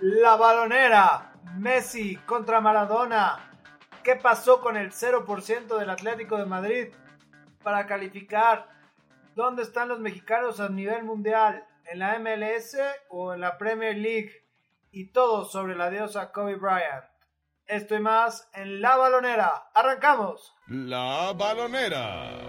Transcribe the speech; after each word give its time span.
La 0.00 0.36
balonera, 0.36 1.32
Messi 1.56 2.16
contra 2.16 2.60
Maradona. 2.60 3.50
¿Qué 4.04 4.16
pasó 4.16 4.60
con 4.60 4.76
el 4.76 4.92
0% 4.92 5.78
del 5.78 5.88
Atlético 5.88 6.36
de 6.36 6.44
Madrid 6.44 6.88
para 7.62 7.86
calificar? 7.86 8.68
¿Dónde 9.34 9.62
están 9.62 9.88
los 9.88 9.98
mexicanos 9.98 10.60
a 10.60 10.68
nivel 10.68 11.02
mundial? 11.04 11.66
¿En 11.86 12.00
la 12.00 12.18
MLS 12.18 12.76
o 13.08 13.32
en 13.32 13.40
la 13.40 13.56
Premier 13.56 13.96
League? 13.96 14.32
Y 14.90 15.12
todo 15.12 15.46
sobre 15.46 15.74
la 15.74 15.88
diosa 15.88 16.30
Kobe 16.30 16.56
Bryant. 16.56 17.04
Esto 17.66 17.94
y 17.94 18.00
más 18.00 18.50
en 18.52 18.82
La 18.82 18.96
Balonera. 18.96 19.70
¡Arrancamos! 19.74 20.54
La 20.68 21.32
Balonera. 21.32 22.45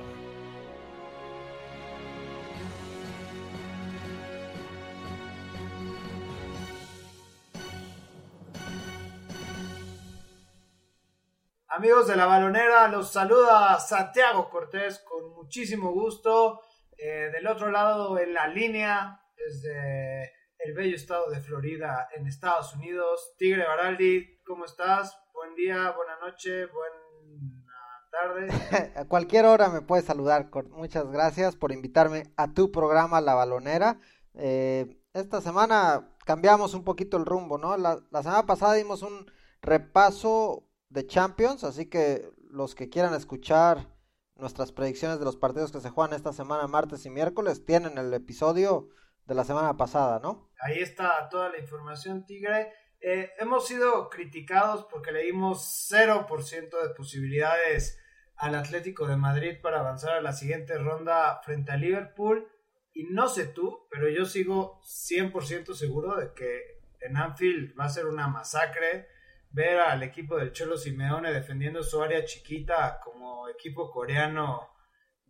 Amigos 11.77 12.07
de 12.07 12.15
la 12.15 12.25
balonera, 12.25 12.87
los 12.87 13.11
saluda 13.11 13.79
Santiago 13.79 14.49
Cortés 14.49 14.97
con 15.07 15.31
muchísimo 15.35 15.91
gusto. 15.91 16.59
Eh, 16.97 17.29
del 17.31 17.45
otro 17.45 17.69
lado 17.69 18.17
en 18.17 18.33
la 18.33 18.47
línea, 18.47 19.21
desde 19.37 20.33
el 20.57 20.73
bello 20.73 20.95
estado 20.95 21.29
de 21.29 21.39
Florida 21.39 22.09
en 22.15 22.25
Estados 22.25 22.73
Unidos, 22.73 23.35
Tigre 23.37 23.67
Baraldi, 23.67 24.39
¿cómo 24.43 24.65
estás? 24.65 25.15
Buen 25.31 25.53
día, 25.53 25.91
buena 25.91 26.17
noche, 26.19 26.65
buena 26.65 27.67
tarde. 28.09 28.93
a 28.99 29.05
cualquier 29.05 29.45
hora 29.45 29.69
me 29.69 29.81
puedes 29.81 30.05
saludar. 30.05 30.49
Muchas 30.71 31.07
gracias 31.11 31.55
por 31.55 31.71
invitarme 31.71 32.23
a 32.37 32.55
tu 32.55 32.71
programa 32.71 33.21
La 33.21 33.35
Balonera. 33.35 33.99
Eh, 34.33 34.99
esta 35.13 35.41
semana 35.41 36.09
cambiamos 36.25 36.73
un 36.73 36.83
poquito 36.83 37.17
el 37.17 37.27
rumbo, 37.27 37.59
¿no? 37.59 37.77
La, 37.77 37.99
la 38.09 38.23
semana 38.23 38.47
pasada 38.47 38.73
dimos 38.73 39.03
un 39.03 39.31
repaso 39.61 40.66
de 40.89 41.05
Champions, 41.05 41.63
así 41.63 41.87
que 41.87 42.29
los 42.49 42.75
que 42.75 42.89
quieran 42.89 43.13
escuchar 43.13 43.87
nuestras 44.35 44.71
predicciones 44.71 45.19
de 45.19 45.25
los 45.25 45.35
partidos 45.35 45.71
que 45.71 45.81
se 45.81 45.89
juegan 45.89 46.15
esta 46.15 46.33
semana, 46.33 46.67
martes 46.67 47.05
y 47.05 47.09
miércoles, 47.09 47.65
tienen 47.65 47.97
el 47.97 48.13
episodio 48.13 48.89
de 49.25 49.35
la 49.35 49.43
semana 49.43 49.75
pasada, 49.75 50.19
¿no? 50.19 50.49
Ahí 50.59 50.79
está 50.79 51.27
toda 51.29 51.49
la 51.49 51.59
información, 51.59 52.25
Tigre. 52.25 52.71
Eh, 52.99 53.31
hemos 53.39 53.67
sido 53.67 54.09
criticados 54.09 54.85
porque 54.89 55.11
le 55.11 55.23
dimos 55.23 55.87
0% 55.91 56.81
de 56.81 56.89
posibilidades 56.95 57.99
al 58.37 58.55
Atlético 58.55 59.07
de 59.07 59.17
Madrid 59.17 59.57
para 59.61 59.79
avanzar 59.79 60.15
a 60.15 60.21
la 60.21 60.33
siguiente 60.33 60.77
ronda 60.77 61.41
frente 61.43 61.71
a 61.71 61.77
Liverpool. 61.77 62.47
Y 62.93 63.03
no 63.05 63.27
sé 63.27 63.47
tú, 63.47 63.87
pero 63.91 64.09
yo 64.09 64.25
sigo 64.25 64.81
100% 64.83 65.73
seguro 65.73 66.15
de 66.15 66.33
que 66.33 66.79
en 67.01 67.17
Anfield 67.17 67.77
va 67.79 67.85
a 67.85 67.89
ser 67.89 68.07
una 68.07 68.27
masacre 68.27 69.07
ver 69.51 69.79
al 69.79 70.03
equipo 70.03 70.37
del 70.37 70.51
Cholo 70.51 70.77
Simeone 70.77 71.31
defendiendo 71.31 71.83
su 71.83 72.01
área 72.01 72.23
chiquita 72.25 72.99
como 73.03 73.49
equipo 73.49 73.89
coreano 73.89 74.69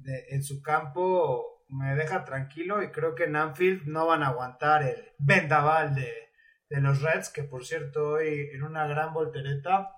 en 0.06 0.44
su 0.44 0.62
campo 0.62 1.64
me 1.70 1.96
deja 1.96 2.24
tranquilo 2.24 2.82
y 2.84 2.92
creo 2.92 3.16
que 3.16 3.26
en 3.26 3.36
Anfield 3.36 3.88
no 3.88 4.08
van 4.08 4.24
a 4.24 4.28
aguantar 4.28 4.84
el 4.84 5.12
vendaval 5.18 5.96
de, 5.96 6.14
de 6.70 6.82
los 6.82 7.02
Reds, 7.02 7.30
que 7.30 7.44
por 7.44 7.66
cierto 7.66 8.14
hoy 8.14 8.50
en 8.54 8.64
una 8.64 8.88
gran 8.88 9.14
voltereta 9.14 9.94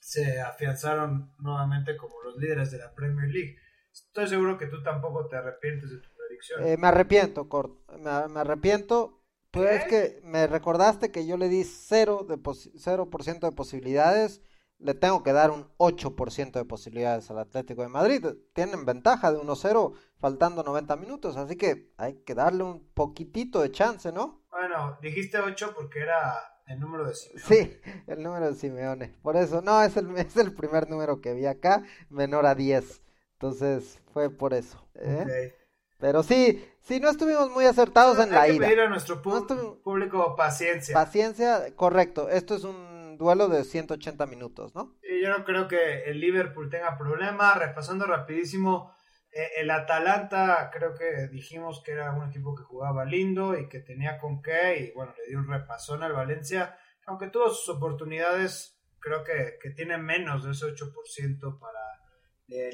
se 0.00 0.40
afianzaron 0.40 1.34
nuevamente 1.38 1.96
como 1.96 2.20
los 2.22 2.36
líderes 2.36 2.70
de 2.70 2.78
la 2.78 2.94
Premier 2.94 3.28
League. 3.28 3.56
Estoy 3.92 4.28
seguro 4.28 4.56
que 4.56 4.66
tú 4.66 4.82
tampoco 4.82 5.26
te 5.28 5.36
arrepientes 5.36 5.90
de 5.90 5.98
tu 5.98 6.08
predicción. 6.16 6.66
Eh, 6.66 6.76
me 6.76 6.88
arrepiento, 6.88 7.48
Cort. 7.48 7.72
Me, 7.98 8.28
me 8.28 8.40
arrepiento 8.40 9.19
pues 9.50 9.82
es 9.82 9.84
que 9.88 10.20
me 10.22 10.46
recordaste 10.46 11.10
que 11.10 11.26
yo 11.26 11.36
le 11.36 11.48
di 11.48 11.62
0%, 11.62 12.26
de, 12.26 12.38
0 12.78 13.10
de 13.40 13.52
posibilidades. 13.52 14.42
Le 14.78 14.94
tengo 14.94 15.22
que 15.22 15.32
dar 15.32 15.50
un 15.50 15.68
8% 15.76 16.52
de 16.52 16.64
posibilidades 16.64 17.30
al 17.30 17.38
Atlético 17.38 17.82
de 17.82 17.88
Madrid. 17.88 18.24
Tienen 18.54 18.86
ventaja 18.86 19.30
de 19.30 19.38
1-0 19.38 19.92
faltando 20.18 20.62
90 20.62 20.96
minutos. 20.96 21.36
Así 21.36 21.56
que 21.56 21.92
hay 21.98 22.14
que 22.24 22.34
darle 22.34 22.62
un 22.62 22.88
poquitito 22.94 23.60
de 23.60 23.70
chance, 23.72 24.10
¿no? 24.10 24.42
Bueno, 24.50 24.98
dijiste 25.02 25.38
8 25.38 25.74
porque 25.76 26.00
era 26.00 26.40
el 26.66 26.80
número 26.80 27.04
de 27.04 27.14
Simeone. 27.14 27.44
Sí, 27.44 27.80
el 28.06 28.22
número 28.22 28.46
de 28.46 28.54
Simeone. 28.54 29.08
Por 29.22 29.36
eso, 29.36 29.60
no, 29.60 29.82
es 29.82 29.96
el, 29.96 30.16
es 30.16 30.36
el 30.36 30.54
primer 30.54 30.88
número 30.88 31.20
que 31.20 31.34
vi 31.34 31.46
acá, 31.46 31.82
menor 32.08 32.46
a 32.46 32.54
10. 32.54 33.02
Entonces 33.32 34.00
fue 34.12 34.30
por 34.30 34.54
eso. 34.54 34.86
¿eh? 34.94 35.54
Pero 36.00 36.22
sí, 36.22 36.64
sí, 36.80 36.98
no 36.98 37.10
estuvimos 37.10 37.50
muy 37.50 37.66
acertados 37.66 38.18
en 38.18 38.30
la 38.30 38.48
ida. 38.48 38.54
Hay 38.54 38.58
que 38.58 38.64
pedir 38.66 38.80
a 38.80 38.88
nuestro 38.88 39.20
público 39.20 40.34
paciencia. 40.34 40.94
Paciencia, 40.94 41.74
correcto. 41.76 42.28
Esto 42.30 42.54
es 42.54 42.64
un 42.64 43.18
duelo 43.18 43.48
de 43.48 43.64
180 43.64 44.26
minutos, 44.26 44.74
¿no? 44.74 44.96
Y 45.02 45.22
yo 45.22 45.28
no 45.28 45.44
creo 45.44 45.68
que 45.68 46.04
el 46.04 46.20
Liverpool 46.20 46.70
tenga 46.70 46.96
problema. 46.96 47.54
Repasando 47.54 48.06
rapidísimo, 48.06 48.96
eh, 49.30 49.48
el 49.58 49.70
Atalanta 49.70 50.70
creo 50.72 50.94
que 50.94 51.28
dijimos 51.28 51.82
que 51.84 51.92
era 51.92 52.12
un 52.12 52.28
equipo 52.30 52.54
que 52.54 52.62
jugaba 52.62 53.04
lindo 53.04 53.58
y 53.58 53.68
que 53.68 53.80
tenía 53.80 54.18
con 54.18 54.40
qué. 54.40 54.78
Y 54.80 54.92
bueno, 54.94 55.12
le 55.18 55.28
dio 55.28 55.38
un 55.38 55.48
repasón 55.48 56.02
al 56.02 56.14
Valencia. 56.14 56.78
Aunque 57.04 57.28
tuvo 57.28 57.50
sus 57.50 57.76
oportunidades, 57.76 58.80
creo 59.00 59.22
que, 59.22 59.58
que 59.60 59.70
tiene 59.70 59.98
menos 59.98 60.44
de 60.44 60.52
ese 60.52 60.64
8% 60.64 61.58
para 61.58 61.79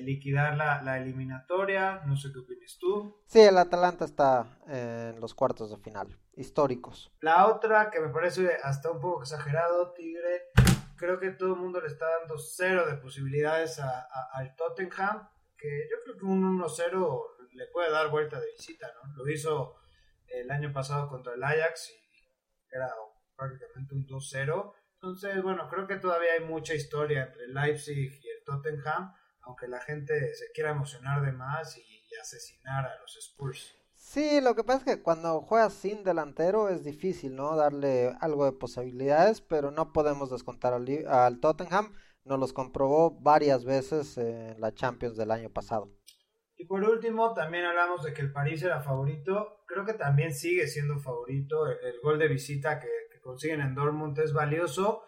liquidar 0.00 0.56
la, 0.56 0.98
eliminatoria. 0.98 2.03
No 2.06 2.16
sé 2.16 2.32
qué 2.32 2.41
opinas 2.41 2.76
tú. 2.78 3.22
Sí, 3.26 3.41
el 3.41 3.59
Atalanta 3.59 4.04
está 4.04 4.59
en 4.66 5.20
los 5.20 5.34
cuartos 5.34 5.70
de 5.70 5.76
final, 5.76 6.16
históricos. 6.34 7.12
La 7.20 7.47
otra, 7.47 7.91
que 7.91 8.00
me 8.00 8.09
parece 8.09 8.56
hasta 8.62 8.91
un 8.91 9.00
poco 9.00 9.22
exagerado, 9.22 9.92
Tigre, 9.92 10.44
creo 10.97 11.19
que 11.19 11.31
todo 11.31 11.54
el 11.54 11.60
mundo 11.60 11.81
le 11.81 11.88
está 11.88 12.06
dando 12.20 12.38
cero 12.38 12.86
de 12.86 12.97
posibilidades 12.97 13.81
al 13.81 14.54
Tottenham, 14.56 15.28
que 15.56 15.88
yo 15.91 15.97
creo 16.04 16.16
que 16.19 16.25
un 16.25 16.60
1-0 16.60 17.22
le 17.53 17.66
puede 17.69 17.91
dar 17.91 18.10
vuelta 18.10 18.38
de 18.41 18.53
visita, 18.53 18.86
¿no? 19.03 19.16
Lo 19.16 19.31
hizo 19.31 19.76
el 20.28 20.50
año 20.50 20.72
pasado 20.72 21.09
contra 21.09 21.34
el 21.34 21.42
Ajax 21.42 21.91
y 21.91 22.75
era 22.75 22.92
prácticamente 23.36 23.94
un 23.94 24.06
2-0. 24.06 24.72
Entonces, 24.94 25.42
bueno, 25.42 25.69
creo 25.69 25.86
que 25.86 25.97
todavía 25.97 26.32
hay 26.32 26.44
mucha 26.44 26.75
historia 26.75 27.25
entre 27.25 27.44
el 27.44 27.54
Leipzig 27.54 28.20
y 28.22 28.28
el 28.28 28.44
Tottenham 28.44 29.12
aunque 29.46 29.68
la 29.68 29.80
gente 29.80 30.34
se 30.34 30.50
quiera 30.52 30.70
emocionar 30.70 31.24
de 31.24 31.32
más 31.32 31.78
y, 31.78 31.96
asesinar 32.20 32.86
a 32.86 32.98
los 33.02 33.14
Spurs. 33.18 33.76
Sí, 33.94 34.40
lo 34.40 34.54
que 34.54 34.64
pasa 34.64 34.78
es 34.78 34.84
que 34.96 35.02
cuando 35.02 35.42
juegas 35.42 35.74
sin 35.74 36.02
delantero 36.02 36.70
es 36.70 36.82
difícil, 36.82 37.36
¿no? 37.36 37.54
Darle 37.56 38.16
algo 38.20 38.46
de 38.46 38.52
posibilidades, 38.52 39.42
pero 39.42 39.70
no 39.70 39.92
podemos 39.92 40.30
descontar 40.30 40.72
al, 40.72 41.40
Tottenham. 41.40 41.92
Nos 42.24 42.40
los 42.40 42.54
comprobó 42.54 43.10
varias 43.20 43.66
veces 43.66 44.16
en 44.16 44.58
la 44.62 44.72
Champions 44.72 45.18
del 45.18 45.30
año 45.30 45.50
pasado. 45.50 45.92
Y 46.56 46.64
por 46.64 46.82
último, 46.82 47.34
también 47.34 47.66
hablamos 47.66 48.02
de 48.02 48.14
que 48.14 48.22
el 48.22 48.32
París 48.32 48.62
era 48.62 48.80
favorito. 48.80 49.62
Creo 49.66 49.84
que 49.84 49.92
también 49.92 50.32
sigue 50.32 50.66
siendo 50.68 50.98
favorito. 50.98 51.66
El, 51.66 52.00
gol 52.02 52.18
de 52.18 52.28
visita 52.28 52.80
que, 52.80 52.88
consiguen 53.22 53.60
en 53.60 53.74
Dortmund 53.74 54.18
es 54.20 54.32
valioso. 54.32 55.02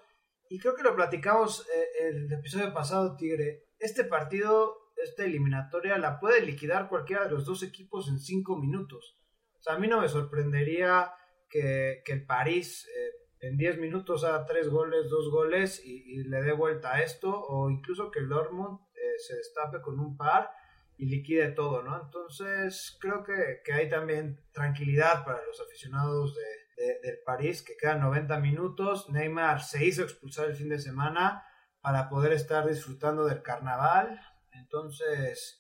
Y 0.51 0.59
creo 0.59 0.75
que 0.75 0.83
lo 0.83 0.95
platicamos 0.95 1.67
eh, 1.75 2.09
el 2.09 2.31
episodio 2.31 2.75
pasado, 2.75 3.17
Tigre 3.17 3.68
este 3.79 4.05
partido, 4.05 4.93
esta 4.97 5.25
eliminatoria, 5.25 5.99
la 5.99 6.19
puede 6.19 6.45
liquidar 6.45 6.89
cualquiera 6.89 7.25
de 7.25 7.31
los 7.31 7.45
dos 7.45 7.63
equipos 7.63 8.09
en 8.09 8.19
cinco 8.19 8.57
minutos. 8.57 9.19
O 9.59 9.63
sea, 9.63 9.75
a 9.75 9.79
mí 9.79 9.89
no 9.89 10.01
me 10.01 10.09
sorprendería 10.09 11.13
que, 11.49 12.03
el 12.07 12.27
París 12.27 12.89
eh, 12.89 13.47
en 13.47 13.57
diez 13.57 13.79
minutos 13.79 14.25
haga 14.25 14.45
tres 14.45 14.69
goles, 14.69 15.09
dos 15.09 15.31
goles 15.31 15.85
y, 15.85 16.25
le 16.25 16.43
dé 16.43 16.53
vuelta 16.53 16.95
a 16.95 17.03
esto, 17.03 17.31
o 17.31 17.71
incluso 17.71 18.11
que 18.11 18.21
el 18.21 18.29
Dortmund 18.29 18.81
eh, 18.95 19.19
se 19.19 19.37
destape 19.37 19.81
con 19.81 20.01
un 20.01 20.17
par 20.17 20.51
y 20.97 21.07
liquide 21.07 21.53
todo, 21.53 21.83
¿no? 21.83 22.01
Entonces, 22.03 22.97
creo 23.01 23.23
que, 23.23 23.73
hay 23.73 23.89
también 23.89 24.41
tranquilidad 24.53 25.25
para 25.25 25.45
los 25.45 25.61
aficionados 25.61 26.37
del 27.03 27.19
París, 27.25 27.63
que 27.63 27.77
quedan 27.77 28.01
90 28.01 28.39
minutos. 28.41 29.09
Neymar 29.09 29.63
se 29.63 29.85
hizo 29.85 30.03
expulsar 30.03 30.49
el 30.49 30.57
fin 30.57 30.69
de 30.69 30.79
semana 30.79 31.45
para 31.89 32.11
poder 32.11 32.35
estar 32.35 32.69
disfrutando 32.69 33.25
del 33.25 33.41
carnaval. 33.41 34.21
Entonces, 34.53 35.59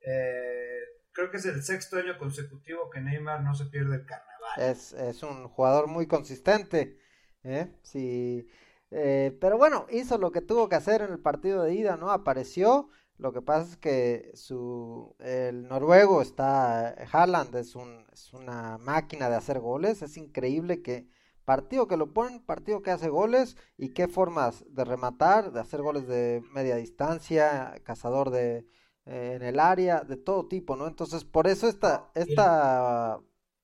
eh, 0.00 0.80
creo 1.12 1.30
que 1.30 1.36
es 1.36 1.46
el 1.46 1.62
sexto 1.62 1.98
año 1.98 2.18
consecutivo 2.18 2.90
que 2.90 3.00
Neymar 3.00 3.44
no 3.44 3.54
se 3.54 3.66
pierde 3.66 3.94
el 3.94 4.04
carnaval. 4.04 4.54
Es, 4.56 4.92
es 4.92 5.22
un 5.22 5.46
jugador 5.46 5.86
muy 5.86 6.08
consistente. 6.08 6.98
¿eh? 7.44 7.72
Sí, 7.84 8.48
eh, 8.90 9.38
pero 9.40 9.56
bueno, 9.56 9.86
hizo 9.90 10.18
lo 10.18 10.32
que 10.32 10.40
tuvo 10.40 10.68
que 10.68 10.74
hacer 10.74 11.00
en 11.00 11.12
el 11.12 11.20
partido 11.20 11.62
de 11.62 11.74
ida, 11.74 11.96
¿no? 11.96 12.10
Apareció. 12.10 12.90
Lo 13.16 13.32
que 13.32 13.40
pasa 13.40 13.70
es 13.70 13.76
que 13.76 14.32
su 14.34 15.14
el 15.20 15.68
noruego 15.68 16.22
está 16.22 16.88
Haaland 17.12 17.54
es 17.54 17.76
un 17.76 18.04
es 18.12 18.32
una 18.32 18.78
máquina 18.78 19.28
de 19.28 19.36
hacer 19.36 19.60
goles, 19.60 20.02
es 20.02 20.16
increíble 20.16 20.82
que 20.82 21.08
Partido 21.48 21.88
que 21.88 21.96
lo 21.96 22.12
ponen, 22.12 22.44
partido 22.44 22.82
que 22.82 22.90
hace 22.90 23.08
goles 23.08 23.56
y 23.78 23.94
qué 23.94 24.06
formas 24.06 24.66
de 24.68 24.84
rematar, 24.84 25.50
de 25.50 25.60
hacer 25.60 25.80
goles 25.80 26.06
de 26.06 26.42
media 26.52 26.76
distancia, 26.76 27.72
cazador 27.84 28.28
de 28.28 28.66
eh, 29.06 29.32
en 29.36 29.42
el 29.42 29.58
área, 29.58 30.02
de 30.02 30.18
todo 30.18 30.46
tipo, 30.46 30.76
¿no? 30.76 30.86
Entonces, 30.86 31.24
por 31.24 31.46
eso 31.46 31.66
esta, 31.66 32.10
esta 32.14 33.18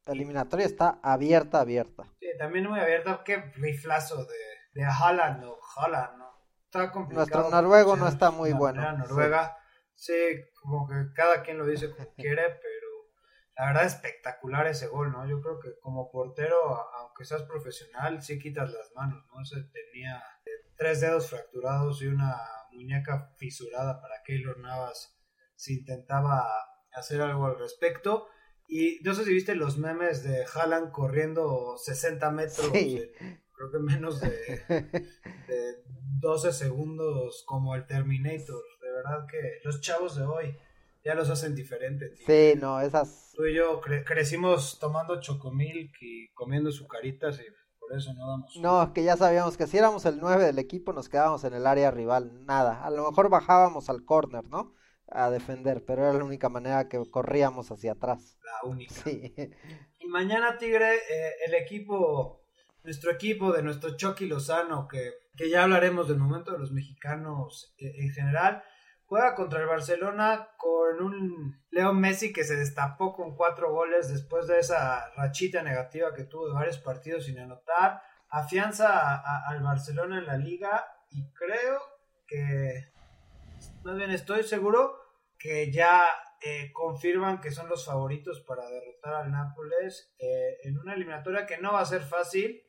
eliminatoria 0.07 0.65
está 0.65 0.99
abierta, 1.03 1.61
abierta. 1.61 2.05
Sí, 2.21 2.29
también 2.39 2.71
muy 2.71 2.81
abierta. 2.81 3.21
Qué 3.23 3.53
riflazo 3.57 4.25
de, 4.25 4.81
de 4.81 4.85
Haaland 4.87 5.45
o 5.45 5.59
Haaland, 5.77 6.17
¿no? 6.17 6.31
Está 6.65 6.91
complicado. 6.91 7.27
Nuestro 7.27 7.51
noruego 7.51 7.97
no 7.97 8.09
está 8.09 8.31
muy 8.31 8.55
bueno. 8.55 8.81
Noruega, 8.97 9.59
sí. 9.95 10.15
como 10.63 10.89
que 10.89 11.13
cada 11.15 11.43
quien 11.43 11.59
lo 11.59 11.67
dice 11.67 11.91
como 11.91 12.09
quiere, 12.17 12.45
pero 12.63 12.74
la 13.57 13.67
verdad 13.67 13.87
espectacular 13.87 14.67
ese 14.67 14.89
gol, 14.89 15.13
¿no? 15.13 15.29
Yo 15.29 15.41
creo 15.41 15.61
que 15.61 15.79
como 15.81 16.11
portero, 16.11 16.57
aunque 16.99 17.25
seas 17.25 17.43
profesional, 17.43 18.21
sí 18.23 18.39
quitas 18.39 18.73
las 18.73 18.93
manos, 18.95 19.25
¿no? 19.33 19.45
Se 19.45 19.63
tenía 19.63 20.23
tres 20.77 21.01
dedos 21.01 21.31
fracturados 21.31 22.03
y 22.03 22.09
una 22.09 22.37
muñeca 22.73 23.33
fisurada 23.39 24.01
para 24.01 24.23
Keylor 24.25 24.59
Navas 24.59 25.17
si 25.55 25.79
intentaba 25.79 26.45
hacer 26.93 27.21
algo 27.21 27.47
al 27.47 27.59
respecto. 27.59 28.27
Y 28.67 29.01
no 29.05 29.15
sé 29.15 29.25
si 29.25 29.33
viste 29.33 29.55
los 29.55 29.79
memes 29.79 30.25
de 30.25 30.45
Haaland 30.53 30.91
corriendo 30.91 31.77
60 31.77 32.31
metros, 32.31 32.71
creo 32.71 33.71
que 33.71 33.79
menos 33.79 34.21
de, 34.21 34.31
de 35.49 35.83
12 36.19 36.53
segundos 36.53 37.45
como 37.47 37.75
el 37.77 37.87
Terminator. 37.87 38.65
De 38.81 38.91
verdad 38.91 39.27
que 39.31 39.61
los 39.65 39.81
chavos 39.81 40.17
de 40.17 40.25
hoy 40.25 40.59
ya 41.05 41.15
los 41.15 41.29
hacen 41.29 41.55
diferentes. 41.55 42.19
Sí, 42.27 42.55
no, 42.59 42.81
esas... 42.81 43.33
Tú 43.37 43.45
y 43.45 43.55
yo 43.55 43.81
crecimos 43.81 44.79
tomando 44.79 45.21
chocomilk 45.21 45.95
y 46.01 46.29
comiendo 46.33 46.73
sucaritas 46.73 47.39
y 47.41 47.45
por 47.79 47.97
eso 47.97 48.15
no 48.15 48.27
damos... 48.27 48.57
No, 48.57 48.83
es 48.83 48.89
que 48.91 49.05
ya 49.05 49.17
sabíamos 49.17 49.57
que 49.57 49.67
si 49.67 49.77
éramos 49.77 50.07
el 50.07 50.19
9 50.19 50.45
del 50.45 50.59
equipo 50.59 50.93
nos 50.93 51.09
quedábamos 51.09 51.45
en 51.45 51.53
el 51.53 51.67
área 51.67 51.91
rival, 51.91 52.45
nada. 52.47 52.83
A 52.83 52.91
lo 52.91 53.09
mejor 53.09 53.29
bajábamos 53.29 53.91
al 53.91 54.05
corner, 54.05 54.45
¿no? 54.45 54.75
A 55.09 55.29
defender, 55.31 55.85
pero 55.85 56.03
era 56.03 56.15
la 56.15 56.25
única 56.25 56.49
manera 56.49 56.89
que 56.89 56.99
corríamos 57.11 57.71
hacia 57.71 57.93
atrás. 57.93 58.39
La 58.43 58.69
única. 58.69 58.95
Sí. 58.95 59.35
Y 59.99 60.07
mañana, 60.07 60.57
Tigre, 60.57 60.95
eh, 60.95 61.33
el 61.47 61.55
equipo, 61.55 62.43
nuestro 62.83 63.11
equipo 63.11 63.53
de 63.53 63.63
nuestro 63.63 63.97
Chucky 63.97 64.27
Lozano, 64.27 64.89
que, 64.89 65.13
que 65.37 65.51
ya 65.51 65.65
hablaremos 65.65 66.09
del 66.09 66.19
momento 66.19 66.53
de 66.53 66.59
los 66.59 66.73
mexicanos 66.73 67.75
eh, 67.77 67.93
en 67.99 68.11
general 68.11 68.63
Juega 69.07 69.35
contra 69.35 69.61
el 69.61 69.67
Barcelona 69.67 70.49
con 70.57 71.03
un 71.03 71.63
Leo 71.71 71.93
Messi 71.93 72.33
que 72.33 72.43
se 72.43 72.57
destapó 72.57 73.15
con 73.15 73.37
cuatro 73.37 73.71
goles 73.71 74.09
después 74.09 74.47
de 74.47 74.59
esa 74.59 75.11
rachita 75.15 75.63
negativa 75.63 76.15
que 76.15 76.25
tuvo 76.25 76.49
de 76.49 76.55
varios 76.55 76.79
partidos 76.79 77.27
sin 77.27 77.39
anotar. 77.39 78.01
Afianza 78.31 79.23
al 79.47 79.63
Barcelona 79.63 80.19
en 80.19 80.27
la 80.27 80.39
liga 80.39 80.87
y 81.11 81.31
creo 81.33 81.81
que, 82.27 82.93
más 83.85 83.97
bien 83.97 84.11
estoy 84.11 84.43
seguro 84.43 84.97
que 85.39 85.71
ya 85.71 86.07
eh, 86.41 86.73
confirman 86.73 87.41
que 87.41 87.51
son 87.51 87.69
los 87.69 87.85
favoritos 87.85 88.41
para 88.41 88.69
derrotar 88.69 89.15
al 89.15 89.31
Nápoles 89.31 90.15
eh, 90.19 90.57
en 90.63 90.79
una 90.79 90.95
eliminatoria 90.95 91.45
que 91.45 91.59
no 91.59 91.75
va 91.75 91.81
a 91.81 91.87
ser 91.87 92.03
fácil, 92.03 92.63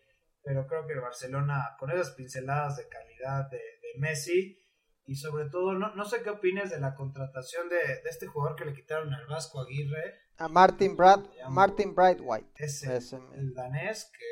pero 0.43 0.67
creo 0.67 0.85
que 0.85 0.93
el 0.93 1.01
Barcelona 1.01 1.75
con 1.79 1.89
esas 1.91 2.11
pinceladas 2.11 2.75
de 2.75 2.89
calidad 2.89 3.49
de 3.49 3.61
Messi 3.97 4.64
y 5.07 5.15
sobre 5.15 5.45
todo, 5.49 5.73
no, 5.73 5.93
no 5.95 6.05
sé 6.05 6.23
qué 6.23 6.31
opinas 6.31 6.71
de 6.71 6.79
la 6.79 6.95
contratación 6.95 7.69
de, 7.69 7.77
de, 7.77 8.09
este 8.09 8.25
jugador 8.25 8.55
que 8.55 8.65
le 8.65 8.73
quitaron 8.73 9.13
al 9.13 9.27
Vasco 9.27 9.61
Aguirre. 9.61 10.15
A 10.37 10.47
Martin 10.47 10.97
Brad, 10.97 11.21
Martin 11.49 11.93
Brightwhite. 11.93 12.51
Ese, 12.55 12.95
el 13.35 13.53
danés, 13.53 14.11
que 14.11 14.25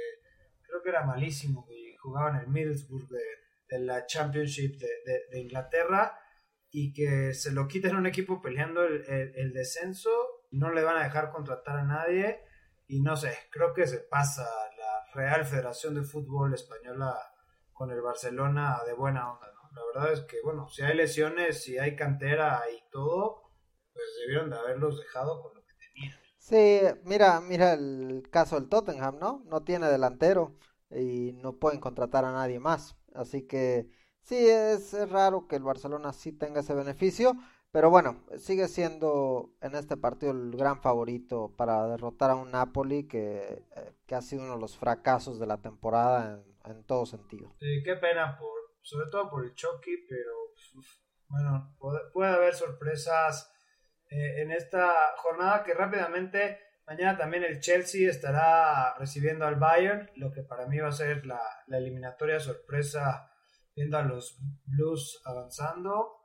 creo 0.68 0.82
que 0.82 0.90
era 0.90 1.06
malísimo, 1.06 1.68
y 1.70 1.96
jugaba 1.98 2.32
en 2.32 2.38
el 2.38 2.48
Middlesbrough 2.48 3.08
de, 3.08 3.24
de 3.70 3.80
la 3.80 4.06
Championship 4.08 4.80
de, 4.80 4.88
de, 5.30 5.40
Inglaterra, 5.40 6.20
y 6.72 6.92
que 6.92 7.36
se 7.36 7.52
lo 7.52 7.68
quiten 7.68 7.96
a 7.96 8.00
un 8.00 8.08
equipo 8.08 8.42
peleando 8.42 8.84
el, 8.84 9.04
el, 9.36 9.54
descenso, 9.54 10.10
no 10.50 10.72
le 10.72 10.84
van 10.84 10.98
a 10.98 11.04
dejar 11.04 11.30
contratar 11.30 11.78
a 11.78 11.84
nadie, 11.84 12.42
y 12.88 13.02
no 13.02 13.16
sé, 13.16 13.38
creo 13.52 13.74
que 13.74 13.86
se 13.86 14.00
pasa 14.00 14.44
la 14.44 15.06
Real 15.14 15.46
Federación 15.46 15.94
de 15.94 16.04
Fútbol 16.04 16.56
Española 16.56 17.16
con 17.72 17.92
el 17.92 18.02
Barcelona 18.02 18.80
de 18.88 18.94
buena 18.94 19.32
onda. 19.32 19.53
La 19.74 19.82
verdad 19.94 20.14
es 20.14 20.22
que, 20.22 20.38
bueno, 20.44 20.70
si 20.70 20.84
hay 20.84 20.96
lesiones, 20.96 21.64
si 21.64 21.78
hay 21.78 21.96
cantera 21.96 22.62
y 22.72 22.90
todo, 22.92 23.52
pues 23.94 24.06
debieron 24.22 24.50
de 24.50 24.58
haberlos 24.58 25.00
dejado 25.00 25.42
con 25.42 25.56
lo 25.56 25.66
que 25.66 25.74
tenían. 25.74 26.18
Sí, 26.38 26.82
mira, 27.06 27.42
mira 27.42 27.74
el 27.74 28.28
caso 28.30 28.60
del 28.60 28.70
Tottenham, 28.70 29.18
¿no? 29.20 29.44
No 29.46 29.64
tiene 29.64 29.88
delantero 29.88 30.56
y 30.92 31.34
no 31.34 31.54
pueden 31.54 31.80
contratar 31.80 32.26
a 32.26 32.32
nadie 32.32 32.60
más. 32.60 32.96
Así 33.16 33.44
que 33.44 33.88
sí, 34.22 34.36
es, 34.48 34.94
raro 35.10 35.48
que 35.48 35.56
el 35.56 35.64
Barcelona 35.64 36.14
sí 36.14 36.32
tenga 36.32 36.60
ese 36.60 36.74
beneficio. 36.74 37.36
Pero 37.72 37.90
bueno, 37.90 38.24
sigue 38.38 38.68
siendo 38.68 39.50
en 39.60 39.74
este 39.74 39.98
partido 39.98 40.32
el 40.32 40.56
gran 40.56 40.80
favorito 40.80 41.52
para 41.58 41.88
derrotar 41.88 42.30
a 42.30 42.36
un 42.36 42.52
Napoli 42.52 43.08
que, 43.08 43.64
eh, 43.76 43.94
que 44.06 44.14
ha 44.14 44.22
sido 44.22 44.44
uno 44.44 44.54
de 44.54 44.60
los 44.60 44.78
fracasos 44.78 45.40
de 45.40 45.48
la 45.48 45.58
temporada 45.58 46.36
en, 46.66 46.72
en 46.72 46.84
todo 46.84 47.08
sentido. 47.08 47.52
Sí, 47.60 47.82
qué 47.84 47.96
pena 47.96 48.38
por, 48.38 48.54
sobre 48.84 49.10
todo 49.10 49.30
por 49.30 49.46
el 49.46 49.56
Chucky, 49.56 50.06
pero 50.08 50.54
bueno, 51.30 51.76
puede, 52.14 52.32
haber 52.32 52.54
sorpresas 52.54 53.52
eh, 54.10 54.42
en 54.42 54.52
esta 54.52 54.94
jornada 55.18 55.64
que 55.64 55.74
rápidamente 55.74 56.60
mañana 56.86 57.18
también 57.18 57.44
el 57.44 57.60
Chelsea 57.60 58.10
estará 58.10 58.96
recibiendo 59.00 59.46
al 59.46 59.56
Bayern, 59.56 60.12
lo 60.18 60.32
que 60.32 60.44
para 60.44 60.68
mí 60.68 60.78
va 60.78 60.90
a 60.90 60.92
ser 60.92 61.26
la, 61.26 61.42
eliminatoria 61.68 62.40
sorpresa 62.40 63.32
viendo 63.76 63.98
a 63.98 64.04
los 64.04 64.38
Blues 64.66 65.22
avanzando. 65.26 66.20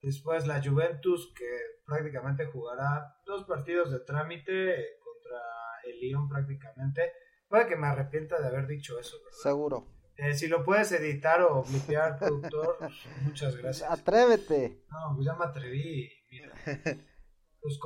Después 0.00 0.46
la 0.46 0.62
Juventus 0.62 1.32
que 1.36 1.58
prácticamente 1.84 2.46
jugará 2.46 3.16
dos 3.24 3.44
partidos 3.44 3.90
de 3.90 4.00
trámite 4.00 4.98
contra 5.02 5.40
el 5.84 5.98
Lyon 5.98 6.28
prácticamente. 6.28 7.12
Puede 7.48 7.66
que 7.66 7.76
me 7.76 7.86
arrepienta 7.86 8.40
de 8.40 8.48
haber 8.48 8.66
dicho 8.66 8.98
eso. 8.98 9.16
Seguro. 9.42 10.01
Eh, 10.22 10.34
si 10.34 10.46
lo 10.46 10.62
puedes 10.62 10.92
editar 10.92 11.42
o 11.42 11.64
blipear, 11.64 12.16
productor, 12.16 12.78
muchas 13.22 13.56
gracias. 13.56 13.90
Atrévete. 13.90 14.84
No, 14.88 15.16
pues 15.16 15.26
ya 15.26 15.34
me 15.34 15.44
atreví. 15.44 16.10
Pues 17.60 17.78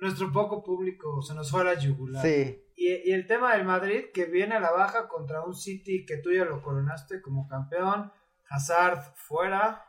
nuestro 0.00 0.32
poco 0.32 0.64
público 0.64 1.22
se 1.22 1.34
nos 1.34 1.50
fue 1.50 1.60
a 1.60 1.64
la 1.64 1.74
yugular. 1.74 2.24
Sí. 2.24 2.60
Y, 2.74 3.08
y, 3.08 3.12
el 3.12 3.28
tema 3.28 3.56
del 3.56 3.64
Madrid, 3.64 4.06
que 4.12 4.24
viene 4.24 4.56
a 4.56 4.60
la 4.60 4.72
baja 4.72 5.06
contra 5.06 5.44
un 5.44 5.54
City 5.54 6.04
que 6.04 6.16
tú 6.16 6.32
ya 6.32 6.44
lo 6.44 6.60
coronaste 6.60 7.20
como 7.22 7.46
campeón. 7.46 8.12
Hazard 8.48 9.14
fuera, 9.14 9.84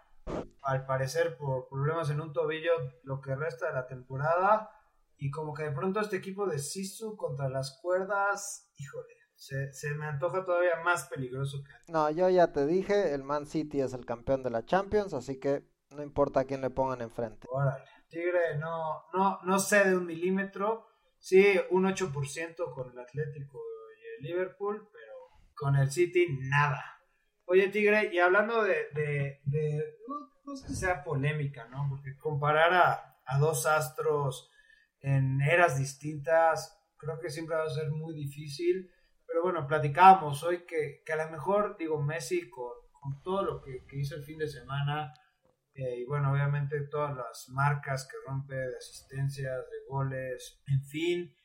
al 0.62 0.86
parecer 0.86 1.36
por 1.38 1.68
problemas 1.68 2.12
en 2.12 2.22
un 2.22 2.32
tobillo, 2.32 2.72
lo 3.02 3.22
que 3.22 3.36
resta 3.36 3.68
de 3.68 3.74
la 3.74 3.88
temporada. 3.88 4.70
Y 5.18 5.32
como 5.32 5.54
que 5.54 5.64
de 5.64 5.72
pronto 5.72 6.00
este 6.00 6.18
equipo 6.18 6.46
de 6.46 6.60
Sisu 6.60 7.18
contra 7.18 7.50
las 7.50 7.80
cuerdas, 7.82 8.72
híjole 8.78 9.23
se, 9.44 9.94
me 9.96 10.06
antoja 10.06 10.46
todavía 10.46 10.82
más 10.84 11.08
peligroso 11.10 11.64
que 11.64 11.92
No, 11.92 12.10
yo 12.10 12.30
ya 12.30 12.54
te 12.54 12.66
dije, 12.66 13.14
el 13.14 13.24
Man 13.24 13.46
City 13.46 13.82
es 13.82 13.94
el 13.94 14.06
campeón 14.06 14.42
de 14.42 14.50
la 14.50 14.66
Champions, 14.66 15.14
así 15.14 15.40
que 15.40 15.64
no 15.90 16.02
importa 16.02 16.42
a 16.42 16.44
quién 16.46 16.62
le 16.62 16.70
pongan 16.70 17.02
enfrente. 17.02 17.48
Órale, 17.52 17.84
Tigre 18.08 18.58
no, 18.58 19.04
no, 19.14 19.40
no 19.44 19.58
de 19.60 19.98
un 19.98 20.06
milímetro, 20.06 20.88
sí 21.20 21.46
un 21.72 21.84
8% 21.84 22.74
con 22.74 22.92
el 22.92 23.00
Atlético 23.00 23.60
y 23.98 24.26
el 24.26 24.32
Liverpool, 24.32 24.88
pero 24.92 25.14
con 25.54 25.76
el 25.76 25.92
City 25.92 26.28
nada. 26.40 27.02
Oye, 27.46 27.68
Tigre, 27.68 28.14
y 28.14 28.20
hablando 28.20 28.64
de, 28.64 28.88
de, 28.94 29.42
de 29.44 29.98
no, 30.46 30.56
sé 30.56 30.70
si 30.70 30.76
sea 30.76 31.04
polémica, 31.04 31.68
¿no? 31.68 31.88
Porque 31.90 32.18
comparar 32.18 32.74
a, 32.74 33.18
a 33.26 33.38
dos 33.40 33.66
astros 33.66 34.50
en 35.02 35.42
eras 35.42 35.78
distintas, 35.78 36.82
creo 36.96 37.20
que 37.20 37.30
siempre 37.30 37.58
va 37.58 37.66
a 37.66 37.70
ser 37.70 37.92
muy 37.92 38.16
difícil. 38.16 38.90
Pero 39.34 39.46
bueno, 39.46 39.66
platicábamos 39.66 40.44
hoy 40.44 40.64
que, 40.64 41.02
que 41.04 41.12
a 41.12 41.26
lo 41.26 41.32
mejor, 41.32 41.76
digo, 41.76 42.00
Messi 42.00 42.52
con, 42.52 42.72
con 42.92 43.20
todo 43.24 43.42
lo 43.42 43.62
que, 43.64 43.84
hizo 43.94 44.16
el 44.16 44.24
fin 44.24 44.38
de 44.38 44.48
semana, 44.48 45.12
eh, 45.74 46.02
y 46.02 46.06
bueno, 46.06 46.32
obviamente 46.32 46.80
todas 46.82 47.16
las 47.16 47.50
marcas 47.50 48.08
que 48.08 48.16
rompe 48.28 48.54
de 48.54 48.78
asistencias, 48.78 49.58
de 49.72 49.90
goles, 49.90 50.62
en 50.68 50.84
fin, 50.84 51.36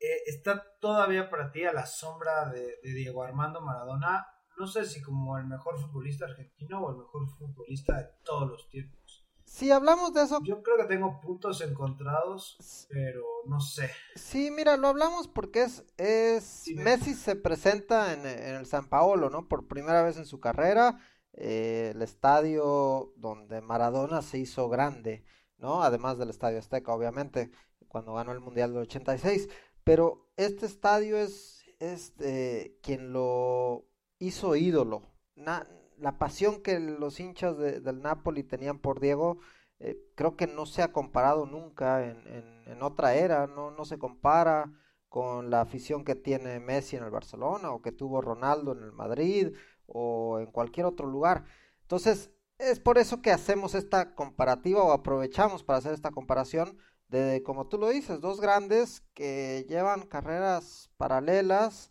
eh, 0.00 0.22
está 0.24 0.64
todavía 0.80 1.28
para 1.28 1.52
ti 1.52 1.64
a 1.64 1.74
la 1.74 1.84
sombra 1.84 2.48
de, 2.48 2.78
de, 2.82 2.94
Diego 2.94 3.22
Armando 3.22 3.60
Maradona, 3.60 4.26
no 4.56 4.66
sé 4.66 4.86
si 4.86 5.02
como 5.02 5.36
el 5.36 5.44
mejor 5.44 5.78
futbolista 5.78 6.24
argentino 6.24 6.80
o 6.80 6.90
el 6.90 6.96
mejor 6.96 7.28
futbolista 7.28 7.98
de 7.98 8.08
todos 8.24 8.48
los 8.48 8.66
tiempos. 8.70 9.05
Si 9.46 9.70
hablamos 9.70 10.12
de 10.12 10.24
eso... 10.24 10.40
Yo 10.42 10.62
creo 10.62 10.76
que 10.76 10.84
tengo 10.84 11.20
puntos 11.20 11.60
encontrados, 11.62 12.58
pero 12.90 13.24
no 13.46 13.60
sé. 13.60 13.90
Sí, 14.16 14.50
mira, 14.50 14.76
lo 14.76 14.88
hablamos 14.88 15.28
porque 15.28 15.62
es... 15.62 15.84
es 15.96 16.64
Messi 16.74 17.14
se 17.14 17.36
presenta 17.36 18.12
en, 18.12 18.26
el 18.26 18.66
San 18.66 18.88
Paolo, 18.88 19.30
¿no? 19.30 19.48
Por 19.48 19.68
primera 19.68 20.02
vez 20.02 20.18
en 20.18 20.26
su 20.26 20.40
carrera. 20.40 20.98
Eh, 21.32 21.92
el 21.94 22.02
estadio 22.02 23.12
donde 23.16 23.60
Maradona 23.60 24.20
se 24.20 24.38
hizo 24.38 24.68
grande, 24.68 25.24
¿no? 25.58 25.82
Además 25.82 26.18
del 26.18 26.30
Estadio 26.30 26.58
Azteca, 26.58 26.92
obviamente, 26.92 27.50
cuando 27.88 28.14
ganó 28.14 28.32
el 28.32 28.40
Mundial 28.40 28.72
del 28.72 28.82
86. 28.82 29.48
Pero 29.84 30.28
este 30.36 30.66
estadio 30.66 31.16
es, 31.18 31.64
es 31.78 32.14
eh, 32.18 32.78
quien 32.82 33.12
lo 33.12 33.86
hizo 34.18 34.56
ídolo. 34.56 35.02
Na, 35.36 35.64
la 35.98 36.18
pasión 36.18 36.62
que 36.62 36.78
los 36.80 37.20
hinchas 37.20 37.56
del 37.58 38.02
Napoli 38.02 38.42
tenían 38.42 38.78
por 38.78 39.00
Diego, 39.00 39.38
eh, 39.78 39.96
creo 40.14 40.36
que 40.36 40.46
no 40.46 40.66
se 40.66 40.82
ha 40.82 40.92
comparado 40.92 41.46
nunca 41.46 42.04
en, 42.04 42.26
en, 42.66 42.82
otra 42.82 43.14
era, 43.14 43.46
no, 43.46 43.70
no 43.70 43.84
se 43.84 43.98
compara 43.98 44.72
con 45.08 45.50
la 45.50 45.60
afición 45.60 46.04
que 46.04 46.14
tiene 46.14 46.60
Messi 46.60 46.96
en 46.96 47.04
el 47.04 47.10
Barcelona 47.10 47.70
o 47.72 47.82
que 47.82 47.92
tuvo 47.92 48.20
Ronaldo 48.20 48.72
en 48.72 48.82
el 48.82 48.92
Madrid 48.92 49.54
o 49.86 50.38
en 50.40 50.46
cualquier 50.46 50.86
otro 50.86 51.06
lugar. 51.06 51.44
Entonces, 51.82 52.30
es 52.58 52.80
por 52.80 52.98
eso 52.98 53.20
que 53.22 53.30
hacemos 53.30 53.74
esta 53.74 54.14
comparativa 54.14 54.82
o 54.82 54.92
aprovechamos 54.92 55.62
para 55.62 55.78
hacer 55.78 55.92
esta 55.92 56.10
comparación 56.10 56.78
de, 57.08 57.42
como 57.44 57.68
tú 57.68 57.78
lo 57.78 57.88
dices, 57.88 58.20
dos 58.20 58.40
grandes 58.40 59.02
que 59.14 59.66
llevan 59.68 60.06
carreras 60.06 60.90
paralelas, 60.96 61.90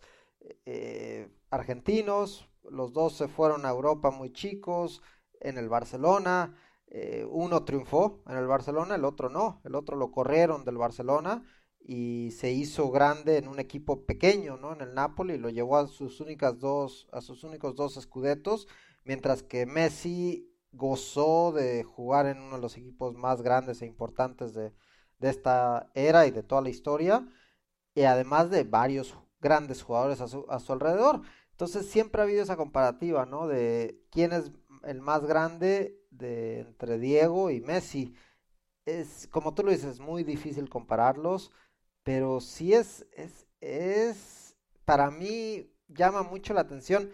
eh, 0.66 1.30
argentinos, 1.50 2.50
los 2.70 2.94
dos 2.94 3.14
se 3.14 3.28
fueron 3.28 3.66
a 3.66 3.70
Europa 3.70 4.12
muy 4.12 4.32
chicos, 4.32 5.02
en 5.40 5.58
el 5.58 5.70
Barcelona, 5.70 6.56
eh, 6.88 7.26
uno 7.30 7.64
triunfó 7.66 8.24
en 8.28 8.38
el 8.38 8.48
Barcelona, 8.48 8.96
el 8.96 9.06
otro 9.06 9.30
no, 9.30 9.62
el 9.64 9.76
otro 9.76 9.98
lo 9.98 10.12
corrieron 10.12 10.66
del 10.66 10.78
Barcelona 10.78 11.44
y 11.80 12.32
se 12.32 12.52
hizo 12.52 12.90
grande 12.90 13.38
en 13.38 13.48
un 13.48 13.60
equipo 13.60 14.06
pequeño, 14.06 14.58
¿no? 14.58 14.74
En 14.74 14.82
el 14.82 14.94
Napoli, 14.94 15.38
lo 15.38 15.50
llevó 15.50 15.78
a 15.78 15.88
sus 15.88 16.20
únicas 16.20 16.60
dos, 16.60 17.08
a 17.12 17.22
sus 17.22 17.44
únicos 17.44 17.76
dos 17.76 17.98
escudetos, 17.98 18.68
mientras 19.04 19.44
que 19.44 19.66
Messi 19.66 20.52
gozó 20.72 21.52
de 21.52 21.84
jugar 21.84 22.26
en 22.26 22.40
uno 22.40 22.56
de 22.56 22.62
los 22.62 22.78
equipos 22.78 23.16
más 23.16 23.42
grandes 23.42 23.82
e 23.82 23.86
importantes 23.86 24.54
de, 24.54 24.74
de 25.20 25.30
esta 25.30 25.92
era 25.94 26.26
y 26.28 26.32
de 26.32 26.44
toda 26.44 26.62
la 26.62 26.70
historia, 26.70 27.28
y 27.94 28.04
además 28.04 28.50
de 28.50 28.64
varios 28.64 29.16
grandes 29.40 29.84
jugadores 29.84 30.22
a 30.22 30.28
su, 30.28 30.46
a 30.50 30.60
su 30.60 30.74
alrededor. 30.74 31.22
Entonces 31.56 31.86
siempre 31.86 32.20
ha 32.20 32.26
habido 32.26 32.44
esa 32.44 32.58
comparativa, 32.58 33.26
¿no? 33.26 33.48
De 33.48 33.98
quién 34.12 34.34
es 34.34 34.52
el 34.84 35.00
más 35.00 35.26
grande 35.26 35.98
de 36.12 36.60
entre 36.60 37.00
Diego 37.00 37.50
y 37.50 37.62
Messi. 37.62 38.14
Es, 38.86 39.30
como 39.32 39.54
tú 39.54 39.64
lo 39.64 39.72
dices, 39.72 40.02
muy 40.02 40.26
difícil 40.26 40.70
compararlos, 40.70 41.54
pero 42.04 42.42
sí 42.42 42.74
es, 42.74 43.08
es, 43.14 43.48
es, 43.62 44.58
para 44.84 45.10
mí 45.12 45.72
llama 45.88 46.24
mucho 46.24 46.54
la 46.54 46.62
atención 46.62 47.10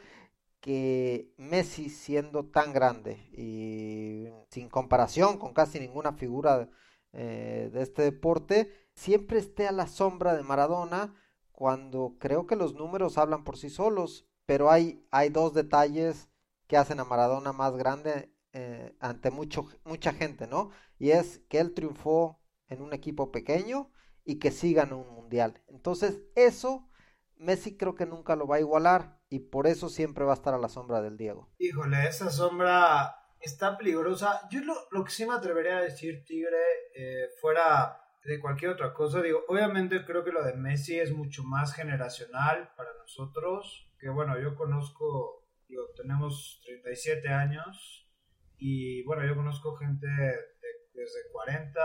que 0.59 1.31
Messi 1.37 1.89
siendo 1.89 2.45
tan 2.45 2.73
grande 2.73 3.29
y 3.33 4.27
sin 4.49 4.69
comparación 4.69 5.37
con 5.37 5.53
casi 5.53 5.79
ninguna 5.79 6.13
figura 6.13 6.67
eh, 7.13 7.69
de 7.71 7.83
este 7.83 8.01
deporte, 8.01 8.71
siempre 8.95 9.37
esté 9.37 9.67
a 9.67 9.71
la 9.71 9.85
sombra 9.85 10.35
de 10.35 10.41
Maradona 10.41 11.13
cuando 11.51 12.15
creo 12.17 12.47
que 12.47 12.55
los 12.55 12.73
números 12.73 13.19
hablan 13.19 13.43
por 13.43 13.55
sí 13.55 13.69
solos, 13.69 14.25
pero 14.51 14.69
hay, 14.69 15.01
hay 15.11 15.29
dos 15.29 15.53
detalles 15.53 16.27
que 16.67 16.75
hacen 16.75 16.99
a 16.99 17.05
Maradona 17.05 17.53
más 17.53 17.73
grande 17.77 18.35
eh, 18.51 18.93
ante 18.99 19.31
mucho, 19.31 19.65
mucha 19.85 20.11
gente, 20.11 20.45
¿no? 20.45 20.71
Y 20.99 21.11
es 21.11 21.39
que 21.47 21.59
él 21.59 21.73
triunfó 21.73 22.37
en 22.67 22.81
un 22.81 22.91
equipo 22.91 23.31
pequeño 23.31 23.93
y 24.25 24.39
que 24.39 24.51
sí 24.51 24.73
ganó 24.73 24.97
un 24.97 25.15
mundial. 25.15 25.63
Entonces, 25.67 26.19
eso 26.35 26.89
Messi 27.37 27.77
creo 27.77 27.95
que 27.95 28.05
nunca 28.05 28.35
lo 28.35 28.45
va 28.45 28.57
a 28.57 28.59
igualar 28.59 29.21
y 29.29 29.39
por 29.39 29.67
eso 29.67 29.87
siempre 29.87 30.25
va 30.25 30.31
a 30.31 30.35
estar 30.35 30.53
a 30.53 30.57
la 30.57 30.67
sombra 30.67 31.01
del 31.01 31.15
Diego. 31.15 31.49
Híjole, 31.57 32.09
esa 32.09 32.29
sombra 32.29 33.15
está 33.39 33.77
peligrosa. 33.77 34.49
Yo 34.51 34.59
lo, 34.65 35.05
que 35.05 35.11
sí 35.11 35.25
me 35.25 35.33
atrevería 35.33 35.77
a 35.77 35.83
decir, 35.83 36.25
Tigre, 36.25 36.59
eh, 36.93 37.29
fuera 37.39 37.97
de 38.25 38.37
cualquier 38.41 38.71
otra 38.71 38.93
cosa, 38.93 39.21
digo, 39.21 39.45
obviamente 39.47 40.03
creo 40.03 40.25
que 40.25 40.33
lo 40.33 40.43
de 40.43 40.55
Messi 40.55 40.99
es 40.99 41.13
mucho 41.13 41.41
más 41.45 41.73
generacional 41.73 42.69
para 42.75 42.89
nosotros, 42.99 43.87
que 44.01 44.09
bueno, 44.09 44.39
yo 44.41 44.55
conozco, 44.55 45.47
digo, 45.67 45.83
tenemos 45.95 46.61
37 46.65 47.29
años 47.29 48.09
y 48.57 49.03
bueno, 49.03 49.25
yo 49.25 49.35
conozco 49.35 49.75
gente 49.77 50.07
desde 50.07 51.31
40, 51.31 51.79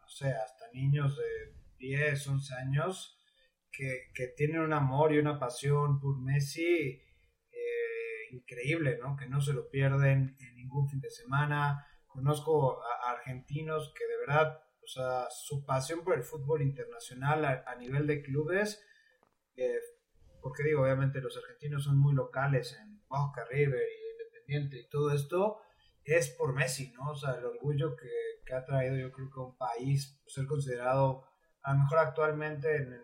no 0.00 0.08
sé, 0.08 0.30
hasta 0.32 0.72
niños 0.72 1.16
de 1.16 1.54
10, 1.78 2.26
11 2.26 2.54
años 2.54 3.16
que, 3.70 4.10
que 4.14 4.28
tienen 4.28 4.62
un 4.62 4.72
amor 4.72 5.12
y 5.14 5.18
una 5.18 5.38
pasión 5.38 6.00
por 6.00 6.18
Messi 6.18 7.00
increíble, 8.32 8.98
¿no? 8.98 9.16
Que 9.16 9.26
no 9.26 9.40
se 9.40 9.52
lo 9.52 9.68
pierden 9.68 10.36
en 10.38 10.56
ningún 10.56 10.88
fin 10.88 11.00
de 11.00 11.10
semana. 11.10 11.86
Conozco 12.06 12.82
a 12.82 13.12
argentinos 13.12 13.92
que 13.96 14.06
de 14.06 14.18
verdad, 14.26 14.62
o 14.82 14.86
sea, 14.86 15.28
su 15.30 15.64
pasión 15.64 16.02
por 16.02 16.14
el 16.14 16.24
fútbol 16.24 16.62
internacional 16.62 17.44
a, 17.44 17.74
nivel 17.76 18.06
de 18.06 18.22
clubes, 18.22 18.84
eh, 19.56 19.78
porque 20.42 20.64
digo, 20.64 20.82
obviamente 20.82 21.20
los 21.20 21.36
argentinos 21.36 21.84
son 21.84 21.98
muy 21.98 22.14
locales 22.14 22.76
en 22.80 23.02
Boca 23.08 23.44
River 23.50 23.82
y 23.82 24.10
Independiente 24.12 24.78
y 24.78 24.88
todo 24.88 25.12
esto, 25.12 25.58
es 26.04 26.30
por 26.30 26.54
Messi, 26.54 26.92
¿no? 26.92 27.10
O 27.10 27.14
sea, 27.14 27.34
el 27.34 27.44
orgullo 27.44 27.96
que, 27.96 28.08
que 28.44 28.54
ha 28.54 28.64
traído 28.64 28.96
yo 28.96 29.12
creo 29.12 29.30
que 29.30 29.40
un 29.40 29.56
país, 29.56 30.20
ser 30.26 30.46
considerado 30.46 31.24
a 31.62 31.74
lo 31.74 31.80
mejor 31.80 31.98
actualmente 31.98 32.76
en 32.76 32.92
el 32.92 33.02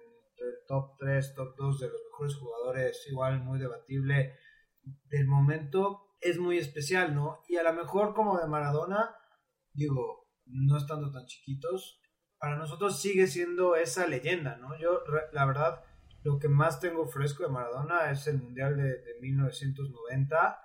top 0.66 0.96
3, 0.98 1.34
top 1.34 1.54
2 1.56 1.80
de 1.80 1.88
los 1.88 2.00
mejores 2.10 2.36
jugadores, 2.36 3.06
igual 3.08 3.42
muy 3.42 3.58
debatible 3.58 4.38
del 5.04 5.26
momento 5.26 6.06
es 6.20 6.38
muy 6.38 6.58
especial, 6.58 7.14
¿no? 7.14 7.42
Y 7.48 7.56
a 7.56 7.62
lo 7.62 7.72
mejor 7.72 8.14
como 8.14 8.38
de 8.38 8.46
Maradona, 8.46 9.14
digo, 9.72 10.26
no 10.46 10.76
estando 10.76 11.10
tan 11.12 11.26
chiquitos, 11.26 12.00
para 12.38 12.56
nosotros 12.56 13.00
sigue 13.00 13.26
siendo 13.26 13.76
esa 13.76 14.06
leyenda, 14.06 14.56
¿no? 14.56 14.78
Yo, 14.78 15.02
la 15.32 15.44
verdad, 15.44 15.82
lo 16.26 16.40
que 16.40 16.48
más 16.48 16.80
tengo 16.80 17.06
fresco 17.06 17.44
de 17.44 17.50
Maradona 17.50 18.10
es 18.10 18.26
el 18.26 18.42
Mundial 18.42 18.76
de, 18.76 19.00
1990. 19.20 20.58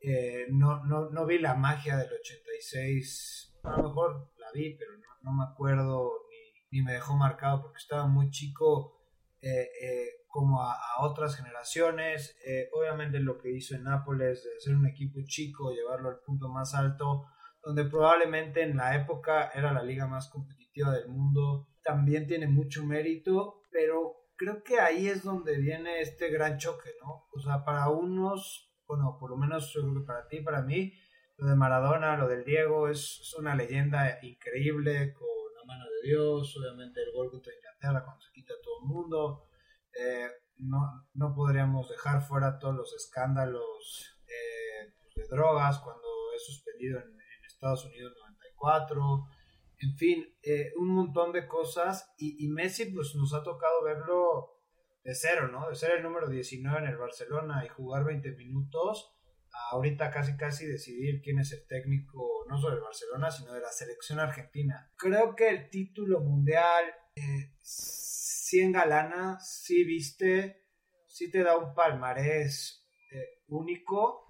Eh, 0.00 0.46
no, 0.50 0.84
no, 0.84 1.10
no, 1.10 1.26
vi 1.26 1.38
la 1.38 1.54
magia 1.54 1.96
del 1.96 2.12
86, 2.12 3.60
a 3.62 3.76
lo 3.76 3.84
mejor 3.84 4.32
la 4.36 4.50
vi, 4.52 4.76
pero 4.76 4.90
no, 5.22 5.32
me 5.32 5.44
acuerdo 5.44 6.10
ni, 6.72 6.82
me 6.82 6.94
dejó 6.94 7.14
marcado 7.14 7.62
porque 7.62 7.78
estaba 7.78 8.08
muy 8.08 8.30
chico. 8.30 8.94
Eh, 9.40 9.68
eh, 9.80 10.08
como 10.26 10.60
a, 10.60 10.76
otras 11.00 11.36
generaciones. 11.36 12.36
Obviamente 12.72 13.20
lo 13.20 13.38
que 13.38 13.52
hizo 13.52 13.74
en 13.74 13.84
Nápoles 13.84 14.42
de 14.44 14.60
ser 14.60 14.74
un 14.74 14.86
equipo 14.86 15.20
chico, 15.24 15.72
llevarlo 15.72 16.10
al 16.10 16.18
punto 16.18 16.48
más 16.48 16.74
alto, 16.74 17.26
donde 17.62 17.84
probablemente 17.84 18.62
en 18.62 18.76
la 18.76 18.96
época 18.96 19.50
era 19.54 19.72
la 19.72 19.82
liga 19.82 20.06
más 20.06 20.28
competitiva 20.28 20.92
del 20.92 21.08
mundo, 21.08 21.68
también 21.82 22.26
tiene 22.26 22.48
mucho 22.48 22.84
mérito, 22.84 23.62
pero 23.70 24.15
creo 24.36 24.62
que 24.62 24.80
ahí 24.80 25.08
es 25.08 25.22
donde 25.22 25.58
viene 25.58 26.00
este 26.00 26.30
gran 26.30 26.58
choque, 26.58 26.90
¿no? 27.02 27.26
O 27.32 27.40
sea, 27.40 27.64
para 27.64 27.88
unos, 27.88 28.72
bueno, 28.86 29.16
por 29.18 29.30
lo 29.30 29.36
menos 29.36 29.76
para 30.06 30.28
ti, 30.28 30.40
para 30.40 30.62
mí, 30.62 30.92
lo 31.38 31.48
de 31.48 31.56
Maradona, 31.56 32.16
lo 32.16 32.28
del 32.28 32.44
Diego, 32.44 32.88
es, 32.88 33.34
una 33.38 33.54
leyenda 33.54 34.18
increíble 34.22 35.12
con 35.12 35.26
la 35.56 35.64
mano 35.64 35.84
de 35.84 36.08
Dios, 36.08 36.56
obviamente 36.56 37.02
el 37.02 37.12
gol 37.12 37.30
contra 37.30 37.52
Inglaterra 37.54 38.04
cuando 38.04 38.22
se 38.22 38.32
quita 38.32 38.54
todo 38.62 38.80
el 38.82 38.86
mundo, 38.86 39.48
eh, 39.98 40.28
no, 40.58 41.06
no, 41.14 41.34
podríamos 41.34 41.88
dejar 41.88 42.22
fuera 42.22 42.58
todos 42.58 42.74
los 42.74 42.94
escándalos 42.94 44.18
eh, 44.26 44.94
de 45.14 45.28
drogas 45.28 45.78
cuando 45.80 46.06
es 46.34 46.46
suspendido 46.46 47.00
en, 47.00 47.16
Estados 47.46 47.86
Unidos 47.86 48.12
94, 48.18 49.28
en 49.78 49.96
fin, 49.96 50.36
eh, 50.42 50.72
un 50.76 50.88
montón 50.88 51.32
de 51.32 51.46
cosas 51.46 52.14
y, 52.18 52.48
Messi 52.48 52.86
pues 52.86 53.14
nos 53.14 53.34
ha 53.34 53.42
tocado 53.42 53.82
verlo 53.84 54.62
de 55.04 55.14
cero, 55.14 55.48
¿no? 55.48 55.68
De 55.68 55.74
ser 55.74 55.92
el 55.98 56.02
número 56.02 56.28
19 56.28 56.78
en 56.78 56.86
el 56.86 56.96
Barcelona 56.96 57.64
y 57.64 57.68
jugar 57.68 58.04
20 58.04 58.32
minutos, 58.32 59.14
ahorita 59.70 60.10
casi 60.10 60.36
casi 60.36 60.66
decidir 60.66 61.20
quién 61.22 61.38
es 61.38 61.52
el 61.52 61.66
técnico 61.66 62.44
no 62.48 62.58
solo 62.58 62.76
del 62.76 62.84
Barcelona, 62.84 63.30
sino 63.30 63.52
de 63.52 63.60
la 63.60 63.70
selección 63.70 64.18
argentina. 64.18 64.90
Creo 64.96 65.34
que 65.34 65.48
el 65.48 65.68
título 65.68 66.20
mundial 66.20 66.84
sí 67.60 68.60
engalana, 68.60 69.38
sí 69.40 69.84
viste, 69.84 70.64
sí 71.06 71.30
te 71.30 71.42
da 71.42 71.56
un 71.56 71.74
palmarés 71.74 72.88
eh, 73.12 73.42
único, 73.48 74.26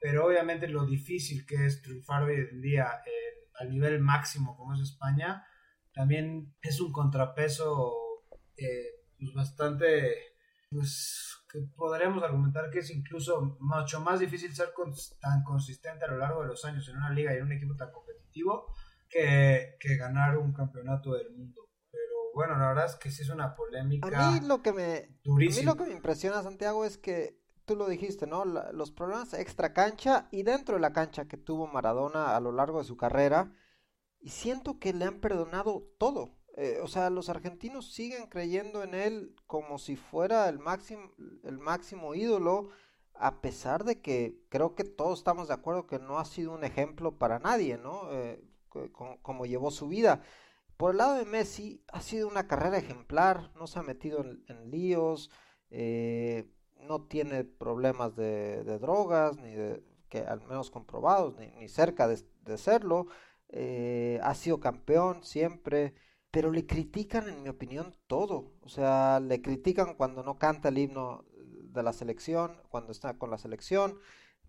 pero 0.00 0.26
obviamente 0.26 0.68
lo 0.68 0.86
difícil 0.86 1.44
que 1.46 1.66
es 1.66 1.82
triunfar 1.82 2.22
hoy 2.24 2.36
en 2.36 2.60
día 2.60 3.02
al 3.58 3.70
nivel 3.70 4.00
máximo 4.00 4.56
como 4.56 4.74
es 4.74 4.80
España, 4.80 5.46
también 5.92 6.54
es 6.62 6.80
un 6.80 6.92
contrapeso 6.92 7.94
eh, 8.56 9.04
pues 9.18 9.34
bastante, 9.34 10.14
pues 10.70 11.36
que 11.50 11.60
podríamos 11.76 12.22
argumentar 12.22 12.70
que 12.70 12.80
es 12.80 12.90
incluso 12.90 13.56
mucho 13.60 14.00
más 14.00 14.20
difícil 14.20 14.54
ser 14.54 14.72
tan 15.20 15.42
consistente 15.42 16.04
a 16.04 16.08
lo 16.08 16.18
largo 16.18 16.42
de 16.42 16.48
los 16.48 16.64
años 16.64 16.88
en 16.88 16.96
una 16.96 17.10
liga 17.10 17.32
y 17.32 17.38
en 17.38 17.44
un 17.44 17.52
equipo 17.52 17.74
tan 17.74 17.90
competitivo 17.90 18.66
que, 19.08 19.76
que 19.80 19.96
ganar 19.96 20.36
un 20.36 20.52
campeonato 20.52 21.14
del 21.14 21.30
mundo 21.30 21.68
bueno, 22.38 22.56
la 22.56 22.68
verdad 22.68 22.86
es 22.86 22.94
que 22.94 23.10
sí 23.10 23.22
es 23.22 23.30
una 23.30 23.52
polémica. 23.56 24.06
A 24.06 24.30
mí 24.30 24.46
lo 24.46 24.62
que 24.62 24.72
me, 24.72 25.08
lo 25.24 25.76
que 25.76 25.86
me 25.86 25.92
impresiona, 25.92 26.40
Santiago, 26.40 26.84
es 26.84 26.96
que 26.96 27.37
tú 27.68 27.76
lo 27.76 27.86
dijiste, 27.86 28.26
¿no? 28.26 28.46
los 28.46 28.90
problemas 28.90 29.34
extra 29.34 29.74
cancha 29.74 30.26
y 30.32 30.42
dentro 30.42 30.74
de 30.74 30.80
la 30.80 30.94
cancha 30.94 31.28
que 31.28 31.36
tuvo 31.36 31.66
Maradona 31.66 32.34
a 32.34 32.40
lo 32.40 32.50
largo 32.50 32.78
de 32.78 32.84
su 32.84 32.96
carrera. 32.96 33.52
Y 34.20 34.30
siento 34.30 34.80
que 34.80 34.92
le 34.92 35.04
han 35.04 35.20
perdonado 35.20 35.86
todo. 35.98 36.34
Eh, 36.56 36.80
o 36.82 36.88
sea, 36.88 37.10
los 37.10 37.28
argentinos 37.28 37.92
siguen 37.92 38.26
creyendo 38.26 38.82
en 38.82 38.94
él 38.94 39.36
como 39.46 39.78
si 39.78 39.94
fuera 39.94 40.48
el 40.48 40.58
máximo, 40.58 41.12
el 41.44 41.58
máximo 41.58 42.14
ídolo, 42.16 42.70
a 43.14 43.40
pesar 43.40 43.84
de 43.84 44.00
que 44.00 44.40
creo 44.48 44.74
que 44.74 44.84
todos 44.84 45.18
estamos 45.18 45.48
de 45.48 45.54
acuerdo 45.54 45.86
que 45.86 45.98
no 45.98 46.18
ha 46.18 46.24
sido 46.24 46.52
un 46.52 46.64
ejemplo 46.64 47.18
para 47.18 47.38
nadie, 47.38 47.76
¿no? 47.78 48.12
Eh, 48.12 48.42
como 49.22 49.46
llevó 49.46 49.70
su 49.70 49.88
vida 49.88 50.22
Por 50.76 50.92
el 50.92 50.98
lado 50.98 51.14
de 51.14 51.24
Messi, 51.24 51.82
ha 51.88 52.00
sido 52.00 52.28
una 52.28 52.46
carrera 52.46 52.78
ejemplar, 52.78 53.50
no 53.54 53.66
se 53.66 53.78
ha 53.78 53.82
metido 53.82 54.20
en, 54.20 54.70
líos, 54.70 55.30
eh, 55.70 56.48
no 56.80 57.02
tiene 57.02 57.44
problemas 57.44 58.16
de, 58.16 58.62
drogas, 58.78 59.36
ni 59.38 59.52
de, 59.52 59.82
que 60.08 60.20
al 60.20 60.40
menos 60.42 60.70
comprobados, 60.70 61.36
ni, 61.36 61.68
cerca 61.68 62.08
de, 62.08 62.58
serlo. 62.58 63.06
Eh, 63.50 64.20
ha 64.22 64.34
sido 64.34 64.60
campeón 64.60 65.24
siempre, 65.24 65.94
pero 66.30 66.50
le 66.50 66.66
critican, 66.66 67.28
en 67.28 67.42
mi 67.42 67.48
opinión, 67.48 67.94
todo. 68.06 68.52
O 68.62 68.68
sea, 68.68 69.20
le 69.20 69.42
critican 69.42 69.94
cuando 69.94 70.22
no 70.22 70.38
canta 70.38 70.68
el 70.68 70.78
himno 70.78 71.24
de 71.34 71.82
la 71.82 71.92
selección, 71.92 72.60
cuando 72.68 72.92
está 72.92 73.18
con 73.18 73.30
la 73.30 73.38
selección, 73.38 73.98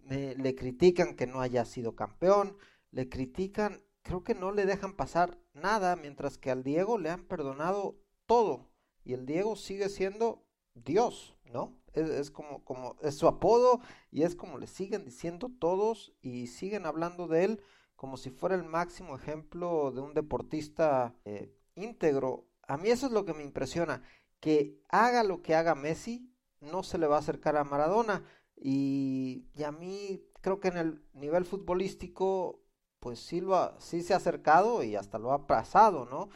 le 0.06 0.56
critican 0.56 1.16
que 1.16 1.28
no 1.28 1.42
haya 1.42 1.66
sido 1.66 1.96
campeón, 1.96 2.58
le 2.92 3.10
critican 3.10 3.82
creo 4.10 4.24
que 4.24 4.36
no 4.36 4.52
le 4.52 4.66
dejan 4.66 4.96
pasar 4.96 5.38
nada, 5.54 5.96
mientras 5.96 6.38
que 6.38 6.52
al 6.52 6.64
Diego 6.64 6.98
le 6.98 7.10
han 7.10 7.26
perdonado 7.26 8.00
todo. 8.26 8.72
Y 9.04 9.14
el 9.14 9.26
Diego 9.26 9.56
sigue 9.56 9.90
siendo 9.90 10.46
Dios, 10.74 11.38
¿no? 11.46 11.79
Es, 11.94 12.32
como, 12.32 12.64
como, 12.64 12.96
es 13.02 13.16
su 13.16 13.28
apodo 13.28 13.82
y 14.12 14.24
es 14.24 14.36
como 14.36 14.58
le 14.58 14.68
siguen 14.68 15.06
diciendo 15.06 15.52
todos 15.60 16.14
y 16.22 16.48
siguen 16.48 16.86
hablando 16.86 17.28
de 17.28 17.46
él 17.46 17.64
como 17.96 18.16
si 18.16 18.30
fuera 18.30 18.56
el 18.56 18.64
máximo 18.64 19.16
ejemplo 19.16 19.92
de 19.92 20.00
un 20.00 20.14
deportista 20.14 21.16
eh, 21.26 21.54
íntegro. 21.76 22.46
A 22.68 22.78
mí 22.78 22.90
eso 22.90 23.08
es 23.08 23.12
lo 23.12 23.26
que 23.26 23.34
me 23.34 23.44
impresiona, 23.44 24.04
que 24.40 24.80
haga 24.88 25.24
lo 25.24 25.42
que 25.42 25.54
haga 25.54 25.76
Messi, 25.76 26.32
no 26.62 26.84
se 26.84 26.98
le 26.98 27.08
va 27.08 27.18
a 27.18 27.20
acercar 27.20 27.58
a 27.58 27.66
Maradona. 27.66 28.24
Y, 28.56 29.48
y 29.54 29.64
a 29.64 29.72
mí 29.74 30.24
creo 30.42 30.62
que 30.62 30.70
en 30.70 30.78
el 30.78 31.04
nivel 31.14 31.44
futbolístico 31.44 32.62
pues 33.00 33.20
sí, 33.20 33.42
lo 33.42 33.76
sí 33.80 34.02
se 34.02 34.14
ha 34.14 34.18
acercado 34.18 34.84
y 34.84 34.96
hasta 34.96 35.20
lo 35.20 35.32
ha 35.32 35.48
pasado, 35.48 36.06
¿no? 36.06 36.30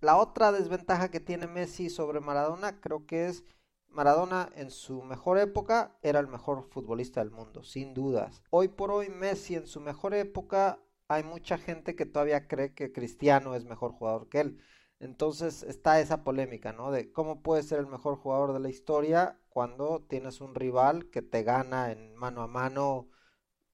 La 0.00 0.16
otra 0.16 0.52
desventaja 0.52 1.10
que 1.10 1.20
tiene 1.20 1.46
Messi 1.46 1.90
sobre 1.90 2.20
Maradona 2.20 2.80
creo 2.80 3.06
que 3.06 3.26
es 3.26 3.44
Maradona 3.98 4.48
en 4.54 4.70
su 4.70 5.02
mejor 5.02 5.38
época 5.38 5.98
era 6.02 6.20
el 6.20 6.28
mejor 6.28 6.62
futbolista 6.70 7.18
del 7.18 7.32
mundo, 7.32 7.64
sin 7.64 7.94
dudas. 7.94 8.44
Hoy 8.50 8.68
por 8.68 8.92
hoy 8.92 9.08
Messi 9.08 9.56
en 9.56 9.66
su 9.66 9.80
mejor 9.80 10.14
época 10.14 10.78
hay 11.08 11.24
mucha 11.24 11.58
gente 11.58 11.96
que 11.96 12.06
todavía 12.06 12.46
cree 12.46 12.74
que 12.74 12.92
Cristiano 12.92 13.56
es 13.56 13.64
mejor 13.64 13.90
jugador 13.90 14.28
que 14.28 14.38
él. 14.38 14.62
Entonces 15.00 15.64
está 15.64 15.98
esa 15.98 16.22
polémica, 16.22 16.72
¿no? 16.72 16.92
De 16.92 17.10
cómo 17.10 17.42
puede 17.42 17.64
ser 17.64 17.80
el 17.80 17.88
mejor 17.88 18.14
jugador 18.14 18.52
de 18.52 18.60
la 18.60 18.68
historia 18.68 19.40
cuando 19.48 20.06
tienes 20.08 20.40
un 20.40 20.54
rival 20.54 21.10
que 21.10 21.20
te 21.20 21.42
gana 21.42 21.90
en 21.90 22.14
mano 22.14 22.42
a 22.42 22.46
mano 22.46 23.08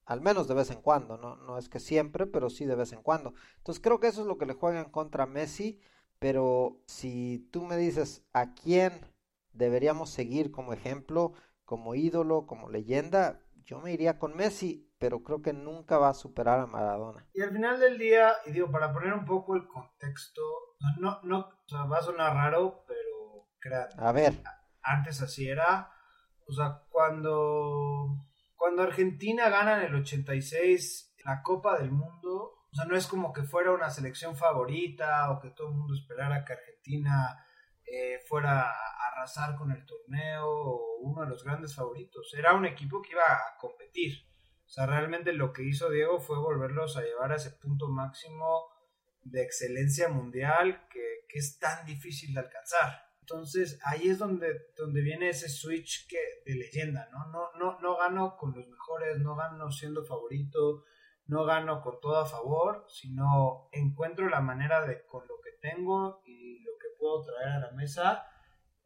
al 0.07 0.23
menos 0.23 0.49
de 0.49 0.55
vez 0.55 0.71
en 0.71 0.81
cuando, 0.81 1.19
¿no? 1.19 1.37
no 1.37 1.59
es 1.59 1.69
que 1.69 1.81
siempre, 1.81 2.25
pero 2.25 2.49
sí 2.49 2.65
de 2.65 2.77
vez 2.77 2.95
en 2.95 3.03
cuando. 3.03 3.35
Entonces 3.59 3.83
creo 3.83 4.01
que 4.01 4.07
eso 4.07 4.23
es 4.23 4.27
lo 4.27 4.39
que 4.39 4.47
le 4.47 4.55
juegan 4.55 4.91
contra 4.91 5.27
Messi, 5.27 5.81
pero 6.19 6.81
si 6.87 7.47
tú 7.53 7.67
me 7.67 7.77
dices 7.77 8.23
a 8.33 8.55
quién 8.55 9.14
deberíamos 9.55 10.11
seguir 10.11 10.51
como 10.51 10.73
ejemplo, 10.73 11.33
como 11.65 11.95
ídolo, 11.95 12.47
como 12.47 12.69
leyenda, 12.69 13.41
yo 13.65 13.81
me 13.81 13.93
iría 13.93 14.19
con 14.19 14.37
Messi, 14.37 14.93
pero 14.99 15.23
creo 15.23 15.41
que 15.41 15.55
nunca 15.55 15.97
va 15.97 16.11
a 16.11 16.15
superar 16.15 16.61
a 16.61 16.67
Maradona. 16.67 17.27
Y 17.33 17.41
al 17.41 17.51
final 17.51 17.81
del 17.81 17.97
día, 17.99 18.35
y 18.45 18.53
digo, 18.53 18.71
para 18.71 18.93
poner 18.93 19.15
un 19.15 19.25
poco 19.25 19.57
el 19.57 19.67
contexto, 19.67 20.43
no, 21.01 21.21
no, 21.23 21.39
o 21.39 21.69
sea, 21.69 21.85
va 21.85 21.99
a 21.99 22.03
sonar 22.03 22.35
raro, 22.35 22.85
pero 22.87 23.05
a 23.97 24.13
ver, 24.13 24.43
antes 24.83 25.23
así 25.23 25.49
era, 25.49 25.91
o 26.47 26.53
sea, 26.53 26.83
cuando 26.91 28.29
cuando 28.57 28.83
Argentina 28.83 29.49
gana 29.49 29.79
en 29.79 29.89
el 29.89 29.95
86 29.97 31.17
la 31.25 31.43
Copa 31.43 31.79
del 31.79 31.91
Mundo, 31.91 32.67
o 32.71 32.75
sea, 32.75 32.85
no 32.85 32.97
es 32.97 33.07
como 33.07 33.33
que 33.33 33.43
fuera 33.43 33.73
una 33.73 33.91
selección 33.91 34.37
favorita 34.37 35.31
o 35.31 35.41
que 35.41 35.51
todo 35.51 35.69
el 35.69 35.75
mundo 35.75 35.95
esperara 35.95 36.45
que 36.45 36.55
Argentina 36.55 37.45
eh, 37.87 38.21
fuera 38.27 38.73
arrasar 39.15 39.57
con 39.57 39.71
el 39.71 39.85
torneo 39.85 40.47
o 40.47 40.97
uno 41.01 41.23
de 41.23 41.29
los 41.29 41.45
grandes 41.45 41.75
favoritos. 41.75 42.33
Era 42.35 42.55
un 42.55 42.67
equipo 42.67 43.01
que 43.03 43.13
iba 43.13 43.23
a 43.23 43.57
competir. 43.59 44.25
O 44.67 44.69
sea, 44.69 44.87
realmente 44.87 45.33
lo 45.33 45.53
que 45.53 45.63
hizo 45.63 45.91
Diego 45.91 46.19
fue 46.19 46.39
volverlos 46.39 46.97
a 46.97 47.03
llevar 47.03 47.33
a 47.33 47.37
ese 47.37 47.51
punto 47.51 47.89
máximo 47.89 48.67
de 49.23 49.43
excelencia 49.43 50.09
mundial 50.09 50.87
que, 50.91 51.27
que 51.29 51.39
es 51.39 51.59
tan 51.59 51.85
difícil 51.87 52.35
de 52.35 52.41
alcanzar. 52.41 53.05
Entonces 53.21 53.81
ahí 53.85 54.09
es 54.09 54.19
donde, 54.19 54.67
donde 54.77 55.01
viene 55.01 55.31
ese 55.31 55.49
switch 55.49 56.07
que, 56.09 56.19
de 56.45 56.59
leyenda, 56.59 57.09
¿no? 57.11 57.27
No, 57.29 57.53
no, 57.59 57.81
no 57.81 57.97
gano 57.97 58.37
con 58.37 58.55
los 58.55 58.69
mejores, 58.69 59.19
no 59.19 59.35
gano 59.35 59.71
siendo 59.71 60.05
favorito, 60.05 60.85
no 61.27 61.47
gano 61.47 61.81
con 61.81 62.01
todo 62.01 62.19
a 62.19 62.27
favor, 62.27 62.85
sino 62.89 63.71
encuentro 63.73 64.29
la 64.29 64.43
manera 64.43 64.87
de 64.87 65.07
con 65.07 65.27
lo 65.27 65.41
que 65.41 65.53
tengo 65.53 66.21
y 66.27 66.59
lo 66.65 66.73
que 66.79 66.89
puedo 66.99 67.23
traer 67.23 67.49
a 67.49 67.61
la 67.61 67.71
mesa, 67.71 68.27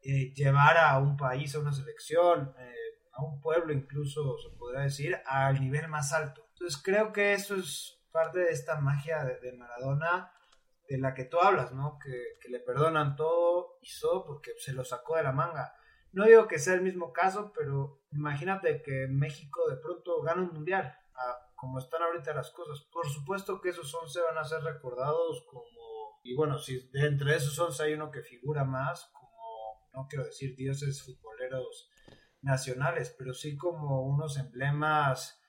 eh, 0.01 0.33
llevar 0.33 0.77
a 0.77 0.97
un 0.97 1.17
país, 1.17 1.53
a 1.55 1.59
una 1.59 1.73
selección, 1.73 2.53
eh, 2.57 2.73
a 3.13 3.23
un 3.23 3.41
pueblo 3.41 3.73
incluso, 3.73 4.37
se 4.37 4.55
podría 4.57 4.81
decir, 4.81 5.17
al 5.25 5.59
nivel 5.59 5.87
más 5.87 6.13
alto. 6.13 6.47
Entonces 6.53 6.81
creo 6.83 7.11
que 7.11 7.33
eso 7.33 7.55
es 7.55 8.01
parte 8.11 8.39
de 8.39 8.51
esta 8.51 8.79
magia 8.79 9.23
de, 9.23 9.39
de 9.39 9.53
Maradona 9.53 10.31
de 10.89 10.97
la 10.97 11.13
que 11.13 11.25
tú 11.25 11.39
hablas, 11.39 11.71
¿no? 11.71 11.99
Que, 12.03 12.37
le 12.49 12.59
perdonan 12.59 13.15
todo, 13.15 13.77
hizo 13.81 14.25
porque 14.25 14.53
se 14.57 14.73
lo 14.73 14.83
sacó 14.83 15.15
de 15.15 15.23
la 15.23 15.31
manga. 15.31 15.75
No 16.11 16.25
digo 16.25 16.47
que 16.47 16.57
sea 16.57 16.73
el 16.73 16.81
mismo 16.81 17.13
caso, 17.13 17.53
pero 17.55 18.01
imagínate 18.11 18.81
que 18.81 19.05
México 19.07 19.69
de 19.69 19.77
pronto 19.77 20.19
gana 20.23 20.41
un 20.41 20.51
mundial, 20.51 20.97
como 21.53 21.77
están 21.77 22.01
ahorita 22.01 22.33
las 22.33 22.49
cosas. 22.49 22.81
Por 22.91 23.07
supuesto 23.07 23.61
que 23.61 23.69
esos 23.69 23.93
11 23.93 24.19
van 24.21 24.39
a 24.39 24.43
ser 24.43 24.63
recordados 24.63 25.45
como, 25.47 26.19
y 26.23 26.35
bueno, 26.35 26.57
si 26.57 26.89
de 26.89 27.05
entre 27.05 27.35
esos 27.35 27.59
11 27.59 27.83
hay 27.83 27.93
uno 27.93 28.09
que 28.09 28.23
figura 28.23 28.63
más, 28.63 29.11
no 29.93 30.07
quiero 30.09 30.25
decir 30.25 30.55
dioses 30.55 31.03
futboleros 31.03 31.89
nacionales, 32.41 33.13
pero 33.17 33.33
sí 33.33 33.57
como 33.57 34.03
unos 34.03 34.37
emblemas 34.37 35.41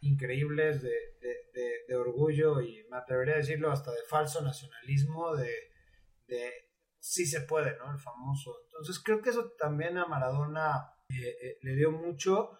increíbles 0.00 0.82
de, 0.82 0.90
de, 1.88 1.96
orgullo 1.96 2.60
y 2.60 2.86
me 2.90 2.98
atrevería 2.98 3.34
a 3.34 3.38
decirlo 3.38 3.72
hasta 3.72 3.90
de 3.90 4.02
falso 4.08 4.42
nacionalismo, 4.42 5.34
de, 5.34 5.52
de 6.26 6.52
sí 7.00 7.26
se 7.26 7.40
puede, 7.42 7.76
¿no? 7.78 7.90
El 7.90 7.98
famoso. 7.98 8.60
Entonces 8.66 9.02
creo 9.02 9.20
que 9.20 9.30
eso 9.30 9.52
también 9.58 9.96
a 9.98 10.06
Maradona 10.06 10.92
eh, 11.08 11.36
eh, 11.42 11.58
le 11.62 11.74
dio 11.74 11.90
mucho 11.90 12.58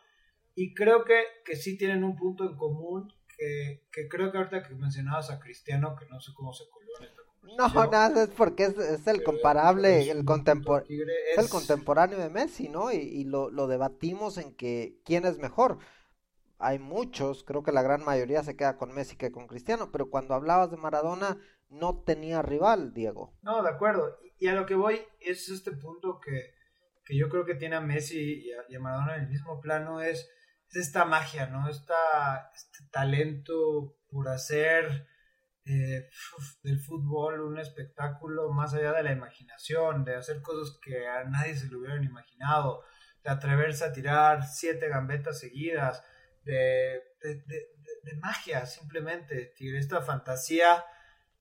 y 0.55 0.75
creo 0.75 1.05
que, 1.05 1.23
que 1.45 1.57
sí 1.57 1.77
tienen 1.77 2.03
un 2.03 2.17
punto 2.17 2.45
en 2.45 2.57
común 2.57 3.13
que, 3.37 3.87
que, 3.93 4.09
creo 4.09 4.33
que 4.33 4.39
ahorita 4.39 4.63
que 4.63 4.75
mencionabas 4.75 5.31
a 5.31 5.39
Cristiano, 5.39 5.95
que 5.95 6.07
no 6.07 6.21
sé 6.21 6.33
cómo 6.35 6.53
se 6.53 6.69
coló 6.71 6.89
en 6.99 7.05
esta 7.05 7.18
no, 7.57 7.69
nada, 7.87 8.23
es 8.23 8.31
porque 8.31 8.65
es, 8.65 8.79
es 8.79 9.07
el 9.07 9.23
comparable, 9.23 10.11
el, 10.11 10.25
contemporáneo 10.25 11.07
es... 11.33 11.39
el 11.39 11.49
contemporáneo 11.49 12.19
de 12.19 12.31
Messi, 12.31 12.69
¿no? 12.69 12.93
Y, 12.93 12.97
y 12.97 13.25
lo, 13.25 13.51
lo, 13.51 13.67
debatimos 13.67 14.39
en 14.39 14.55
que 14.55 15.01
quién 15.05 15.25
es 15.25 15.39
mejor 15.39 15.79
hay 16.59 16.79
muchos, 16.79 17.45
creo 17.45 17.63
que 17.63 17.73
la 17.73 17.83
gran 17.83 18.05
mayoría 18.05 18.43
se 18.43 18.57
queda 18.57 18.77
con 18.77 18.93
Messi 18.93 19.17
que 19.17 19.31
con 19.31 19.47
Cristiano, 19.47 19.91
pero 19.93 20.11
cuando 20.11 20.35
hablabas 20.35 20.71
de 20.71 20.77
Maradona 20.77 21.39
no 21.69 22.03
tenía 22.03 22.43
rival, 22.43 22.93
Diego. 22.93 23.37
No, 23.43 23.63
de 23.63 23.71
acuerdo. 23.71 24.19
Y 24.39 24.49
a 24.49 24.55
lo 24.55 24.67
que 24.67 24.75
voy 24.75 25.01
es 25.21 25.49
este 25.49 25.73
punto 25.73 26.21
que, 26.21 26.55
que 27.05 27.17
yo 27.17 27.29
creo 27.29 27.45
que 27.45 27.55
tiene 27.55 27.77
a 27.77 27.81
Messi 27.81 28.51
y 28.69 28.75
a, 28.75 28.81
Maradona 28.81 29.17
en 29.17 29.23
el 29.25 29.29
mismo 29.29 29.61
plano, 29.61 30.01
es, 30.01 30.29
esta 30.73 31.05
magia, 31.05 31.47
¿no? 31.47 31.69
Esta, 31.69 32.51
este 32.55 32.85
talento 32.91 33.97
por 34.11 34.29
hacer 34.29 35.07
eh, 35.69 36.09
del 36.63 36.81
fútbol 36.81 37.41
un 37.41 37.59
espectáculo 37.59 38.53
más 38.53 38.75
allá 38.75 38.93
de 38.93 39.03
la 39.03 39.13
imaginación, 39.13 40.05
de 40.05 40.17
hacer 40.17 40.43
cosas 40.43 40.79
que 40.83 41.07
a 41.07 41.25
nadie 41.25 41.55
se 41.55 41.69
le 41.69 41.77
hubieran 41.77 42.05
imaginado, 42.05 42.83
de 43.23 43.31
atreverse 43.31 43.85
a 43.85 43.93
tirar 43.93 44.45
siete 44.45 44.89
gambetas 44.89 45.39
seguidas, 45.41 46.05
de, 46.45 47.03
de, 47.21 48.15
magia, 48.23 48.65
simplemente, 48.65 49.53
esta 49.59 50.01
fantasía 50.01 50.83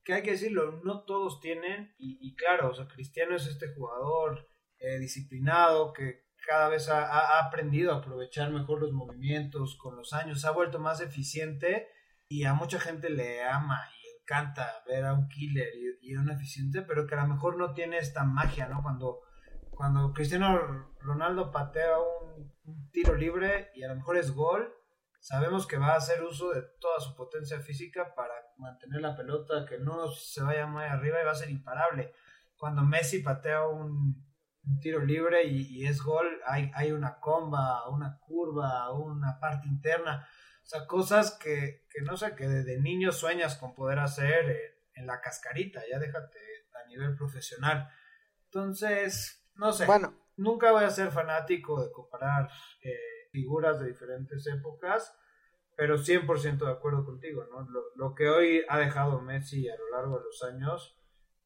que 0.04 0.14
hay 0.14 0.22
que 0.22 0.32
decirlo, 0.32 0.80
no 0.84 1.04
todos 1.04 1.40
tienen, 1.40 1.94
y, 1.98 2.34
claro, 2.36 2.70
o 2.70 2.74
sea, 2.74 2.86
Cristiano 2.88 3.36
es 3.36 3.46
este 3.46 3.74
jugador 3.74 4.48
eh, 4.78 4.98
disciplinado 4.98 5.92
que 5.92 6.28
cada 6.46 6.68
vez 6.68 6.88
ha, 6.88 7.38
aprendido 7.46 7.92
a 7.92 7.98
aprovechar 7.98 8.50
mejor 8.50 8.80
los 8.80 8.92
movimientos 8.92 9.76
con 9.76 9.96
los 9.96 10.14
años, 10.14 10.44
ha 10.44 10.50
vuelto 10.50 10.78
más 10.78 11.00
eficiente 11.00 11.88
y 12.26 12.44
a 12.44 12.54
mucha 12.54 12.80
gente 12.80 13.10
le 13.10 13.42
ama 13.42 13.80
encanta 14.28 14.82
ver 14.86 15.04
a 15.04 15.14
un 15.14 15.28
killer 15.28 15.68
y, 15.74 16.10
y 16.10 16.16
un 16.16 16.30
eficiente, 16.30 16.82
pero 16.82 17.06
que 17.06 17.14
a 17.14 17.22
lo 17.22 17.34
mejor 17.34 17.56
no 17.56 17.72
tiene 17.72 17.98
esta 17.98 18.24
magia, 18.24 18.68
¿no? 18.68 18.82
Cuando, 18.82 19.20
cuando 19.70 20.12
Cristiano 20.12 20.92
Ronaldo 21.00 21.50
patea 21.50 21.98
un, 21.98 22.58
tiro 22.90 23.14
libre 23.14 23.70
y 23.74 23.82
a 23.82 23.88
lo 23.88 23.96
mejor 23.96 24.16
es 24.16 24.32
gol, 24.32 24.74
Sabemos 25.20 25.66
que 25.66 25.78
va 25.78 25.94
a 25.94 25.96
hacer 25.96 26.22
uso 26.22 26.52
de 26.52 26.62
toda 26.80 27.00
su 27.00 27.16
potencia 27.16 27.58
física 27.58 28.14
para 28.14 28.32
mantener 28.56 29.00
la 29.00 29.16
pelota, 29.16 29.66
que 29.66 29.76
no 29.76 30.06
se 30.12 30.40
vaya 30.42 30.64
muy 30.68 30.84
arriba 30.84 31.20
y 31.20 31.24
va 31.24 31.32
a 31.32 31.34
ser 31.34 31.50
imparable. 31.50 32.12
Cuando 32.56 32.82
Messi 32.82 33.18
patea 33.18 33.66
un, 33.66 34.24
tiro 34.80 35.04
libre 35.04 35.44
y, 35.44 35.84
es 35.86 36.00
gol, 36.00 36.40
hay, 36.46 36.70
hay 36.72 36.92
una 36.92 37.18
comba, 37.18 37.88
una 37.90 38.16
curva, 38.20 38.92
una 38.92 39.40
parte 39.40 39.66
interna. 39.66 40.24
O 40.68 40.70
sea, 40.70 40.86
cosas 40.86 41.38
que, 41.42 41.86
que 41.88 42.02
no 42.02 42.18
sé, 42.18 42.34
que 42.34 42.46
desde 42.46 42.78
niño 42.78 43.10
sueñas 43.10 43.56
con 43.56 43.74
poder 43.74 44.00
hacer 44.00 44.74
en, 44.94 45.06
la 45.06 45.18
cascarita. 45.22 45.80
Ya 45.90 45.98
déjate 45.98 46.38
a 46.74 46.86
nivel 46.88 47.16
profesional. 47.16 47.88
Entonces, 48.44 49.50
no 49.54 49.72
sé. 49.72 49.86
Bueno. 49.86 50.14
Nunca 50.36 50.70
voy 50.72 50.84
a 50.84 50.90
ser 50.90 51.10
fanático 51.10 51.82
de 51.82 51.90
comparar 51.90 52.50
eh, 52.82 52.98
figuras 53.32 53.80
de 53.80 53.88
diferentes 53.88 54.46
épocas, 54.46 55.18
pero 55.74 55.96
100% 55.96 56.58
de 56.58 56.70
acuerdo 56.70 57.02
contigo, 57.02 57.46
¿no? 57.50 57.62
Lo, 57.70 57.84
lo, 57.96 58.14
que 58.14 58.28
hoy 58.28 58.62
ha 58.68 58.78
dejado 58.78 59.22
Messi 59.22 59.70
a 59.70 59.76
lo 59.76 59.88
largo 59.88 60.18
de 60.18 60.24
los 60.26 60.42
años, 60.42 61.00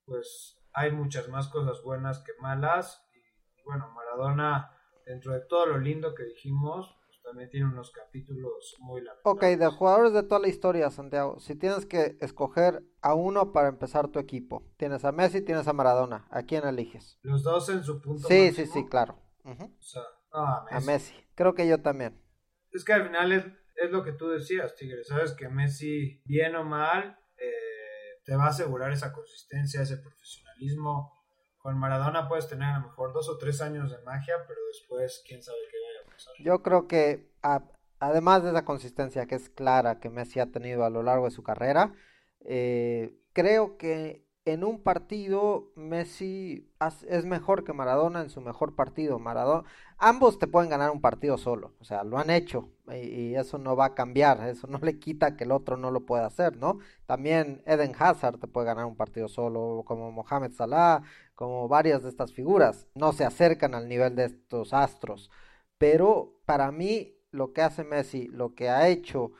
pues 0.04 0.60
hay 0.72 0.90
muchas 0.90 1.28
más 1.28 1.46
cosas 1.46 1.80
buenas 1.84 2.18
que 2.24 2.32
malas. 2.40 3.08
Y 3.56 3.62
bueno, 3.62 3.88
Maradona, 3.94 4.76
dentro 5.06 5.32
de 5.32 5.42
todo 5.42 5.66
lo 5.66 5.78
lindo 5.78 6.12
que 6.12 6.24
dijimos, 6.24 6.98
también 7.32 7.50
tiene 7.50 7.66
unos 7.66 7.90
capítulos 7.90 8.76
muy 8.80 9.00
largos. 9.00 9.22
Ok, 9.24 9.42
de 9.42 9.66
jugadores 9.68 10.12
de 10.12 10.22
toda 10.22 10.40
la 10.40 10.48
historia, 10.48 10.90
Santiago, 10.90 11.40
si 11.40 11.56
tienes 11.56 11.86
que 11.86 12.16
escoger 12.20 12.82
a 13.00 13.14
uno 13.14 13.52
para 13.52 13.68
empezar 13.68 14.08
tu 14.08 14.18
equipo, 14.18 14.70
tienes 14.76 15.04
a 15.06 15.12
Messi, 15.12 15.40
tienes 15.40 15.66
a 15.66 15.72
Maradona, 15.72 16.26
¿a 16.30 16.42
quién 16.42 16.66
eliges? 16.66 17.18
Los 17.22 17.42
dos 17.42 17.68
en 17.70 17.82
su 17.84 18.00
punto 18.02 18.28
Sí, 18.28 18.46
máximo? 18.48 18.66
sí, 18.66 18.72
sí, 18.72 18.86
claro. 18.86 19.18
O 19.44 19.54
sea, 19.80 20.02
a, 20.32 20.64
Messi. 20.64 20.76
a 20.76 20.80
Messi. 20.92 21.14
Creo 21.34 21.54
que 21.54 21.66
yo 21.66 21.80
también. 21.80 22.20
Es 22.70 22.84
que 22.84 22.92
al 22.92 23.06
final 23.06 23.32
es, 23.32 23.46
es 23.76 23.90
lo 23.90 24.04
que 24.04 24.12
tú 24.12 24.28
decías, 24.28 24.74
Tigre. 24.76 25.04
Sabes 25.04 25.32
que 25.32 25.48
Messi, 25.48 26.20
bien 26.26 26.54
o 26.56 26.64
mal, 26.64 27.18
eh, 27.38 28.20
te 28.24 28.36
va 28.36 28.44
a 28.44 28.48
asegurar 28.48 28.92
esa 28.92 29.12
consistencia, 29.12 29.80
ese 29.82 29.96
profesionalismo. 29.96 31.18
Con 31.58 31.78
Maradona 31.78 32.28
puedes 32.28 32.48
tener 32.48 32.68
a 32.68 32.78
lo 32.80 32.86
mejor 32.88 33.12
dos 33.12 33.28
o 33.28 33.38
tres 33.38 33.60
años 33.62 33.90
de 33.90 33.98
magia, 34.02 34.34
pero 34.46 34.60
después 34.68 35.22
quién 35.26 35.42
sabe 35.42 35.58
qué. 35.70 35.81
Yo 36.40 36.62
creo 36.62 36.86
que 36.86 37.30
además 37.98 38.42
de 38.42 38.50
esa 38.50 38.64
consistencia 38.64 39.26
que 39.26 39.36
es 39.36 39.48
clara 39.48 40.00
que 40.00 40.10
Messi 40.10 40.40
ha 40.40 40.50
tenido 40.50 40.84
a 40.84 40.90
lo 40.90 41.02
largo 41.02 41.26
de 41.26 41.30
su 41.30 41.42
carrera, 41.42 41.92
eh, 42.40 43.14
creo 43.32 43.76
que 43.76 44.26
en 44.44 44.64
un 44.64 44.82
partido 44.82 45.70
Messi 45.76 46.68
es 47.08 47.24
mejor 47.24 47.62
que 47.64 47.72
Maradona 47.72 48.22
en 48.22 48.30
su 48.30 48.40
mejor 48.40 48.74
partido. 48.74 49.18
Maradona, 49.18 49.68
ambos 49.98 50.38
te 50.38 50.48
pueden 50.48 50.70
ganar 50.70 50.90
un 50.90 51.00
partido 51.00 51.38
solo, 51.38 51.74
o 51.80 51.84
sea, 51.84 52.02
lo 52.02 52.18
han 52.18 52.30
hecho 52.30 52.68
y, 52.88 52.96
y, 52.96 53.34
eso 53.36 53.58
no 53.58 53.76
va 53.76 53.86
a 53.86 53.94
cambiar, 53.94 54.48
eso 54.48 54.66
no 54.66 54.78
le 54.82 54.98
quita 54.98 55.36
que 55.36 55.44
el 55.44 55.52
otro 55.52 55.76
no 55.76 55.90
lo 55.90 56.04
pueda 56.06 56.26
hacer, 56.26 56.56
¿no? 56.56 56.78
También 57.06 57.62
Eden 57.66 57.94
Hazard 57.96 58.38
te 58.38 58.48
puede 58.48 58.66
ganar 58.66 58.86
un 58.86 58.96
partido 58.96 59.28
solo, 59.28 59.84
como 59.86 60.10
Mohamed 60.10 60.52
Salah, 60.52 61.02
como 61.34 61.68
varias 61.68 62.02
de 62.02 62.08
estas 62.08 62.32
figuras, 62.32 62.88
no 62.94 63.12
se 63.12 63.24
acercan 63.24 63.74
al 63.74 63.88
nivel 63.88 64.16
de 64.16 64.26
estos 64.26 64.72
astros, 64.74 65.30
pero 65.82 66.38
para 66.44 66.70
mí 66.70 67.12
lo 67.32 67.52
que 67.52 67.60
hace 67.60 67.82
Messi, 67.82 68.28
lo 68.28 68.54
que 68.54 68.68
ha 68.68 68.86
hecho 68.86 69.32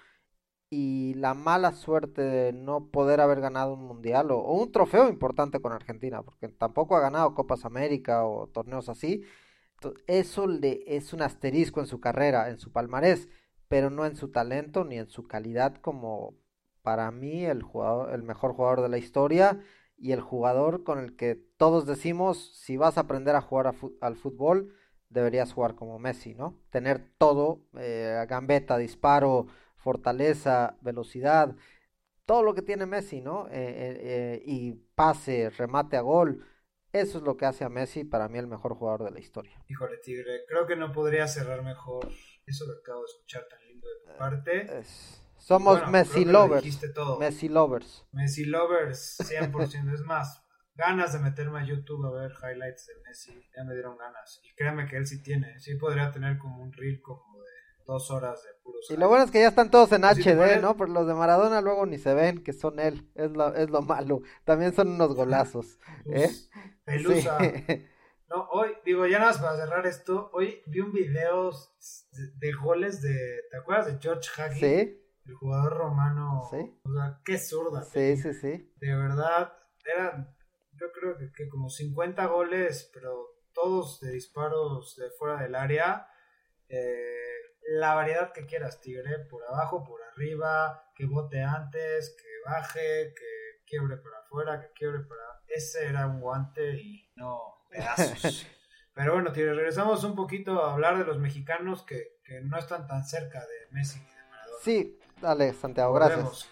y 0.70 1.14
la 1.14 1.34
mala 1.34 1.70
suerte 1.70 2.20
de 2.20 2.52
no 2.52 2.90
poder 2.90 3.20
haber 3.20 3.40
ganado 3.40 3.74
un 3.74 3.84
mundial 3.84 4.32
o, 4.32 4.40
un 4.52 4.72
trofeo 4.72 5.08
importante 5.08 5.60
con 5.60 5.70
Argentina, 5.70 6.20
porque 6.24 6.48
tampoco 6.48 6.96
ha 6.96 7.00
ganado 7.00 7.36
Copas 7.36 7.64
América 7.64 8.26
o 8.26 8.48
torneos 8.48 8.88
así. 8.88 9.22
Eso 10.08 10.48
es 10.60 11.12
un 11.12 11.22
asterisco 11.22 11.78
en 11.78 11.86
su 11.86 12.00
carrera, 12.00 12.50
en 12.50 12.58
su 12.58 12.72
palmarés, 12.72 13.28
pero 13.68 13.90
no 13.90 14.04
en 14.04 14.16
su 14.16 14.32
talento 14.32 14.84
ni 14.84 14.98
en 14.98 15.08
su 15.08 15.28
calidad 15.28 15.76
como 15.76 16.34
para 16.82 17.12
mí 17.12 17.44
el 17.44 17.62
jugador, 17.62 18.12
el 18.12 18.24
mejor 18.24 18.54
jugador 18.54 18.82
de 18.82 18.88
la 18.88 18.98
historia 18.98 19.60
y 19.96 20.10
el 20.10 20.20
jugador 20.20 20.82
con 20.82 20.98
el 20.98 21.14
que 21.14 21.36
todos 21.36 21.86
decimos 21.86 22.52
si 22.56 22.76
vas 22.76 22.98
a 22.98 23.02
aprender 23.02 23.36
a 23.36 23.42
jugar 23.42 23.76
al 24.00 24.16
fútbol 24.16 24.74
deberías 25.12 25.52
jugar 25.52 25.74
como 25.74 25.98
Messi, 25.98 26.34
¿no? 26.34 26.58
Tener 26.70 27.04
todo, 27.18 27.60
eh, 27.78 28.24
gambeta, 28.28 28.78
disparo, 28.78 29.46
fortaleza, 29.76 30.76
velocidad, 30.80 31.54
todo 32.26 32.42
lo 32.42 32.54
que 32.54 32.62
tiene 32.62 32.86
Messi, 32.86 33.20
¿no? 33.20 33.48
Eh, 33.48 33.52
eh, 33.52 34.42
y 34.44 34.72
pase, 34.94 35.50
remate 35.50 35.96
a 35.96 36.00
gol. 36.00 36.44
Eso 36.92 37.18
es 37.18 37.24
lo 37.24 37.36
que 37.36 37.46
hace 37.46 37.64
a 37.64 37.68
Messi 37.68 38.04
para 38.04 38.28
mí 38.28 38.38
el 38.38 38.46
mejor 38.46 38.74
jugador 38.74 39.04
de 39.04 39.10
la 39.10 39.20
historia. 39.20 39.62
Híjole, 39.68 39.96
Tigre, 39.98 40.44
creo 40.46 40.66
que 40.66 40.76
no 40.76 40.92
podría 40.92 41.26
cerrar 41.26 41.62
mejor 41.62 42.08
eso 42.46 42.66
que 42.66 42.80
acabo 42.80 43.00
de 43.00 43.06
escuchar 43.06 43.46
tan 43.48 43.66
lindo 43.66 43.88
de 43.88 44.12
tu 44.12 44.18
parte. 44.18 44.78
Es... 44.78 45.18
Somos 45.42 45.78
bueno, 45.78 45.90
Messi 45.90 46.24
lovers. 46.24 46.94
Todo. 46.94 47.18
Messi 47.18 47.48
lovers. 47.48 48.06
Messi 48.12 48.44
lovers, 48.44 49.18
100%. 49.18 49.92
es 49.92 50.00
más, 50.02 50.41
ganas 50.74 51.12
de 51.12 51.18
meterme 51.18 51.60
a 51.60 51.64
YouTube 51.64 52.04
a 52.06 52.10
ver 52.10 52.32
highlights 52.42 52.86
de 52.86 52.94
Messi. 53.06 53.50
Ya 53.56 53.64
me 53.64 53.74
dieron 53.74 53.96
ganas. 53.96 54.40
Y 54.44 54.54
créeme 54.54 54.86
que 54.86 54.96
él 54.96 55.06
sí 55.06 55.22
tiene. 55.22 55.58
Sí 55.58 55.74
podría 55.76 56.10
tener 56.10 56.38
como 56.38 56.62
un 56.62 56.72
reel 56.72 57.00
como 57.00 57.40
de 57.42 57.50
dos 57.86 58.10
horas 58.10 58.42
de 58.42 58.50
puros. 58.62 58.90
Y 58.90 58.96
lo 58.96 59.08
bueno 59.08 59.24
es 59.24 59.30
que 59.30 59.40
ya 59.40 59.48
están 59.48 59.70
todos 59.70 59.92
en 59.92 60.04
HD, 60.04 60.22
si 60.22 60.30
pones... 60.30 60.62
¿no? 60.62 60.76
Pero 60.76 60.92
los 60.92 61.06
de 61.06 61.14
Maradona 61.14 61.60
luego 61.60 61.86
ni 61.86 61.98
se 61.98 62.14
ven 62.14 62.42
que 62.42 62.52
son 62.52 62.78
él. 62.78 63.10
Es 63.14 63.30
lo, 63.30 63.54
es 63.54 63.70
lo 63.70 63.82
malo. 63.82 64.22
También 64.44 64.72
son 64.72 64.88
unos 64.88 65.14
golazos. 65.14 65.78
¿eh? 66.06 66.30
Pelusa. 66.84 67.38
Sí. 67.38 67.88
No, 68.34 68.48
hoy, 68.50 68.70
digo, 68.82 69.06
ya 69.06 69.18
nada 69.18 69.32
más 69.32 69.42
para 69.42 69.58
cerrar 69.58 69.86
esto. 69.86 70.30
Hoy 70.32 70.62
vi 70.66 70.80
un 70.80 70.90
video 70.90 71.50
de, 71.50 72.28
de 72.38 72.52
goles 72.54 73.02
de. 73.02 73.42
¿Te 73.50 73.58
acuerdas 73.58 73.86
de 73.88 73.98
George 74.00 74.30
Hagi? 74.34 74.58
Sí. 74.58 75.02
El 75.26 75.34
jugador 75.34 75.74
romano. 75.76 76.40
Sí. 76.50 76.80
O 76.82 76.94
sea, 76.94 77.20
qué 77.26 77.36
zurda. 77.36 77.82
Sí, 77.82 78.16
sí, 78.16 78.32
sí. 78.32 78.72
De 78.80 78.96
verdad, 78.96 79.52
eran. 79.84 80.34
Yo 80.72 80.90
creo 80.92 81.16
que, 81.16 81.30
que 81.32 81.48
como 81.48 81.68
50 81.68 82.26
goles, 82.26 82.90
pero 82.92 83.32
todos 83.52 84.00
de 84.00 84.12
disparos 84.12 84.96
de 84.96 85.10
fuera 85.10 85.42
del 85.42 85.54
área. 85.54 86.06
Eh, 86.68 87.12
la 87.68 87.94
variedad 87.94 88.32
que 88.32 88.46
quieras, 88.46 88.80
Tigre, 88.80 89.20
por 89.30 89.44
abajo, 89.44 89.84
por 89.84 90.02
arriba, 90.02 90.90
que 90.94 91.06
bote 91.06 91.42
antes, 91.42 92.16
que 92.18 92.50
baje, 92.50 93.14
que 93.14 93.64
quiebre 93.66 93.96
para 93.98 94.18
afuera, 94.18 94.60
que 94.60 94.72
quiebre 94.72 95.00
para... 95.00 95.22
Ese 95.46 95.86
era 95.86 96.06
un 96.06 96.20
guante 96.20 96.74
y 96.74 97.12
no 97.16 97.64
pedazos. 97.70 98.46
Pero 98.94 99.14
bueno, 99.14 99.32
Tigre, 99.32 99.54
regresamos 99.54 100.04
un 100.04 100.14
poquito 100.14 100.64
a 100.64 100.72
hablar 100.72 100.98
de 100.98 101.04
los 101.04 101.18
mexicanos 101.18 101.82
que, 101.82 102.20
que 102.24 102.40
no 102.40 102.58
están 102.58 102.86
tan 102.86 103.04
cerca 103.04 103.40
de 103.40 103.68
Messi 103.70 104.00
y 104.00 104.14
de 104.14 104.22
Maradona. 104.28 104.58
Sí, 104.62 104.98
dale, 105.20 105.52
Santiago, 105.54 105.94
gracias. 105.94 106.48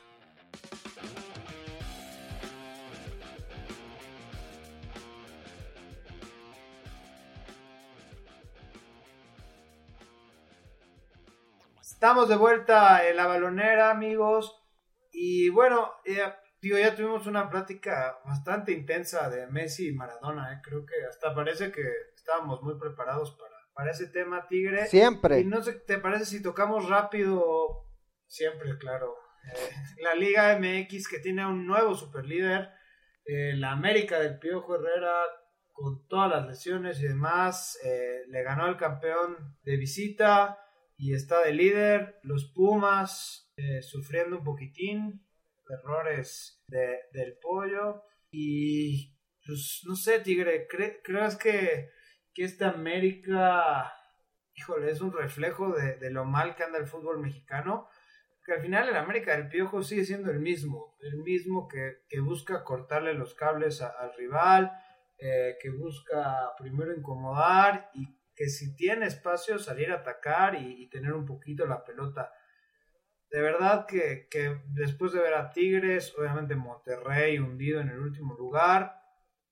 Estamos 12.00 12.30
de 12.30 12.36
vuelta 12.36 13.06
en 13.06 13.14
la 13.14 13.26
balonera, 13.26 13.90
amigos. 13.90 14.58
Y 15.12 15.50
bueno, 15.50 15.92
eh, 16.06 16.22
digo, 16.62 16.78
ya 16.78 16.96
tuvimos 16.96 17.26
una 17.26 17.50
plática 17.50 18.18
bastante 18.24 18.72
intensa 18.72 19.28
de 19.28 19.46
Messi 19.48 19.88
y 19.88 19.92
Maradona. 19.92 20.50
Eh. 20.50 20.60
Creo 20.64 20.86
que 20.86 20.94
hasta 21.06 21.34
parece 21.34 21.70
que 21.70 21.82
estábamos 22.16 22.62
muy 22.62 22.78
preparados 22.78 23.32
para, 23.32 23.54
para 23.74 23.90
ese 23.90 24.06
tema, 24.06 24.46
Tigre. 24.48 24.86
Siempre. 24.86 25.40
Y 25.40 25.44
no 25.44 25.60
sé, 25.60 25.74
¿te 25.74 25.98
parece 25.98 26.24
si 26.24 26.42
tocamos 26.42 26.88
rápido? 26.88 27.84
Siempre, 28.26 28.78
claro. 28.78 29.14
Eh, 29.52 30.00
la 30.02 30.14
Liga 30.14 30.58
MX 30.58 31.06
que 31.06 31.18
tiene 31.18 31.46
un 31.46 31.66
nuevo 31.66 31.94
superlíder. 31.94 32.70
Eh, 33.26 33.52
la 33.56 33.72
América 33.72 34.18
del 34.18 34.38
Piojo 34.38 34.76
Herrera 34.76 35.12
con 35.74 36.08
todas 36.08 36.30
las 36.30 36.46
lesiones 36.46 36.98
y 37.00 37.08
demás. 37.08 37.78
Eh, 37.84 38.22
le 38.28 38.42
ganó 38.42 38.64
al 38.64 38.78
campeón 38.78 39.58
de 39.64 39.76
visita 39.76 40.56
y 41.00 41.14
está 41.14 41.42
de 41.42 41.54
líder. 41.54 42.20
Los 42.22 42.52
Pumas 42.52 43.50
eh, 43.56 43.80
sufriendo 43.80 44.36
un 44.36 44.44
poquitín, 44.44 45.26
errores 45.68 46.62
de, 46.66 46.98
del 47.12 47.38
pollo. 47.40 48.02
Y 48.30 49.16
pues 49.44 49.82
no 49.86 49.96
sé, 49.96 50.20
Tigre, 50.20 50.66
¿cre 50.68 51.00
¿crees 51.02 51.36
que, 51.36 51.88
que 52.34 52.44
esta 52.44 52.68
América, 52.68 53.92
híjole, 54.54 54.90
es 54.90 55.00
un 55.00 55.12
reflejo 55.12 55.72
de, 55.72 55.96
de, 55.96 56.10
lo 56.10 56.26
mal 56.26 56.54
que 56.54 56.64
anda 56.64 56.78
el 56.78 56.86
fútbol 56.86 57.18
mexicano? 57.18 57.88
Que 58.44 58.52
al 58.52 58.60
final 58.60 58.88
el 58.88 58.96
América 58.96 59.34
del 59.34 59.48
Piojo 59.48 59.82
sigue 59.82 60.04
siendo 60.04 60.30
el 60.30 60.40
mismo, 60.40 60.96
el 61.00 61.16
mismo 61.22 61.66
que, 61.66 62.02
que 62.10 62.20
busca 62.20 62.62
cortarle 62.62 63.14
los 63.14 63.34
cables 63.34 63.80
a, 63.80 63.88
al 63.88 64.14
rival, 64.16 64.70
eh, 65.18 65.56
que 65.62 65.70
busca 65.70 66.52
primero 66.58 66.94
incomodar 66.94 67.90
y 67.94 68.19
que 68.40 68.48
si 68.48 68.74
tiene 68.74 69.04
espacio 69.04 69.58
salir 69.58 69.92
a 69.92 69.96
atacar 69.96 70.54
y, 70.54 70.88
tener 70.88 71.12
un 71.12 71.26
poquito 71.26 71.66
la 71.66 71.84
pelota. 71.84 72.32
De 73.28 73.38
verdad 73.38 73.84
que, 73.86 74.28
después 74.68 75.12
de 75.12 75.20
ver 75.20 75.34
a 75.34 75.50
Tigres, 75.50 76.14
obviamente 76.16 76.56
Monterrey 76.56 77.38
hundido 77.38 77.82
en 77.82 77.90
el 77.90 77.98
último 77.98 78.34
lugar, 78.34 78.98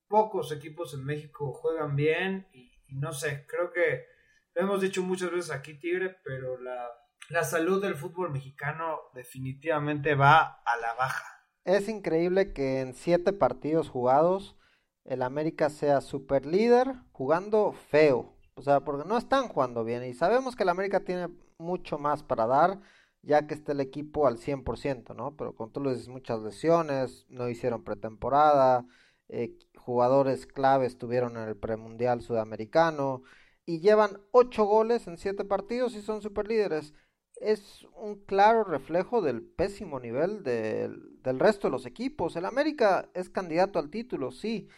pocos 0.09 0.53
equipos 0.53 0.95
en 0.95 1.05
México 1.05 1.53
juegan 1.53 1.97
bien 1.97 2.49
y, 2.51 2.73
y 2.87 2.97
no 2.97 3.13
sé, 3.13 3.45
creo 3.47 3.71
que 3.71 4.07
lo 4.55 4.63
hemos 4.63 4.81
dicho 4.81 5.03
muchas 5.03 5.33
veces 5.33 5.51
aquí 5.51 5.75
Tigre, 5.79 6.17
pero 6.25 6.59
la, 6.59 6.89
la 7.29 7.45
salud 7.45 7.83
del 7.83 7.95
fútbol 7.95 8.31
mexicano 8.31 9.01
definitivamente 9.13 10.15
va 10.15 10.63
a 10.65 10.77
la 10.79 10.95
baja. 10.95 11.45
Es 11.67 11.91
increíble 11.91 12.55
que 12.55 12.81
en 12.81 12.95
siete 12.95 13.35
partidos 13.35 13.91
jugados 13.91 14.57
el 15.05 15.21
América 15.21 15.69
sea 15.69 16.01
super 16.01 16.47
líder 16.47 16.95
jugando 17.13 17.73
feo. 17.73 18.38
O 18.59 18.63
sea, 18.63 18.81
porque 18.81 19.09
no 19.09 19.17
están 19.17 19.47
jugando 19.49 19.85
bien. 19.85 20.05
Y 20.05 20.15
sabemos 20.15 20.57
que 20.57 20.65
el 20.65 20.69
América 20.69 21.01
tiene 21.05 21.29
mucho 21.59 21.97
más 21.97 22.25
para 22.25 22.47
dar, 22.47 22.81
ya 23.23 23.47
que 23.47 23.55
está 23.55 23.71
el 23.73 23.81
equipo 23.81 24.27
al 24.27 24.39
100%, 24.39 25.15
¿no? 25.15 25.37
Pero 25.37 25.55
con 25.55 25.71
tú 25.73 25.81
lo 25.81 25.95
muchas 26.09 26.41
lesiones, 26.43 27.25
no 27.29 27.49
hicieron 27.49 27.85
pretemporada, 27.85 28.85
eh, 29.29 29.57
jugadores 29.77 30.47
clave 30.47 30.87
estuvieron 30.87 31.37
en 31.37 31.49
el 31.49 31.57
premundial 31.57 32.21
sudamericano 32.21 33.23
y 33.65 33.81
llevan 33.81 34.21
8 34.33 34.65
goles 34.65 35.07
en 35.07 35.19
7 35.19 35.45
partidos 35.45 35.95
y 35.95 36.03
son 36.03 36.21
superlíderes. 36.21 36.95
Es 37.37 37.87
un 37.95 38.17
claro 38.25 38.65
reflejo 38.65 39.23
del 39.23 39.43
pésimo 39.43 40.01
nivel 40.01 40.43
del, 40.43 41.23
del 41.23 41.39
resto 41.39 41.69
de 41.69 41.73
los 41.73 41.87
equipos. 41.87 42.35
El 42.35 42.45
América 42.45 43.09
es 43.15 43.31
candidato 43.31 43.79
al 43.79 43.91
título, 43.91 44.33
sí, 44.33 44.69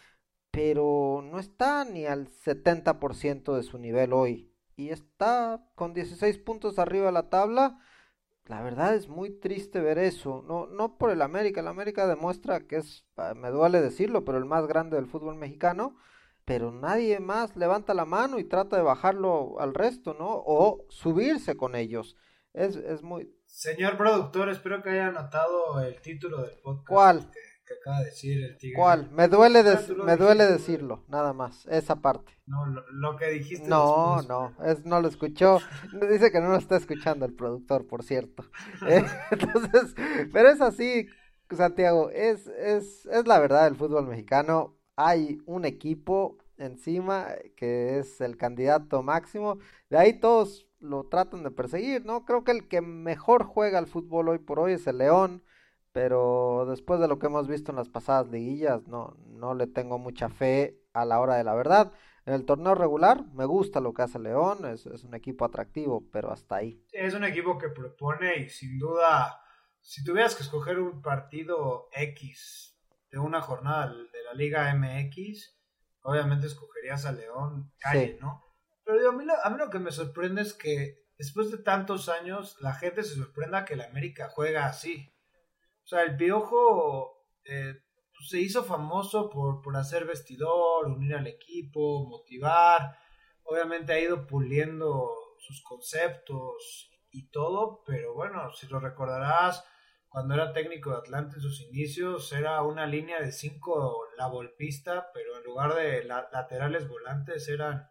pero 0.51 1.23
no 1.23 1.39
está 1.39 1.85
ni 1.85 2.05
al 2.05 2.27
70% 2.29 3.55
de 3.55 3.63
su 3.63 3.77
nivel 3.77 4.13
hoy. 4.13 4.51
Y 4.75 4.89
está 4.89 5.63
con 5.75 5.93
16 5.93 6.37
puntos 6.39 6.77
arriba 6.77 7.07
de 7.07 7.11
la 7.13 7.29
tabla. 7.29 7.79
La 8.45 8.61
verdad 8.61 8.95
es 8.95 9.07
muy 9.07 9.29
triste 9.39 9.79
ver 9.79 9.97
eso. 9.97 10.43
No, 10.47 10.67
no 10.67 10.97
por 10.97 11.11
el 11.11 11.21
América. 11.21 11.61
El 11.61 11.67
América 11.67 12.07
demuestra 12.07 12.67
que 12.67 12.77
es, 12.77 13.05
ah, 13.15 13.33
me 13.33 13.49
duele 13.49 13.81
decirlo, 13.81 14.25
pero 14.25 14.37
el 14.37 14.45
más 14.45 14.67
grande 14.67 14.97
del 14.97 15.07
fútbol 15.07 15.35
mexicano. 15.35 15.95
Pero 16.43 16.71
nadie 16.71 17.19
más 17.19 17.55
levanta 17.55 17.93
la 17.93 18.05
mano 18.05 18.39
y 18.39 18.43
trata 18.43 18.75
de 18.75 18.81
bajarlo 18.81 19.59
al 19.59 19.73
resto, 19.73 20.15
¿no? 20.15 20.27
O 20.29 20.85
subirse 20.89 21.55
con 21.55 21.75
ellos. 21.75 22.17
Es, 22.53 22.75
es 22.75 23.03
muy... 23.03 23.33
Señor 23.45 23.95
productor, 23.95 24.49
espero 24.49 24.81
que 24.81 24.89
haya 24.89 25.07
anotado 25.07 25.79
el 25.81 26.01
título 26.01 26.41
del 26.41 26.57
podcast. 26.61 26.87
¿Cuál? 26.89 27.31
Acaba 27.79 27.99
de 27.99 28.05
decir 28.05 28.43
el 28.43 28.57
tigre. 28.57 28.75
¿Cuál? 28.75 29.11
Me 29.11 29.27
duele, 29.27 29.63
me 30.05 30.17
duele 30.17 30.45
decirlo, 30.45 31.03
nada 31.07 31.33
más, 31.33 31.65
esa 31.67 31.95
parte. 31.97 32.33
No, 32.45 32.65
lo, 32.65 33.15
que 33.17 33.29
dijiste. 33.29 33.67
No, 33.67 34.21
no, 34.23 34.53
es, 34.65 34.85
no 34.85 35.01
lo 35.01 35.07
escuchó. 35.07 35.59
Dice 36.09 36.31
que 36.31 36.41
no 36.41 36.49
lo 36.49 36.57
está 36.57 36.77
escuchando 36.77 37.25
el 37.25 37.33
productor, 37.33 37.87
por 37.87 38.03
cierto. 38.03 38.43
Eh, 38.87 39.05
entonces, 39.31 39.95
pero 40.33 40.49
es 40.49 40.59
así, 40.59 41.07
Santiago, 41.55 42.09
es, 42.09 42.47
es, 42.47 43.05
es 43.05 43.27
la 43.27 43.39
verdad 43.39 43.65
del 43.65 43.75
fútbol 43.75 44.07
mexicano. 44.07 44.77
Hay 44.95 45.39
un 45.45 45.65
equipo 45.65 46.37
encima 46.57 47.27
que 47.55 47.99
es 47.99 48.21
el 48.21 48.37
candidato 48.37 49.03
máximo. 49.03 49.59
De 49.89 49.97
ahí 49.97 50.13
todos 50.13 50.67
lo 50.79 51.03
tratan 51.05 51.43
de 51.43 51.51
perseguir, 51.51 52.05
¿no? 52.05 52.25
Creo 52.25 52.43
que 52.43 52.51
el 52.51 52.67
que 52.67 52.81
mejor 52.81 53.43
juega 53.43 53.77
al 53.77 53.87
fútbol 53.87 54.29
hoy 54.29 54.39
por 54.39 54.59
hoy 54.59 54.73
es 54.73 54.87
el 54.87 54.97
León 54.97 55.43
pero 55.93 56.65
después 56.69 56.99
de 56.99 57.07
lo 57.07 57.19
que 57.19 57.27
hemos 57.27 57.47
visto 57.47 57.71
en 57.71 57.77
las 57.77 57.89
pasadas 57.89 58.27
liguillas, 58.27 58.87
no, 58.87 59.17
no 59.27 59.53
le 59.53 59.67
tengo 59.67 59.97
mucha 59.97 60.29
fe 60.29 60.79
a 60.93 61.05
la 61.05 61.19
hora 61.19 61.35
de 61.35 61.43
la 61.43 61.53
verdad. 61.53 61.91
En 62.25 62.33
el 62.33 62.45
torneo 62.45 62.75
regular 62.75 63.25
me 63.33 63.45
gusta 63.45 63.79
lo 63.79 63.93
que 63.93 64.03
hace 64.03 64.19
León, 64.19 64.65
es, 64.65 64.85
un 64.85 65.15
equipo 65.15 65.43
atractivo, 65.43 66.07
pero 66.11 66.31
hasta 66.31 66.57
ahí. 66.57 66.85
Es 66.91 67.13
un 67.13 67.23
equipo 67.23 67.57
que 67.57 67.69
propone 67.69 68.37
y 68.37 68.49
sin 68.49 68.77
duda, 68.77 69.41
si 69.79 70.03
tuvieras 70.03 70.35
que 70.35 70.43
escoger 70.43 70.79
un 70.79 71.01
partido 71.01 71.89
X 71.93 72.77
de 73.09 73.19
una 73.19 73.41
jornada 73.41 73.87
de 73.87 74.23
la 74.23 74.33
Liga 74.33 74.73
MX, 74.73 75.57
obviamente 76.03 76.47
escogerías 76.47 77.05
a 77.05 77.11
León 77.11 77.71
calle, 77.79 78.17
¿no? 78.21 78.45
Pero 78.85 79.09
a, 79.09 79.13
mí 79.13 79.25
lo, 79.25 79.33
a 79.43 79.49
mí 79.49 79.57
lo 79.57 79.69
que 79.69 79.79
me 79.79 79.91
sorprende 79.91 80.41
es 80.41 80.53
que 80.53 81.01
después 81.17 81.51
de 81.51 81.57
tantos 81.57 82.07
años 82.07 82.57
la 82.61 82.73
gente 82.73 83.03
se 83.03 83.15
sorprenda 83.15 83.65
que 83.65 83.75
la 83.75 83.85
América 83.85 84.29
juega 84.29 84.65
así. 84.65 85.10
Sea, 85.91 86.03
el 86.03 86.15
Piojo 86.15 87.21
eh, 87.43 87.73
pues, 88.15 88.29
se 88.29 88.39
hizo 88.39 88.63
famoso 88.63 89.29
por, 89.29 89.61
por 89.61 89.75
hacer 89.75 90.05
vestidor, 90.05 90.87
unir 90.87 91.15
al 91.15 91.27
equipo, 91.27 92.07
motivar. 92.07 92.97
Obviamente 93.43 93.91
ha 93.91 93.99
ido 93.99 94.25
puliendo 94.25 95.09
sus 95.39 95.61
conceptos 95.61 96.89
y 97.11 97.29
todo, 97.29 97.83
pero 97.85 98.13
bueno, 98.13 98.53
si 98.53 98.67
lo 98.67 98.79
recordarás, 98.79 99.65
cuando 100.07 100.33
era 100.33 100.53
técnico 100.53 100.91
de 100.91 100.99
Atlante 100.99 101.35
en 101.35 101.41
sus 101.41 101.59
inicios, 101.59 102.31
era 102.31 102.61
una 102.61 102.87
línea 102.87 103.19
de 103.19 103.33
cinco 103.33 104.07
la 104.17 104.27
golpista, 104.27 105.11
pero 105.13 105.35
en 105.37 105.43
lugar 105.43 105.75
de 105.75 106.05
laterales 106.05 106.87
volantes 106.87 107.49
eran 107.49 107.89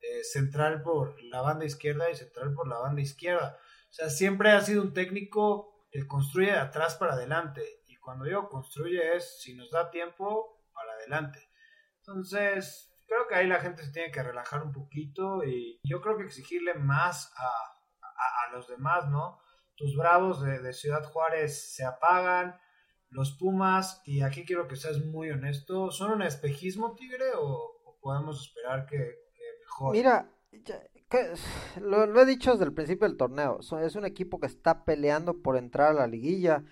eh, 0.00 0.22
central 0.22 0.82
por 0.82 1.20
la 1.24 1.40
banda 1.40 1.64
izquierda 1.64 2.08
y 2.08 2.14
central 2.14 2.54
por 2.54 2.68
la 2.68 2.78
banda 2.78 3.02
izquierda. 3.02 3.58
O 3.90 3.92
sea, 3.92 4.10
siempre 4.10 4.52
ha 4.52 4.60
sido 4.60 4.82
un 4.82 4.94
técnico 4.94 5.71
que 5.92 6.06
construye 6.06 6.50
de 6.50 6.58
atrás 6.58 6.96
para 6.96 7.12
adelante. 7.12 7.62
Y 7.86 7.96
cuando 7.98 8.24
digo 8.24 8.48
construye 8.48 9.14
es 9.16 9.40
si 9.40 9.54
nos 9.54 9.70
da 9.70 9.90
tiempo 9.90 10.64
para 10.72 10.92
adelante. 10.94 11.50
Entonces, 11.98 12.92
creo 13.06 13.28
que 13.28 13.34
ahí 13.34 13.46
la 13.46 13.60
gente 13.60 13.84
se 13.84 13.92
tiene 13.92 14.10
que 14.10 14.22
relajar 14.22 14.62
un 14.62 14.72
poquito 14.72 15.44
y 15.44 15.78
yo 15.84 16.00
creo 16.00 16.16
que 16.16 16.24
exigirle 16.24 16.74
más 16.74 17.32
a, 17.36 17.48
a, 18.46 18.52
los 18.52 18.66
demás, 18.68 19.08
¿no? 19.08 19.38
Tus 19.76 19.96
bravos 19.96 20.42
de, 20.42 20.72
Ciudad 20.72 21.04
Juárez 21.04 21.74
se 21.74 21.84
apagan, 21.84 22.58
los 23.10 23.36
Pumas, 23.36 24.02
y 24.06 24.22
aquí 24.22 24.44
quiero 24.44 24.68
que 24.68 24.76
seas 24.76 25.04
muy 25.04 25.30
honesto, 25.30 25.90
¿son 25.90 26.12
un 26.12 26.22
espejismo, 26.22 26.94
Tigre, 26.94 27.32
o, 27.36 27.98
podemos 28.00 28.46
esperar 28.46 28.86
que, 28.86 28.96
que 28.96 29.44
mejore? 29.60 29.98
Mira, 29.98 30.30
lo, 31.80 32.20
he 32.20 32.26
dicho 32.26 32.52
desde 32.52 32.64
el 32.64 32.72
principio 32.72 33.08
del 33.08 33.16
torneo. 33.16 33.60
es 33.60 33.96
un 33.96 34.04
equipo 34.04 34.40
que 34.40 34.46
está 34.46 34.84
peleando 34.84 35.42
por 35.42 35.56
entrar 35.56 35.90
a 35.90 35.94
la 35.94 36.06
liguilla. 36.06 36.64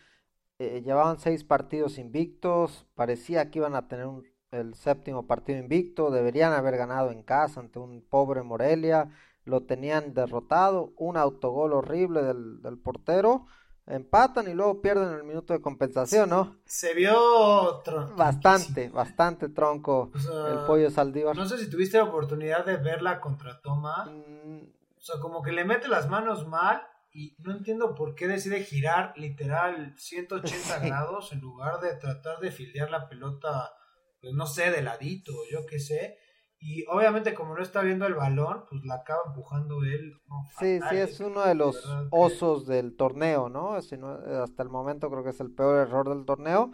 Eh, 0.58 0.82
llevaban 0.82 1.18
seis 1.18 1.44
partidos 1.44 1.98
invictos. 1.98 2.86
Parecía 2.94 3.50
que 3.50 3.58
iban 3.60 3.74
a 3.74 3.88
tener 3.88 4.06
el 4.50 4.74
séptimo 4.74 5.26
partido 5.26 5.58
invicto. 5.58 6.10
Deberían 6.10 6.52
haber 6.52 6.76
ganado 6.76 7.10
en 7.10 7.22
casa 7.22 7.60
ante 7.60 7.78
un 7.78 8.02
pobre 8.02 8.42
Morelia. 8.42 9.10
Lo 9.44 9.62
tenían 9.64 10.14
derrotado. 10.14 10.92
Un 10.96 11.16
autogol 11.16 11.72
horrible 11.72 12.22
del 12.22 12.78
portero 12.78 13.46
empatan 13.90 14.48
y 14.48 14.54
luego 14.54 14.80
pierden 14.80 15.10
el 15.14 15.24
minuto 15.24 15.52
de 15.52 15.60
compensación, 15.60 16.30
¿no? 16.30 16.56
Se 16.64 16.94
vio 16.94 17.82
bastante, 18.16 18.88
bastante 18.88 19.48
tronco 19.48 20.10
el 20.14 20.58
pollo 20.66 20.90
Saldívar. 20.90 21.36
No 21.36 21.46
sé 21.46 21.58
si 21.58 21.68
tuviste 21.68 21.98
la 21.98 22.04
oportunidad 22.04 22.64
de 22.64 22.76
verla 22.76 23.20
contra 23.20 23.60
Toma. 23.60 24.06
Mm. 24.06 24.80
O 24.96 25.02
sea, 25.02 25.18
como 25.20 25.42
que 25.42 25.52
le 25.52 25.64
mete 25.64 25.88
las 25.88 26.08
manos 26.08 26.46
mal 26.46 26.82
y 27.12 27.36
no 27.38 27.52
entiendo 27.52 27.94
por 27.94 28.14
qué 28.14 28.28
decide 28.28 28.62
girar 28.62 29.14
literal 29.16 29.94
180 29.96 30.78
grados 30.86 31.32
en 31.32 31.40
lugar 31.40 31.80
de 31.80 31.94
tratar 31.96 32.38
de 32.38 32.52
fildear 32.52 32.90
la 32.90 33.08
pelota, 33.08 33.72
pues 34.20 34.34
no 34.34 34.46
sé, 34.46 34.70
de 34.70 34.82
ladito, 34.82 35.32
yo 35.50 35.66
qué 35.66 35.80
sé. 35.80 36.18
Y 36.62 36.84
obviamente 36.88 37.32
como 37.32 37.54
no 37.54 37.62
está 37.62 37.80
viendo 37.80 38.06
el 38.06 38.14
balón, 38.14 38.64
pues 38.68 38.84
la 38.84 38.96
acaba 38.96 39.20
empujando 39.26 39.82
él. 39.82 40.20
sí, 40.58 40.78
sí, 40.90 40.96
es 40.96 41.18
uno 41.20 41.40
de 41.40 41.54
los 41.54 41.82
osos 42.10 42.66
del 42.66 42.96
torneo, 42.96 43.48
¿no? 43.48 43.72
Hasta 43.72 44.62
el 44.62 44.68
momento 44.68 45.10
creo 45.10 45.24
que 45.24 45.30
es 45.30 45.40
el 45.40 45.50
peor 45.50 45.88
error 45.88 46.10
del 46.10 46.26
torneo. 46.26 46.72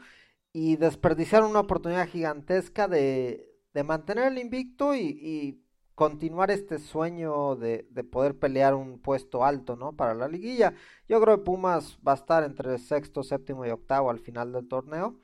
Y 0.52 0.76
desperdiciar 0.76 1.44
una 1.44 1.60
oportunidad 1.60 2.08
gigantesca 2.08 2.88
de, 2.88 3.46
de 3.74 3.84
mantener 3.84 4.32
el 4.32 4.38
invicto 4.38 4.94
y, 4.94 5.62
continuar 5.94 6.50
este 6.50 6.78
sueño 6.78 7.56
de, 7.56 7.86
de, 7.90 8.04
poder 8.04 8.38
pelear 8.38 8.74
un 8.74 8.98
puesto 8.98 9.46
alto, 9.46 9.76
¿no? 9.76 9.96
Para 9.96 10.12
la 10.14 10.28
liguilla. 10.28 10.74
Yo 11.08 11.18
creo 11.22 11.38
que 11.38 11.44
Pumas 11.44 11.98
va 12.06 12.12
a 12.12 12.16
estar 12.16 12.44
entre 12.44 12.76
sexto, 12.78 13.22
séptimo 13.22 13.64
y 13.64 13.70
octavo 13.70 14.10
al 14.10 14.18
final 14.18 14.52
del 14.52 14.68
torneo, 14.68 15.18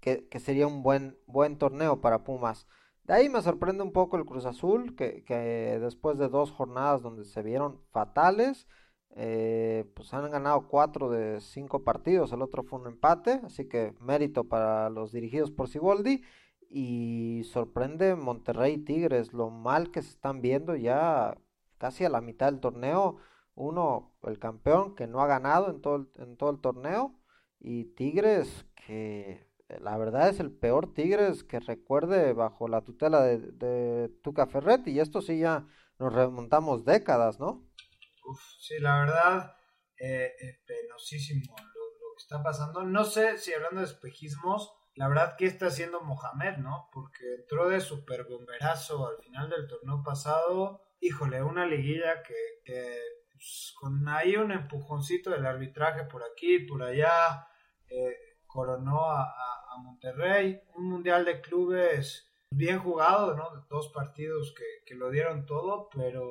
que, 0.00 0.26
que 0.28 0.40
sería 0.40 0.66
un 0.66 0.82
buen, 0.82 1.16
buen 1.26 1.58
torneo 1.58 2.00
para 2.00 2.24
Pumas. 2.24 2.66
De 3.06 3.14
ahí 3.14 3.28
me 3.28 3.40
sorprende 3.40 3.84
un 3.84 3.92
poco 3.92 4.16
el 4.16 4.24
Cruz 4.24 4.46
Azul, 4.46 4.96
que, 4.96 5.78
después 5.80 6.18
de 6.18 6.28
dos 6.28 6.50
jornadas 6.50 7.02
donde 7.02 7.24
se 7.24 7.40
vieron 7.40 7.80
fatales, 7.92 8.66
eh, 9.10 9.88
pues 9.94 10.12
han 10.12 10.28
ganado 10.28 10.66
cuatro 10.66 11.08
de 11.08 11.40
cinco 11.40 11.84
partidos, 11.84 12.32
el 12.32 12.42
otro 12.42 12.64
fue 12.64 12.80
un 12.80 12.88
empate, 12.88 13.40
así 13.44 13.68
que 13.68 13.94
mérito 14.00 14.44
para 14.48 14.90
los 14.90 15.12
dirigidos 15.12 15.52
por 15.52 15.68
Siboldi. 15.68 16.24
Y 16.68 17.42
sorprende 17.44 18.16
Monterrey 18.16 18.78
Tigres, 18.78 19.32
lo 19.32 19.50
mal 19.50 19.92
que 19.92 20.02
se 20.02 20.10
están 20.10 20.42
viendo 20.42 20.74
ya 20.74 21.38
casi 21.78 22.04
a 22.04 22.10
la 22.10 22.20
mitad 22.20 22.46
del 22.46 22.60
torneo. 22.60 23.18
Uno, 23.54 24.16
el 24.24 24.40
campeón, 24.40 24.96
que 24.96 25.06
no 25.06 25.20
ha 25.20 25.28
ganado 25.28 25.70
en 25.70 25.80
todo 25.80 26.50
el 26.50 26.60
torneo. 26.60 27.14
Y 27.60 27.84
Tigres, 27.94 28.66
que 28.74 29.45
la 29.80 29.96
verdad 29.98 30.28
es 30.28 30.40
el 30.40 30.52
peor 30.52 30.94
Tigres 30.94 31.42
que 31.44 31.60
recuerde 31.60 32.32
bajo 32.32 32.68
la 32.68 32.82
tutela 32.82 33.22
de, 33.22 33.38
de 33.38 34.08
Tuca 34.22 34.46
Ferretti. 34.46 34.92
Y 34.92 35.00
esto 35.00 35.20
sí 35.20 35.40
ya 35.40 35.66
nos 35.98 36.12
remontamos 36.12 36.84
décadas, 36.84 37.40
¿no? 37.40 37.66
Uf, 38.24 38.40
sí, 38.58 38.78
la 38.80 38.98
verdad, 39.00 39.56
eh, 39.98 40.32
eh, 40.40 40.60
penosísimo 40.66 41.54
lo, 41.58 42.14
que 42.16 42.22
está 42.22 42.42
pasando. 42.42 42.82
No 42.82 43.04
sé 43.04 43.38
si 43.38 43.52
hablando 43.52 43.80
de 43.80 43.86
espejismos, 43.86 44.72
la 44.94 45.08
verdad, 45.08 45.36
¿qué 45.36 45.46
está 45.46 45.66
haciendo 45.66 46.00
Mohamed, 46.00 46.58
no? 46.58 46.88
Porque 46.92 47.22
entró 47.40 47.68
de 47.68 47.80
super 47.80 48.24
bomberazo 48.24 49.06
al 49.06 49.18
final 49.22 49.50
del 49.50 49.66
torneo 49.66 50.02
pasado. 50.02 50.82
Híjole, 51.00 51.42
una 51.42 51.66
liguilla 51.66 52.22
que, 52.22 52.34
que 52.64 52.98
pues, 53.32 53.74
con 53.78 54.08
ahí 54.08 54.36
un 54.36 54.52
empujoncito 54.52 55.30
del 55.30 55.44
arbitraje 55.44 56.04
por 56.04 56.22
aquí, 56.24 56.60
por 56.60 56.82
allá, 56.82 57.46
eh, 57.88 58.16
coronó 58.56 59.04
a, 59.10 59.34
Monterrey, 59.84 60.58
un 60.74 60.88
mundial 60.88 61.26
de 61.26 61.42
clubes 61.42 62.32
bien 62.50 62.78
jugado, 62.78 63.36
¿no? 63.36 63.66
Dos 63.68 63.90
partidos 63.90 64.54
que, 64.86 64.94
lo 64.94 65.10
dieron 65.10 65.44
todo, 65.44 65.90
pero, 65.94 66.24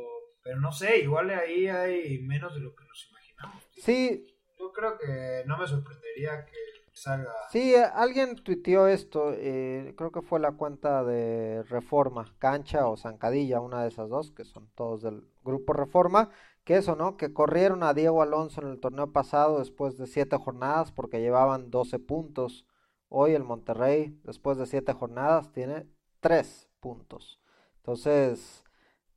pero 0.44 0.60
no 0.60 0.72
sé, 0.72 0.98
igual 0.98 1.30
ahí 1.30 1.68
hay 1.68 2.18
menos 2.24 2.56
de 2.56 2.62
lo 2.62 2.76
que 2.76 2.86
nos 2.86 3.08
imaginamos. 3.08 3.64
Sí. 3.78 4.26
Yo 4.58 4.72
creo 4.72 4.98
que 4.98 5.44
no 5.46 5.60
me 5.60 5.68
sorprendería 5.68 6.44
que 6.44 6.58
salga. 6.92 7.32
Sí, 7.52 7.76
alguien 7.76 8.36
tuiteó 8.38 8.88
esto, 8.88 9.32
eh, 9.36 9.94
creo 9.96 10.12
que 10.12 10.24
fue 10.24 10.40
la 10.40 10.54
cuenta 10.54 11.04
de 11.04 11.62
Reforma, 11.70 12.26
Cancha 12.40 12.88
o 12.88 12.98
Zancadilla, 12.98 13.62
una 13.62 13.84
de 13.84 13.90
esas 13.90 14.10
dos, 14.10 14.32
que 14.32 14.44
son 14.44 14.72
todos 14.74 15.04
del 15.04 15.22
grupo 15.44 15.74
Reforma, 15.74 16.32
que 16.66 16.76
eso, 16.76 16.96
¿no? 16.96 17.16
Que 17.16 17.32
corrieron 17.32 17.84
a 17.84 17.94
Diego 17.94 18.22
Alonso 18.22 18.62
en 18.62 18.68
el 18.68 18.80
torneo 18.80 19.14
pasado 19.14 19.60
después 19.60 19.98
de 19.98 20.08
siete 20.08 20.38
jornadas 20.38 20.92
porque 20.92 21.22
llevaban 21.22 21.72
12 21.72 22.00
puntos. 22.00 22.66
Hoy 23.08 23.34
el 23.34 23.44
Monterrey, 23.44 24.20
después 24.24 24.58
de 24.58 24.66
siete 24.66 24.92
jornadas, 24.92 25.52
tiene 25.54 25.88
tres 26.20 26.68
puntos. 26.80 27.40
Entonces, 27.78 28.64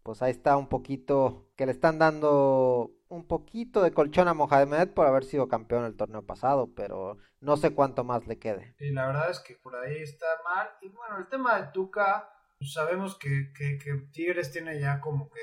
pues 0.03 0.23
ahí 0.23 0.31
está 0.31 0.57
un 0.57 0.69
poquito 0.69 1.49
que 1.57 1.67
le 1.67 1.73
están 1.73 1.99
dando 1.99 2.93
un 3.09 3.27
poquito 3.27 3.83
de 3.83 3.93
colchón 3.93 4.29
a 4.29 4.35
Mohamed 4.35 4.89
por 4.89 5.07
haber 5.07 5.25
sido 5.25 5.49
campeón 5.49 5.85
el 5.85 5.97
torneo 5.97 6.23
pasado, 6.23 6.73
pero 6.75 7.17
no 7.41 7.57
sé 7.57 7.75
cuánto 7.75 8.05
más 8.05 8.27
le 8.27 8.39
quede. 8.39 8.75
Y 8.79 8.91
la 8.91 9.07
verdad 9.07 9.31
es 9.31 9.41
que 9.41 9.57
por 9.57 9.75
ahí 9.77 10.03
está 10.03 10.27
mal. 10.45 10.69
Y 10.83 10.89
bueno, 10.89 11.19
el 11.19 11.29
tema 11.29 11.61
de 11.61 11.73
Tuca, 11.73 12.31
pues 12.59 12.73
sabemos 12.73 13.19
que, 13.19 13.53
que, 13.55 13.79
Tigres 14.13 14.53
tiene 14.53 14.79
ya 14.81 15.01
como 15.01 15.31
que, 15.31 15.41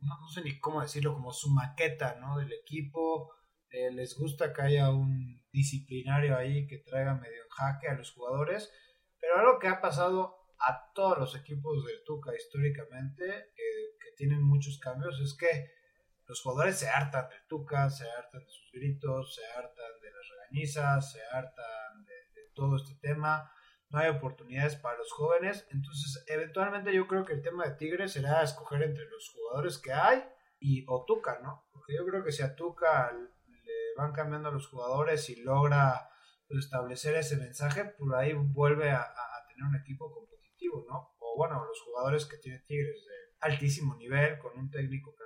no, 0.00 0.28
sé 0.28 0.42
ni 0.42 0.58
cómo 0.58 0.80
decirlo, 0.80 1.14
como 1.14 1.32
su 1.32 1.50
maqueta, 1.50 2.16
¿no? 2.20 2.38
Del 2.38 2.52
equipo. 2.52 3.34
Eh, 3.70 3.90
les 3.90 4.16
gusta 4.16 4.52
que 4.52 4.62
haya 4.62 4.90
un 4.90 5.42
disciplinario 5.52 6.36
ahí 6.36 6.66
que 6.66 6.78
traiga 6.78 7.14
medio 7.14 7.42
en 7.42 7.48
jaque 7.50 7.88
a 7.88 7.94
los 7.94 8.12
jugadores. 8.12 8.72
Pero 9.20 9.38
algo 9.38 9.58
que 9.58 9.68
ha 9.68 9.80
pasado 9.80 10.36
a 10.60 10.92
todos 10.94 11.18
los 11.18 11.36
equipos 11.36 11.84
del 11.84 12.02
Tuca 12.04 12.34
históricamente, 12.34 13.52
que 13.54 14.12
tienen 14.16 14.42
muchos 14.42 14.78
cambios, 14.78 15.20
es 15.20 15.36
que 15.36 15.78
los 16.28 16.42
jugadores 16.42 16.78
se 16.78 16.88
hartan 16.88 17.26
del 17.30 17.46
Tuca, 17.48 17.88
se 17.88 18.04
hartan 18.10 18.44
de 18.44 18.50
sus 18.50 18.70
gritos, 18.70 19.34
se 19.34 19.46
hartan 19.46 20.00
de 20.02 20.10
las 20.10 20.28
regañizas, 20.28 21.12
se 21.12 21.22
hartan 21.32 22.04
de, 22.04 22.12
todo 22.54 22.76
este 22.76 22.96
tema. 22.96 23.50
No 23.90 23.98
hay 23.98 24.08
oportunidades 24.08 24.76
para 24.76 24.98
los 24.98 25.12
jóvenes. 25.12 25.66
Entonces, 25.70 26.24
eventualmente 26.26 26.94
yo 26.94 27.06
creo 27.06 27.24
que 27.24 27.34
el 27.34 27.42
tema 27.42 27.66
de 27.66 27.76
Tigres 27.76 28.12
será 28.12 28.42
escoger 28.42 28.82
entre 28.82 29.06
los 29.06 29.30
jugadores 29.30 29.78
que 29.78 29.92
hay 29.92 30.24
y 30.60 30.84
o 30.88 31.04
Tuca, 31.06 31.40
¿no? 31.42 31.66
Porque 31.72 31.94
yo 31.94 32.04
creo 32.04 32.24
que 32.24 32.32
si 32.32 32.42
a 32.42 32.54
Tuca 32.54 33.12
le 33.12 33.72
van 33.96 34.12
cambiando 34.12 34.48
a 34.48 34.52
los 34.52 34.68
jugadores 34.68 35.28
y 35.30 35.42
logra 35.42 36.10
establecer 36.50 37.14
ese 37.14 37.36
mensaje, 37.36 37.84
por 37.84 38.14
ahí 38.14 38.32
vuelve 38.32 38.90
a, 38.90 39.00
a 39.00 39.46
tener 39.48 39.68
un 39.68 39.76
equipo 39.76 40.12
competitivo, 40.12 40.84
¿no? 40.88 41.14
O 41.18 41.36
bueno, 41.36 41.64
los 41.64 41.80
jugadores 41.82 42.26
que 42.26 42.38
tiene 42.38 42.60
Tigres 42.60 43.04
de 43.06 43.36
altísimo 43.40 43.96
nivel, 43.96 44.38
con 44.38 44.58
un 44.58 44.70
técnico 44.70 45.14
que 45.14 45.24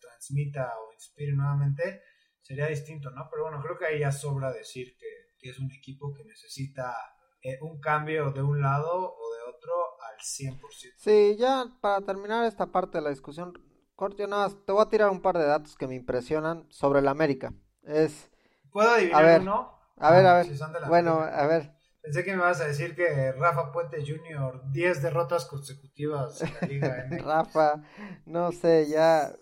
transmita 0.00 0.78
o 0.78 0.92
inspire 0.92 1.32
nuevamente, 1.32 2.02
sería 2.40 2.66
distinto, 2.66 3.10
¿no? 3.10 3.28
Pero 3.30 3.44
bueno, 3.44 3.62
creo 3.62 3.78
que 3.78 3.86
ahí 3.86 4.00
ya 4.00 4.12
sobra 4.12 4.52
decir 4.52 4.96
que, 4.96 5.08
es 5.42 5.58
un 5.58 5.72
equipo 5.72 6.12
que 6.12 6.22
necesita 6.22 6.94
eh, 7.42 7.58
un 7.62 7.80
cambio 7.80 8.30
de 8.32 8.42
un 8.42 8.60
lado 8.60 9.14
o 9.16 9.34
de 9.34 9.42
otro 9.48 9.72
al 10.08 10.18
100%. 10.18 10.60
Sí, 10.96 11.36
ya 11.38 11.66
para 11.80 12.00
terminar 12.00 12.44
esta 12.44 12.66
parte 12.66 12.98
de 12.98 13.04
la 13.04 13.10
discusión, 13.10 13.52
Cortio, 13.94 14.26
nada 14.26 14.48
te 14.48 14.72
voy 14.72 14.82
a 14.82 14.88
tirar 14.88 15.10
un 15.10 15.20
par 15.20 15.38
de 15.38 15.44
datos 15.44 15.76
que 15.76 15.86
me 15.86 15.94
impresionan 15.94 16.66
sobre 16.70 17.02
la 17.02 17.10
América. 17.10 17.52
Es... 17.82 18.30
¿Puedo 18.70 18.90
adivinar 18.90 19.24
a 19.24 19.26
ver, 19.26 19.40
uno? 19.40 19.78
A 19.96 20.10
ver, 20.12 20.26
a 20.26 20.40
ah, 20.40 20.42
ver. 20.42 20.88
bueno, 20.88 21.20
a 21.20 21.46
ver. 21.46 21.74
Pensé 22.00 22.24
que 22.24 22.34
me 22.34 22.42
vas 22.42 22.60
a 22.62 22.66
decir 22.66 22.94
que 22.94 23.32
Rafa 23.32 23.72
Puente 23.72 23.98
Jr., 24.00 24.62
10 24.70 25.02
derrotas 25.02 25.44
consecutivas 25.44 26.40
en 26.40 26.54
la 26.60 26.66
Liga 26.66 27.08
Rafa, 27.22 27.82
no 28.24 28.52
sé, 28.52 28.88
ya 28.88 29.34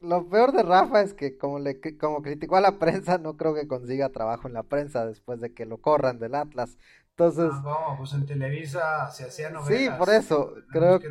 lo 0.00 0.28
peor 0.28 0.52
de 0.52 0.62
Rafa 0.62 1.02
es 1.02 1.14
que 1.14 1.36
como 1.36 1.58
le 1.58 1.80
como 1.98 2.22
criticó 2.22 2.56
a 2.56 2.60
la 2.60 2.78
prensa, 2.78 3.18
no 3.18 3.36
creo 3.36 3.54
que 3.54 3.68
consiga 3.68 4.08
trabajo 4.08 4.48
en 4.48 4.54
la 4.54 4.62
prensa 4.62 5.06
después 5.06 5.40
de 5.40 5.52
que 5.52 5.66
lo 5.66 5.78
corran 5.78 6.18
del 6.18 6.34
Atlas. 6.34 6.78
Entonces, 7.24 7.52
ah, 7.66 7.94
pues 7.98 8.12
en 8.14 8.26
Televisa 8.26 9.10
se 9.10 9.24
hacía 9.24 9.50
novelas. 9.50 9.80
Sí, 9.80 9.88
por 9.98 10.08
eso 10.08 10.54
creo 10.70 11.00
que, 11.00 11.08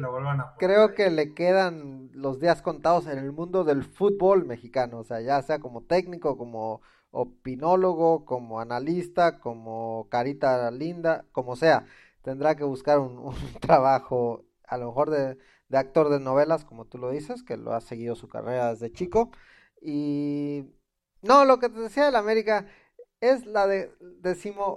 creo 0.57 0.93
que 0.93 1.09
le 1.09 1.33
quedan 1.33 2.09
los 2.13 2.39
días 2.39 2.61
contados 2.61 3.07
en 3.07 3.19
el 3.19 3.31
mundo 3.31 3.63
del 3.63 3.83
fútbol 3.83 4.45
mexicano, 4.45 4.99
o 4.99 5.03
sea, 5.03 5.21
ya 5.21 5.41
sea 5.41 5.59
como 5.59 5.81
técnico, 5.81 6.37
como 6.37 6.81
opinólogo, 7.11 8.25
como 8.25 8.59
analista, 8.59 9.39
como 9.39 10.07
carita 10.09 10.69
linda, 10.71 11.25
como 11.31 11.55
sea, 11.55 11.85
tendrá 12.21 12.55
que 12.55 12.63
buscar 12.63 12.99
un, 12.99 13.17
un 13.19 13.35
trabajo 13.61 14.45
a 14.67 14.77
lo 14.77 14.87
mejor 14.87 15.09
de 15.09 15.37
de 15.69 15.77
actor 15.77 16.09
de 16.09 16.19
novelas, 16.19 16.65
como 16.65 16.85
tú 16.85 16.97
lo 16.97 17.11
dices, 17.11 17.43
que 17.43 17.55
lo 17.55 17.73
ha 17.73 17.81
seguido 17.81 18.15
su 18.15 18.27
carrera 18.27 18.71
desde 18.71 18.91
chico. 18.91 19.31
Y 19.81 20.65
no, 21.21 21.45
lo 21.45 21.59
que 21.59 21.69
te 21.69 21.79
decía 21.79 22.05
del 22.05 22.15
América 22.15 22.65
es 23.21 23.45
la 23.45 23.67
de 23.67 23.89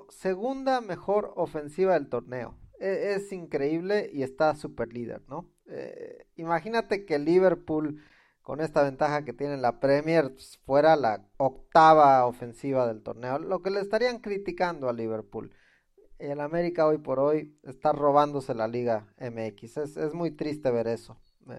segunda 0.08 0.80
mejor 0.80 1.32
ofensiva 1.36 1.94
del 1.94 2.08
torneo. 2.08 2.56
E, 2.78 3.14
es, 3.14 3.32
increíble 3.32 4.10
y 4.12 4.22
está 4.22 4.54
super 4.56 4.92
líder, 4.92 5.22
¿no? 5.28 5.48
Eh, 5.66 6.26
imagínate 6.36 7.04
que 7.04 7.18
Liverpool, 7.18 8.02
con 8.42 8.60
esta 8.60 8.82
ventaja 8.82 9.24
que 9.24 9.32
tiene 9.32 9.56
la 9.56 9.78
Premier, 9.78 10.32
pues, 10.32 10.58
fuera 10.66 10.96
la 10.96 11.28
octava 11.36 12.26
ofensiva 12.26 12.86
del 12.88 13.02
torneo. 13.02 13.38
Lo 13.38 13.62
que 13.62 13.70
le 13.70 13.80
estarían 13.80 14.18
criticando 14.18 14.88
a 14.88 14.92
Liverpool 14.92 15.54
el 16.30 16.40
América 16.40 16.86
hoy 16.86 16.98
por 16.98 17.18
hoy 17.18 17.58
está 17.64 17.92
robándose 17.92 18.54
la 18.54 18.68
Liga 18.68 19.12
MX. 19.18 19.76
Es, 19.76 20.14
muy 20.14 20.30
triste 20.30 20.70
ver 20.70 20.86
eso. 20.86 21.20
Me, 21.40 21.58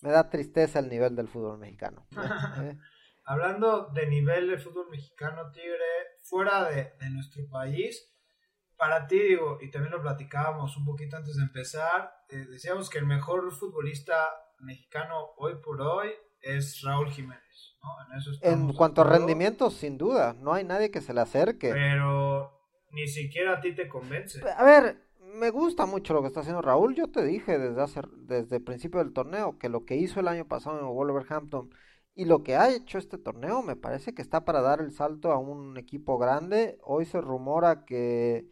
da 0.00 0.30
tristeza 0.30 0.78
el 0.78 0.88
nivel 0.88 1.14
del 1.14 1.28
fútbol 1.28 1.58
mexicano. 1.58 2.06
¿Eh? 2.62 2.78
Hablando 3.24 3.90
de 3.94 4.06
nivel 4.06 4.48
del 4.48 4.60
fútbol 4.60 4.90
mexicano, 4.90 5.50
Tigre, 5.50 5.78
fuera 6.22 6.68
de, 6.68 6.92
nuestro 7.10 7.48
país, 7.48 8.12
para 8.76 9.06
ti, 9.06 9.18
digo, 9.18 9.58
y 9.62 9.70
también 9.70 9.92
lo 9.92 10.02
platicábamos 10.02 10.76
un 10.76 10.84
poquito 10.84 11.16
antes 11.16 11.36
de 11.36 11.44
empezar, 11.44 12.12
eh, 12.28 12.44
decíamos 12.50 12.90
que 12.90 12.98
el 12.98 13.06
mejor 13.06 13.50
futbolista 13.52 14.14
mexicano 14.60 15.32
hoy 15.36 15.54
por 15.64 15.80
hoy 15.80 16.10
es 16.42 16.82
Raúl 16.82 17.10
Jiménez. 17.10 17.42
En, 18.42 18.52
en 18.52 18.72
cuanto 18.72 19.02
a 19.02 19.04
rendimiento, 19.04 19.70
sin 19.70 19.98
duda, 19.98 20.34
no 20.34 20.52
hay 20.52 20.64
nadie 20.64 20.90
que 20.90 21.00
se 21.00 21.14
le 21.14 21.20
acerque. 21.20 21.70
Pero 21.70 22.54
ni 22.92 23.06
siquiera 23.08 23.54
a 23.54 23.60
ti 23.60 23.74
te 23.74 23.88
convence. 23.88 24.40
A 24.56 24.64
ver, 24.64 25.04
me 25.34 25.50
gusta 25.50 25.86
mucho 25.86 26.14
lo 26.14 26.22
que 26.22 26.28
está 26.28 26.40
haciendo 26.40 26.62
Raúl. 26.62 26.94
Yo 26.94 27.08
te 27.08 27.24
dije 27.24 27.58
desde 27.58 27.82
hace, 27.82 28.00
desde 28.16 28.56
el 28.56 28.62
principio 28.62 29.00
del 29.00 29.12
torneo 29.12 29.58
que 29.58 29.68
lo 29.68 29.84
que 29.84 29.96
hizo 29.96 30.20
el 30.20 30.28
año 30.28 30.46
pasado 30.46 30.78
en 30.78 30.86
Wolverhampton 30.86 31.70
y 32.14 32.24
lo 32.24 32.42
que 32.42 32.56
ha 32.56 32.74
hecho 32.74 32.98
este 32.98 33.18
torneo 33.18 33.62
me 33.62 33.76
parece 33.76 34.14
que 34.14 34.22
está 34.22 34.44
para 34.44 34.60
dar 34.60 34.80
el 34.80 34.92
salto 34.92 35.32
a 35.32 35.38
un 35.38 35.76
equipo 35.76 36.18
grande. 36.18 36.78
Hoy 36.82 37.04
se 37.04 37.20
rumora 37.20 37.84
que 37.84 38.48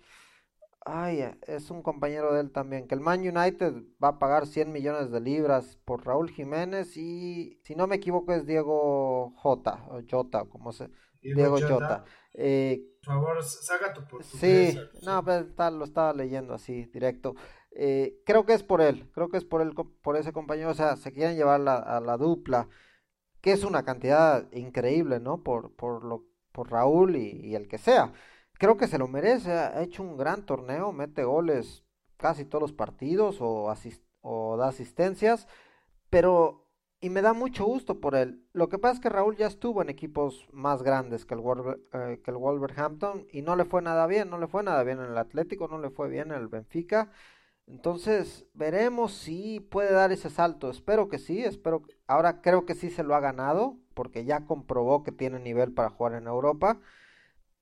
ay, 0.85 1.25
es 1.47 1.71
un 1.71 1.83
compañero 1.83 2.33
de 2.35 2.41
él 2.41 2.51
también, 2.51 2.87
que 2.87 2.95
el 2.95 3.01
Man 3.01 3.21
United 3.21 3.85
va 4.03 4.09
a 4.09 4.19
pagar 4.19 4.47
100 4.47 4.73
millones 4.73 5.11
de 5.11 5.21
libras 5.21 5.79
por 5.85 6.05
Raúl 6.05 6.31
Jiménez 6.31 6.97
y 6.97 7.61
si 7.63 7.75
no 7.75 7.87
me 7.87 7.97
equivoco 7.97 8.33
es 8.33 8.47
Diego 8.47 9.33
J 9.37 9.87
o 9.91 10.01
Jota, 10.11 10.45
como 10.47 10.73
se 10.73 10.91
Diego, 11.21 11.57
Jota. 11.61 12.05
Eh, 12.35 12.83
por 13.05 13.15
favor, 13.15 13.43
saca 13.45 13.93
tu 13.93 14.03
Sí, 14.23 14.77
no, 15.05 15.25
pero 15.25 15.71
lo 15.71 15.85
estaba 15.85 16.13
leyendo 16.13 16.55
así, 16.55 16.87
directo. 16.87 17.35
Eh, 17.71 18.21
creo 18.27 18.45
que 18.45 18.55
es 18.55 18.63
por 18.63 18.81
él, 18.81 19.09
creo 19.13 19.29
que 19.29 19.37
es 19.37 19.45
por 19.45 19.63
él, 19.63 19.73
por 20.03 20.17
ese 20.17 20.33
compañero, 20.33 20.71
o 20.71 20.75
sea, 20.75 20.97
se 20.97 21.13
quieren 21.13 21.37
llevar 21.37 21.61
a 21.69 22.01
la 22.01 22.17
dupla, 22.17 22.69
que 23.43 23.53
es 23.53 23.65
una 23.65 23.85
cantidad 23.85 24.51
increíble, 24.53 25.21
¿no? 25.21 25.43
Por, 25.43 25.75
por, 25.77 26.05
lo, 26.05 26.25
por 26.53 26.71
Raúl 26.71 27.17
y, 27.17 27.55
el 27.55 27.69
que 27.69 27.79
sea. 27.79 28.13
Creo 28.55 28.77
que 28.79 28.89
se 28.89 28.99
lo 28.99 29.09
merece, 29.09 29.53
ha 29.53 29.83
hecho 29.83 30.03
un 30.03 30.17
gran 30.17 30.47
torneo, 30.47 30.93
mete 30.93 31.25
goles 31.25 31.85
casi 32.17 32.45
todos 32.45 32.63
los 32.63 32.73
partidos 32.73 33.39
o, 33.41 33.73
o 34.23 34.57
da 34.57 34.69
asistencias, 34.69 35.49
pero 36.09 36.63
y 37.03 37.11
me 37.11 37.21
da 37.21 37.33
mucho 37.33 37.65
gusto 37.65 38.01
por 38.01 38.15
él. 38.15 38.47
Lo 38.53 38.69
que 38.69 38.79
pasa 38.79 38.95
es 38.95 39.01
que 39.01 39.09
Raúl 39.09 39.37
ya 39.37 39.49
estuvo 39.49 39.83
en 39.83 39.89
equipos 39.89 40.47
más 40.53 40.85
grandes 40.85 41.27
que 41.27 41.35
el, 41.35 41.41
eh, 41.93 42.21
que 42.25 42.31
el 42.31 42.37
Wolverhampton 42.37 43.27
y 43.33 43.43
no 43.43 43.57
le 43.57 43.65
fue 43.65 43.83
nada 43.83 44.07
bien, 44.07 44.31
no 44.31 44.39
le 44.39 44.47
fue 44.47 44.63
nada 44.63 44.85
bien 44.85 45.01
en 45.01 45.07
el 45.07 45.19
Atlético, 45.19 45.67
no 45.67 45.81
le 45.81 45.91
fue 45.91 46.09
bien 46.09 46.31
en 46.31 46.37
el 46.39 46.47
Benfica. 46.47 47.11
Entonces 47.67 48.47
veremos 48.55 49.13
si 49.13 49.61
puede 49.61 49.93
dar 49.93 50.13
ese 50.13 50.31
salto. 50.31 50.71
Espero 50.71 51.09
que 51.09 51.19
sí, 51.19 51.43
espero 51.45 51.83
ahora 52.07 52.41
creo 52.43 52.67
que 52.67 52.75
sí 52.75 52.91
se 52.91 53.05
lo 53.05 53.15
ha 53.15 53.21
ganado 53.21 53.79
porque 53.95 54.25
ya 54.25 54.47
comprobó 54.47 55.03
que 55.03 55.13
tiene 55.13 55.39
nivel 55.39 55.73
para 55.73 55.91
jugar 55.91 56.15
en 56.15 56.27
Europa. 56.27 56.81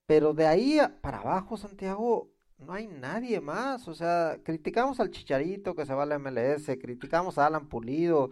Pero 0.07 0.35
de 0.35 0.47
ahí 0.47 0.81
para 1.03 1.19
abajo, 1.21 1.57
Santiago, 1.57 2.31
no 2.59 2.73
hay 2.75 2.87
nadie 2.89 3.41
más. 3.41 3.89
O 3.89 3.95
sea, 3.95 4.39
criticamos 4.45 5.01
al 5.01 5.11
Chicharito 5.11 5.75
que 5.75 5.87
se 5.87 5.95
va 5.95 6.05
a 6.05 6.07
la 6.07 6.19
MLS, 6.19 6.67
criticamos 6.81 7.39
a 7.39 7.47
Alan 7.47 7.69
Pulido, 7.69 8.31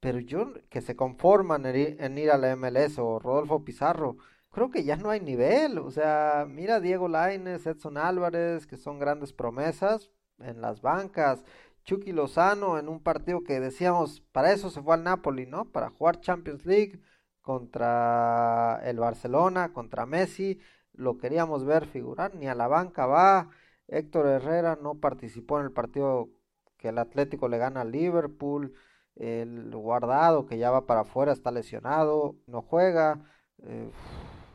pero 0.00 0.18
yo 0.20 0.52
que 0.70 0.82
se 0.82 0.96
conforman 0.96 1.64
en 1.66 2.18
ir, 2.18 2.30
a 2.30 2.38
la 2.38 2.56
MLS 2.56 2.98
o 2.98 3.18
Rodolfo 3.18 3.64
Pizarro, 3.64 4.18
creo 4.50 4.70
que 4.70 4.84
ya 4.84 4.96
no 4.96 5.10
hay 5.10 5.20
nivel. 5.20 5.78
O 5.78 5.90
sea, 5.90 6.46
mira 6.48 6.80
Diego 6.80 7.08
Laines, 7.08 7.66
Edson 7.66 7.96
Álvarez, 7.98 8.66
que 8.66 8.76
son 8.76 8.98
grandes 8.98 9.32
promesas 9.32 10.10
en 10.38 10.60
las 10.60 10.80
bancas. 10.82 11.44
Chucky 11.84 12.12
Lozano 12.12 12.78
en 12.78 12.88
un 12.88 13.00
partido 13.02 13.44
que 13.44 13.60
decíamos, 13.60 14.20
para 14.32 14.52
eso 14.52 14.70
se 14.70 14.82
fue 14.82 14.94
al 14.94 15.04
Napoli, 15.04 15.46
¿no? 15.46 15.66
Para 15.66 15.90
jugar 15.90 16.20
Champions 16.20 16.64
League 16.66 17.00
contra 17.42 18.80
el 18.84 18.98
Barcelona, 18.98 19.72
contra 19.72 20.06
Messi. 20.06 20.60
lo 20.94 21.18
queríamos 21.18 21.64
ver 21.64 21.86
figurar, 21.86 22.34
ni 22.34 22.46
a 22.48 22.54
la 22.54 22.68
banca 22.68 23.06
va. 23.06 23.50
Héctor 23.88 24.26
Herrera 24.26 24.78
no 24.80 24.96
participó 25.00 25.58
en 25.60 25.66
el 25.66 25.72
partido 25.72 26.30
que 26.78 26.88
el 26.88 26.98
Atlético 26.98 27.48
le 27.48 27.58
gana 27.58 27.82
al 27.82 27.92
Liverpool. 27.92 28.74
El 29.16 29.70
guardado 29.76 30.46
que 30.46 30.58
ya 30.58 30.70
va 30.70 30.86
para 30.86 31.00
afuera 31.02 31.32
está 31.32 31.50
lesionado, 31.50 32.36
no 32.46 32.62
juega. 32.62 33.20
Eh, 33.62 33.90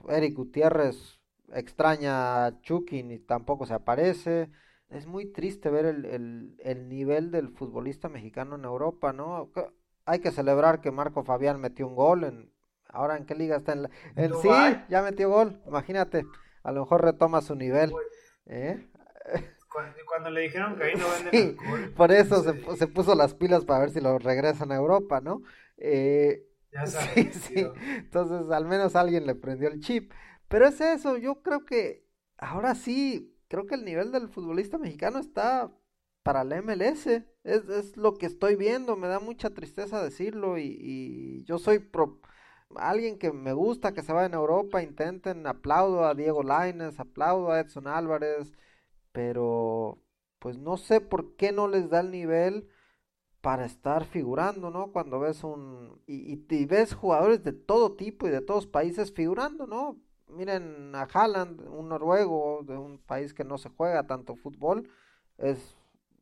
Eric 0.09 0.36
Gutiérrez 0.36 1.19
extraña 1.53 2.45
a 2.45 2.61
Chucky 2.61 2.99
y 2.99 3.19
tampoco 3.19 3.65
se 3.65 3.73
aparece. 3.73 4.49
Es 4.89 5.05
muy 5.05 5.31
triste 5.31 5.69
ver 5.69 5.85
el, 5.85 6.55
el, 6.59 6.89
nivel 6.89 7.29
del 7.31 7.49
futbolista 7.49 8.09
mexicano 8.09 8.55
en 8.55 8.65
Europa, 8.65 9.13
¿no? 9.13 9.51
Hay 10.05 10.19
que 10.19 10.31
celebrar 10.31 10.81
que 10.81 10.89
Marco 10.89 11.23
Fabián 11.23 11.61
metió 11.61 11.87
un 11.87 11.95
gol. 11.95 12.23
En, 12.23 12.51
¿Ahora 12.87 13.15
en 13.17 13.25
qué 13.25 13.35
liga 13.35 13.57
está? 13.57 13.73
En, 13.73 13.87
en 14.15 14.33
sí, 14.41 14.49
ya 14.89 15.03
metió 15.03 15.29
gol. 15.29 15.61
Imagínate, 15.67 16.25
a 16.63 16.71
lo 16.71 16.81
mejor 16.81 17.03
retoma 17.03 17.41
su 17.41 17.55
nivel. 17.55 17.93
¿eh? 18.47 18.89
Cuando, 20.07 20.31
le 20.31 20.41
dijeron 20.41 20.75
que 20.75 20.83
ahí 20.83 20.95
no 20.95 21.05
venden 21.07 21.49
alcohol, 21.59 21.93
Por 21.95 22.11
eso 22.11 22.41
se, 22.41 22.77
se, 22.77 22.87
puso 22.87 23.13
las 23.13 23.35
pilas 23.35 23.65
para 23.65 23.81
ver 23.81 23.91
si 23.91 24.01
lo 24.01 24.17
regresan 24.17 24.71
a 24.71 24.75
Europa, 24.75 25.21
¿no? 25.21 25.43
Eh, 25.77 26.47
ya 26.71 26.87
sabes, 26.87 27.35
sí, 27.35 27.39
sí. 27.39 27.67
Entonces, 27.97 28.51
al 28.51 28.65
menos 28.65 28.95
alguien 28.95 29.27
le 29.27 29.35
prendió 29.35 29.69
el 29.69 29.79
chip. 29.79 30.11
Pero 30.47 30.67
es 30.67 30.81
eso, 30.81 31.17
yo 31.17 31.41
creo 31.43 31.63
que 31.65 32.03
ahora 32.37 32.73
sí, 32.73 33.38
creo 33.49 33.65
que 33.67 33.75
el 33.75 33.85
nivel 33.85 34.11
del 34.13 34.29
futbolista 34.29 34.77
mexicano 34.77 35.19
está 35.19 35.71
para 36.23 36.43
la 36.45 36.61
MLS. 36.61 37.07
Es, 37.43 37.69
es 37.69 37.97
lo 37.97 38.15
que 38.15 38.25
estoy 38.27 38.55
viendo, 38.55 38.95
me 38.95 39.07
da 39.07 39.19
mucha 39.19 39.49
tristeza 39.51 40.03
decirlo 40.03 40.57
y, 40.57 40.77
y 40.79 41.43
yo 41.45 41.57
soy 41.59 41.79
pro, 41.79 42.21
alguien 42.75 43.17
que 43.17 43.31
me 43.31 43.53
gusta 43.53 43.93
que 43.93 44.03
se 44.03 44.13
vaya 44.13 44.27
en 44.27 44.33
Europa, 44.33 44.83
intenten, 44.83 45.47
aplaudo 45.47 46.05
a 46.05 46.15
Diego 46.15 46.43
Laines, 46.43 46.99
aplaudo 46.99 47.51
a 47.51 47.59
Edson 47.59 47.87
Álvarez, 47.87 48.51
pero 49.11 49.99
pues 50.39 50.57
no 50.57 50.77
sé 50.77 51.01
por 51.01 51.35
qué 51.35 51.51
no 51.51 51.67
les 51.67 51.89
da 51.89 52.01
el 52.01 52.11
nivel 52.11 52.69
para 53.41 53.65
estar 53.65 54.05
figurando, 54.05 54.69
¿no? 54.71 54.91
Cuando 54.91 55.19
ves 55.19 55.43
un... 55.43 56.01
Y, 56.07 56.33
y, 56.49 56.65
ves 56.65 56.93
jugadores 56.93 57.43
de 57.43 57.53
todo 57.53 57.95
tipo 57.95 58.27
y 58.27 58.31
de 58.31 58.41
todos 58.41 58.67
países 58.67 59.13
figurando, 59.13 59.67
¿no? 59.67 59.97
Miren 60.30 60.95
a 60.95 61.07
Haaland, 61.11 61.61
un 61.67 61.89
noruego 61.89 62.61
de 62.63 62.77
un 62.77 62.99
país 62.99 63.34
que 63.34 63.43
no 63.43 63.57
se 63.57 63.69
juega 63.69 64.07
tanto 64.07 64.36
fútbol, 64.36 64.89
es 65.38 65.75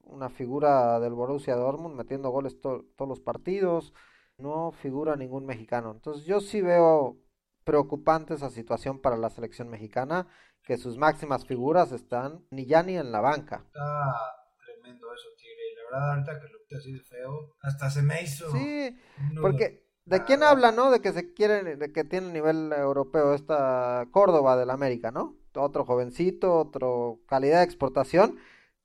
una 0.04 0.30
figura 0.30 1.00
del 1.00 1.14
Borussia 1.14 1.56
Dortmund 1.56 1.96
metiendo 1.96 2.30
goles 2.30 2.60
todos 2.62 2.86
los 3.00 3.20
partidos, 3.20 3.94
no 4.38 4.72
figura 4.72 5.16
ningún 5.16 5.46
mexicano. 5.46 5.92
Entonces 5.92 6.26
yo 6.26 6.40
sí 6.40 6.62
veo 6.62 7.18
preocupante 7.64 8.34
esa 8.34 8.50
situación 8.50 9.00
para 9.00 9.18
la 9.18 9.30
selección 9.30 9.70
mexicana, 9.70 10.28
que 10.64 10.78
sus 10.78 10.98
máximas 10.98 11.46
figuras 11.46 11.92
están 11.92 12.46
ni 12.50 12.66
ya 12.66 12.84
ni 12.84 12.98
en 12.98 13.12
la 13.12 13.20
banca. 13.20 13.64
Está 13.66 14.16
tremendo 14.58 15.14
eso, 15.14 15.28
Tigre. 15.38 15.72
Y 15.72 15.76
la 15.76 15.84
verdad, 15.84 16.10
ahorita 16.12 16.40
que 16.40 16.48
lo 16.48 16.58
así 16.78 16.92
de 16.92 17.00
feo, 17.00 17.56
hasta 17.62 17.90
se 17.90 18.02
me 18.02 18.22
hizo. 18.22 18.50
Sí, 18.52 18.98
porque 19.42 19.87
¿de 20.08 20.24
quién 20.24 20.42
habla, 20.42 20.72
no? 20.72 20.90
De 20.90 21.02
que 21.02 21.12
se 21.12 21.34
quiere, 21.34 21.76
de 21.76 21.92
que 21.92 22.04
tiene 22.04 22.32
nivel 22.32 22.72
europeo 22.74 23.34
esta 23.34 24.08
Córdoba 24.12 24.58
del 24.58 24.70
América, 24.70 25.12
¿no? 25.12 25.36
Otro 25.54 25.86
jovencito, 25.86 26.56
otro 26.56 27.20
calidad 27.28 27.60
de 27.60 27.66
exportación, 27.66 28.40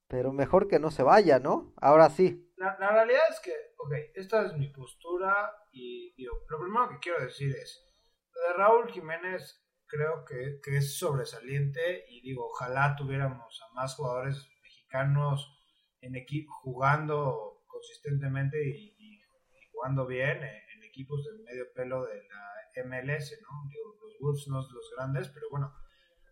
pero 0.09 0.33
mejor 0.33 0.69
que 0.69 0.79
no 0.79 0.91
se 0.91 1.03
vaya, 1.03 1.39
¿no? 1.39 1.73
Ahora 1.77 2.11
sí. 2.11 2.53
La, 2.57 2.77
la 2.79 2.93
realidad 2.93 3.23
es 3.31 3.41
que, 3.41 3.53
ok, 3.79 3.93
esta 4.15 4.47
es 4.47 4.55
mi 4.57 4.69
postura 4.69 5.53
y 5.71 6.13
digo, 6.15 6.35
lo 6.49 6.61
primero 6.61 6.89
que 6.91 6.99
quiero 6.99 7.25
decir 7.25 7.55
es, 7.55 7.89
de 8.35 8.53
Raúl 8.55 8.91
Jiménez 8.91 9.63
creo 9.87 10.25
que, 10.25 10.59
que, 10.63 10.79
es 10.79 10.99
sobresaliente 10.99 12.07
y 12.09 12.23
digo, 12.23 12.47
ojalá 12.47 12.97
tuviéramos 12.97 13.63
a 13.63 13.75
más 13.75 13.95
jugadores 13.95 14.49
mexicanos 14.63 15.55
en 16.01 16.17
equipo 16.17 16.53
jugando 16.63 17.63
consistentemente 17.67 18.59
y, 18.67 18.97
y, 18.99 19.21
jugando 19.71 20.07
bien 20.07 20.43
en, 20.43 20.63
equipos 20.93 21.25
del 21.25 21.43
medio 21.43 21.73
pelo 21.75 22.05
de 22.05 22.23
la 22.29 22.85
MLS, 22.85 23.39
¿no? 23.41 23.69
Digo, 23.69 23.97
los 24.03 24.19
Wolves 24.21 24.49
no 24.49 24.63
son 24.63 24.75
los 24.75 24.91
grandes, 24.95 25.29
pero 25.31 25.49
bueno, 25.51 25.75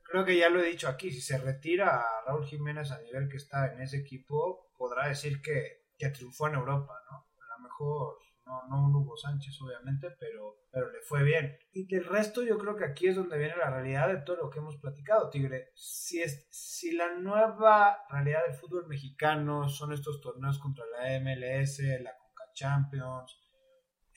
creo 0.05 0.25
que 0.25 0.37
ya 0.37 0.51
lo 0.51 0.61
he 0.61 0.69
dicho 0.69 0.89
aquí, 0.89 1.11
si 1.11 1.23
se 1.23 1.39
retira 1.39 1.97
a 1.97 2.25
Raúl 2.27 2.45
Jiménez 2.45 2.91
a 2.91 3.01
nivel 3.01 3.29
que 3.29 3.39
está 3.39 3.73
en 3.73 3.81
ese 3.81 3.99
equipo, 3.99 4.71
podrá 4.77 5.09
decir 5.09 5.41
que, 5.41 5.87
que 5.97 6.11
triunfó 6.11 6.49
en 6.49 6.57
Europa, 6.57 6.95
¿no? 7.11 7.17
A 7.17 7.57
lo 7.57 7.63
mejor 7.63 8.19
no, 8.45 8.67
no 8.69 8.87
un 8.87 8.97
Hugo 8.97 9.17
Sánchez 9.17 9.61
obviamente, 9.63 10.11
pero, 10.19 10.65
pero 10.71 10.91
le 10.91 11.01
fue 11.03 11.23
bien. 11.23 11.57
Y 11.73 11.87
del 11.87 12.05
resto 12.05 12.43
yo 12.43 12.59
creo 12.59 12.77
que 12.77 12.85
aquí 12.85 13.07
es 13.07 13.17
donde 13.17 13.39
viene 13.39 13.57
la 13.57 13.71
realidad 13.71 14.09
de 14.09 14.19
todo 14.19 14.37
lo 14.37 14.51
que 14.51 14.59
hemos 14.59 14.77
platicado, 14.79 15.31
Tigre. 15.31 15.71
Si, 15.75 16.21
es, 16.21 16.49
si 16.51 16.93
la 16.93 17.15
nueva 17.15 18.05
realidad 18.11 18.43
del 18.47 18.57
fútbol 18.57 18.89
mexicano 18.89 19.69
son 19.69 19.93
estos 19.93 20.21
torneos 20.21 20.59
contra 20.59 20.85
la 20.87 21.21
MLS, 21.21 21.79
la 22.01 22.17
Conca 22.19 22.53
Champions, 22.53 23.39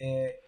eh, 0.06 0.40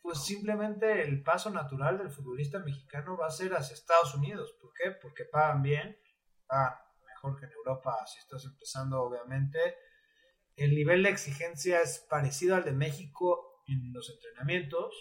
pues 0.00 0.24
simplemente 0.24 1.02
el 1.02 1.22
paso 1.22 1.50
natural 1.50 1.98
del 1.98 2.10
futbolista 2.10 2.58
mexicano 2.58 3.16
va 3.16 3.26
a 3.26 3.30
ser 3.30 3.52
hacia 3.52 3.74
Estados 3.74 4.14
Unidos. 4.14 4.56
¿Por 4.60 4.72
qué? 4.72 4.90
Porque 4.90 5.24
pagan 5.24 5.62
bien, 5.62 5.96
pagan 6.46 6.74
mejor 7.06 7.38
que 7.38 7.46
en 7.46 7.52
Europa 7.52 8.04
si 8.06 8.18
estás 8.18 8.44
empezando 8.44 9.00
obviamente 9.02 9.58
el 10.56 10.74
nivel 10.74 11.02
de 11.02 11.10
exigencia 11.10 11.80
es 11.80 12.06
parecido 12.10 12.56
al 12.56 12.64
de 12.64 12.72
México 12.72 13.62
en 13.66 13.92
los 13.92 14.10
entrenamientos. 14.10 14.94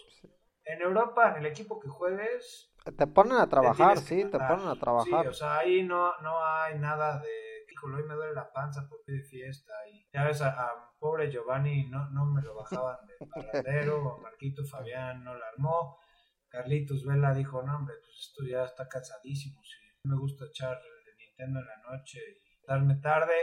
En 0.64 0.82
Europa, 0.82 1.32
en 1.32 1.38
el 1.38 1.46
equipo 1.46 1.80
que 1.80 1.90
juegues... 1.90 2.74
Te 2.98 3.08
ponen 3.08 3.38
a 3.38 3.48
trabajar, 3.48 3.98
sí, 4.00 4.24
te 4.26 4.38
ponen 4.38 4.68
a 4.68 4.76
trabajar. 4.76 5.24
Sí, 5.24 5.28
o 5.30 5.34
sea, 5.34 5.60
ahí 5.60 5.84
no, 5.84 6.18
no 6.22 6.46
hay 6.46 6.78
nada 6.78 7.20
de, 7.20 7.51
hoy 7.86 8.04
me 8.04 8.16
duele 8.16 8.34
la 8.34 8.52
panza 8.52 8.88
porque 8.90 9.14
de 9.14 9.24
fiesta. 9.24 9.74
Y 9.92 10.08
ya 10.14 10.26
ves, 10.26 10.42
a, 10.42 10.72
pobre 11.00 11.32
Giovanni 11.32 11.90
no, 11.90 12.10
no 12.10 12.26
me 12.26 12.42
lo 12.42 12.56
bajaban 12.56 12.98
de 13.08 13.26
paradero, 13.26 14.18
Marquito 14.24 14.64
Fabián 14.66 15.24
no 15.24 15.36
la 15.36 15.48
armó. 15.48 15.98
Carlitos 16.50 17.06
Vela 17.06 17.34
dijo, 17.34 17.64
no, 17.64 17.78
hombre, 17.78 17.96
pues 18.04 18.18
esto 18.28 18.44
ya 18.44 18.66
está 18.66 18.88
cansadísimo. 18.88 19.62
Si 19.64 20.08
me 20.08 20.18
gusta 20.18 20.46
echar 20.46 20.78
el 20.78 21.18
Nintendo 21.18 21.60
en 21.60 21.66
la 21.66 21.78
noche 21.92 22.20
y 22.20 22.66
darme 22.68 22.96
tarde 22.96 23.34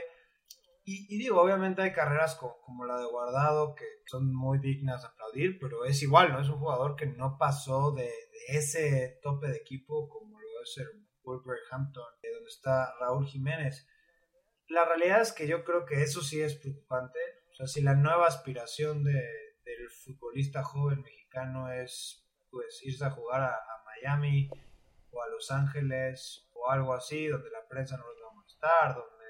y, 0.90 1.18
digo, 1.18 1.42
obviamente 1.42 1.82
hay 1.82 1.92
carreras 1.92 2.34
como, 2.36 2.86
la 2.86 2.98
de 2.98 3.04
Guardado 3.04 3.74
que 3.74 3.84
son 4.06 4.34
muy 4.34 4.58
dignas 4.58 5.02
de 5.02 5.08
aplaudir, 5.08 5.58
pero 5.60 5.84
es 5.84 6.02
igual, 6.02 6.32
¿no? 6.32 6.40
Es 6.40 6.48
un 6.48 6.58
jugador 6.58 6.96
que 6.96 7.04
no 7.04 7.36
pasó 7.36 7.92
de, 7.92 8.10
ese 8.48 9.20
tope 9.22 9.48
de 9.48 9.58
equipo 9.58 10.08
como 10.08 10.40
lo 10.40 10.62
es 10.62 10.78
el 10.78 11.06
Wolverhampton, 11.22 12.02
donde 12.22 12.48
está 12.48 12.94
Raúl 12.98 13.26
Jiménez. 13.26 13.86
La 14.68 14.84
realidad 14.84 15.22
es 15.22 15.32
que 15.32 15.46
yo 15.46 15.64
creo 15.64 15.86
que 15.86 16.02
eso 16.02 16.22
sí 16.22 16.40
es 16.40 16.54
preocupante. 16.54 17.18
O 17.50 17.54
sea, 17.54 17.66
si 17.66 17.80
la 17.80 17.94
nueva 17.94 18.26
aspiración 18.26 19.02
de, 19.02 19.20
del 19.64 19.90
futbolista 19.90 20.62
joven 20.62 21.02
mexicano 21.02 21.72
es 21.72 22.24
pues 22.50 22.80
irse 22.84 23.04
a 23.04 23.10
jugar 23.10 23.42
a, 23.42 23.60
Miami 23.84 24.48
o 25.10 25.22
a 25.22 25.28
Los 25.28 25.50
Ángeles 25.50 26.48
o 26.52 26.70
algo 26.70 26.94
así, 26.94 27.26
donde 27.26 27.50
la 27.50 27.66
prensa 27.68 27.96
no 27.96 28.04
los 28.06 28.22
va 28.22 28.30
a 28.30 28.34
molestar, 28.34 28.94
donde 28.94 29.26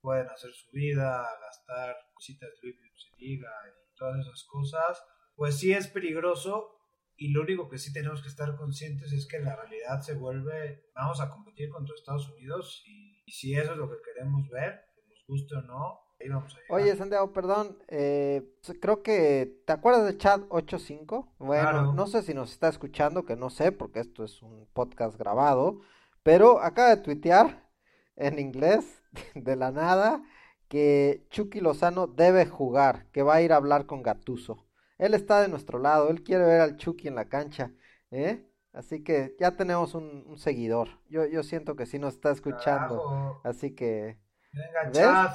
pueden 0.00 0.28
hacer 0.28 0.52
su 0.52 0.70
vida, 0.70 1.26
gastar 1.40 1.96
cositas 2.12 2.50
de 2.60 2.76
liga 3.16 3.50
y 3.68 3.96
todas 3.96 4.20
esas 4.20 4.44
cosas, 4.44 5.02
pues 5.34 5.58
sí 5.58 5.72
es 5.72 5.88
peligroso 5.88 6.76
y 7.16 7.32
lo 7.32 7.42
único 7.42 7.68
que 7.68 7.78
sí 7.78 7.92
tenemos 7.92 8.20
que 8.20 8.28
estar 8.28 8.56
conscientes 8.56 9.12
es 9.12 9.26
que 9.26 9.40
la 9.40 9.56
realidad 9.56 10.00
se 10.02 10.14
vuelve, 10.14 10.90
vamos 10.94 11.20
a 11.20 11.30
competir 11.30 11.70
contra 11.70 11.94
Estados 11.94 12.28
Unidos 12.30 12.82
y, 12.86 13.15
si 13.32 13.54
eso 13.54 13.72
es 13.72 13.78
lo 13.78 13.90
que 13.90 13.96
queremos 14.02 14.48
ver, 14.50 14.80
nos 15.08 15.26
guste 15.26 15.56
o 15.56 15.62
no, 15.62 16.00
ahí 16.20 16.28
vamos 16.28 16.54
a 16.54 16.60
llegar. 16.60 16.80
Oye, 16.80 16.96
Santiago, 16.96 17.32
perdón, 17.32 17.78
eh, 17.88 18.42
creo 18.80 19.02
que, 19.02 19.60
¿te 19.66 19.72
acuerdas 19.72 20.06
del 20.06 20.18
chat 20.18 20.42
85? 20.48 21.34
Bueno, 21.38 21.92
no 21.92 22.06
sé 22.06 22.22
si 22.22 22.34
nos 22.34 22.52
está 22.52 22.68
escuchando, 22.68 23.24
que 23.24 23.36
no 23.36 23.50
sé, 23.50 23.72
porque 23.72 24.00
esto 24.00 24.24
es 24.24 24.42
un 24.42 24.66
podcast 24.72 25.16
grabado, 25.16 25.80
pero 26.22 26.60
acaba 26.60 26.94
de 26.94 27.02
tuitear 27.02 27.68
en 28.16 28.38
inglés 28.38 29.02
de 29.34 29.56
la 29.56 29.70
nada 29.70 30.22
que 30.68 31.26
Chucky 31.30 31.60
Lozano 31.60 32.06
debe 32.06 32.46
jugar, 32.46 33.06
que 33.12 33.22
va 33.22 33.36
a 33.36 33.42
ir 33.42 33.52
a 33.52 33.56
hablar 33.56 33.86
con 33.86 34.02
Gatuso. 34.02 34.66
Él 34.98 35.14
está 35.14 35.40
de 35.42 35.48
nuestro 35.48 35.78
lado, 35.78 36.08
él 36.10 36.22
quiere 36.22 36.44
ver 36.44 36.60
al 36.60 36.76
Chucky 36.76 37.08
en 37.08 37.14
la 37.14 37.26
cancha, 37.26 37.72
¿eh? 38.10 38.45
Así 38.76 39.02
que 39.02 39.34
ya 39.40 39.56
tenemos 39.56 39.94
un, 39.94 40.36
seguidor. 40.36 40.88
Yo, 41.08 41.24
yo 41.24 41.42
siento 41.42 41.76
que 41.76 41.86
sí 41.86 41.98
nos 41.98 42.14
está 42.14 42.30
escuchando. 42.30 43.40
Así 43.42 43.74
que... 43.74 44.18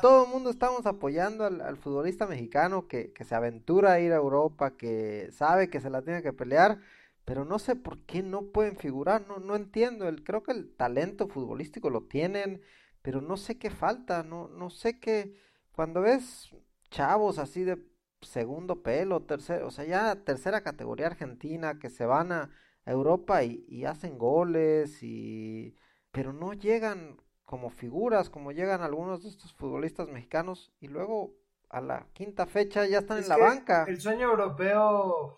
Todo 0.01 0.25
el 0.25 0.31
mundo 0.31 0.51
estamos 0.51 0.85
apoyando 0.85 1.45
al, 1.45 1.77
futbolista 1.77 2.27
mexicano 2.27 2.87
que, 2.87 3.11
que, 3.13 3.23
se 3.23 3.33
aventura 3.33 3.93
a 3.93 3.99
ir 3.99 4.13
a 4.13 4.17
Europa, 4.17 4.77
que 4.77 5.29
sabe 5.31 5.69
que 5.69 5.79
se 5.79 5.89
la 5.89 6.03
tiene 6.03 6.21
que 6.21 6.33
pelear, 6.33 6.79
pero 7.25 7.43
no 7.43 7.57
sé 7.57 7.75
por 7.75 7.99
qué 8.05 8.21
no 8.21 8.51
pueden 8.51 8.77
figurar, 8.77 9.27
no, 9.27 9.37
no 9.37 9.55
entiendo. 9.55 10.07
El, 10.07 10.23
creo 10.23 10.43
que 10.43 10.51
el 10.51 10.75
talento 10.75 11.27
futbolístico 11.27 11.89
lo 11.89 12.03
tienen, 12.03 12.61
pero 13.01 13.21
no 13.21 13.37
sé 13.37 13.57
qué 13.57 13.71
falta, 13.71 14.23
no, 14.23 14.49
no 14.49 14.69
sé 14.69 14.99
qué, 14.99 15.35
cuando 15.71 16.01
ves 16.01 16.49
chavos 16.89 17.39
así 17.39 17.63
de 17.63 17.79
segundo 18.21 18.83
pelo, 18.83 19.23
tercero, 19.23 19.67
o 19.67 19.71
sea, 19.71 19.85
ya 19.85 20.15
tercera 20.23 20.61
categoría 20.61 21.07
argentina 21.07 21.79
que 21.79 21.89
se 21.89 22.05
van 22.05 22.31
a, 22.31 22.51
Europa 22.85 23.43
y, 23.43 23.65
y 23.67 23.85
hacen 23.85 24.17
goles 24.17 25.03
y 25.03 25.75
pero 26.11 26.33
no 26.33 26.53
llegan 26.53 27.17
como 27.45 27.69
figuras, 27.69 28.29
como 28.29 28.51
llegan 28.51 28.81
algunos 28.81 29.23
de 29.23 29.29
estos 29.29 29.53
futbolistas 29.53 30.07
mexicanos 30.07 30.71
y 30.79 30.87
luego 30.87 31.35
a 31.69 31.81
la 31.81 32.07
quinta 32.13 32.45
fecha 32.45 32.85
ya 32.85 32.99
están 32.99 33.19
en 33.19 33.29
la 33.29 33.37
banca. 33.37 33.85
El 33.87 33.99
sueño 33.99 34.29
europeo, 34.29 35.37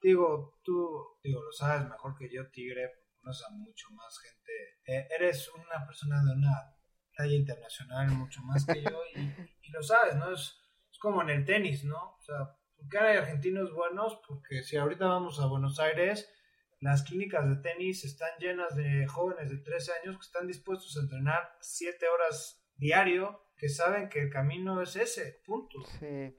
digo, 0.00 0.58
tú 0.62 1.18
digo, 1.22 1.42
lo 1.42 1.52
sabes 1.52 1.88
mejor 1.88 2.16
que 2.16 2.28
yo, 2.32 2.48
Tigre, 2.50 2.90
conoces 3.20 3.46
a 3.46 3.50
mucho 3.50 3.88
más 3.92 4.18
gente. 4.20 4.52
Eh, 4.86 5.08
eres 5.16 5.48
una 5.48 5.84
persona 5.86 6.22
de 6.22 6.32
una 6.32 6.74
talla 7.16 7.34
internacional 7.34 8.10
mucho 8.10 8.40
más 8.42 8.64
que 8.64 8.82
yo 8.82 9.00
y, 9.14 9.18
lo 9.72 9.82
sabes, 9.82 10.16
¿no? 10.16 10.32
Es, 10.32 10.56
es, 10.90 10.98
como 10.98 11.22
en 11.22 11.30
el 11.30 11.44
tenis, 11.44 11.84
¿no? 11.84 12.14
O 12.16 12.20
sea, 12.20 12.56
¿por 12.76 12.88
qué 12.88 12.98
hay 12.98 13.16
argentinos 13.16 13.72
buenos? 13.72 14.20
Porque 14.26 14.62
si 14.62 14.76
ahorita 14.76 15.06
vamos 15.06 15.40
a 15.40 15.46
Buenos 15.46 15.78
Aires, 15.78 16.32
las 16.80 17.02
clínicas 17.02 17.48
de 17.48 17.56
tenis 17.56 18.04
están 18.04 18.30
llenas 18.38 18.76
de 18.76 19.06
jóvenes 19.06 19.50
de 19.50 19.58
13 19.58 19.92
años 20.02 20.16
que 20.16 20.26
están 20.26 20.46
dispuestos 20.46 20.96
a 20.96 21.00
entrenar 21.00 21.56
7 21.60 22.08
horas 22.08 22.64
diario, 22.76 23.44
que 23.56 23.68
saben 23.68 24.08
que 24.08 24.20
el 24.22 24.30
camino 24.30 24.80
es 24.80 24.94
ese, 24.96 25.42
punto. 25.44 25.78
Sí. 25.98 26.36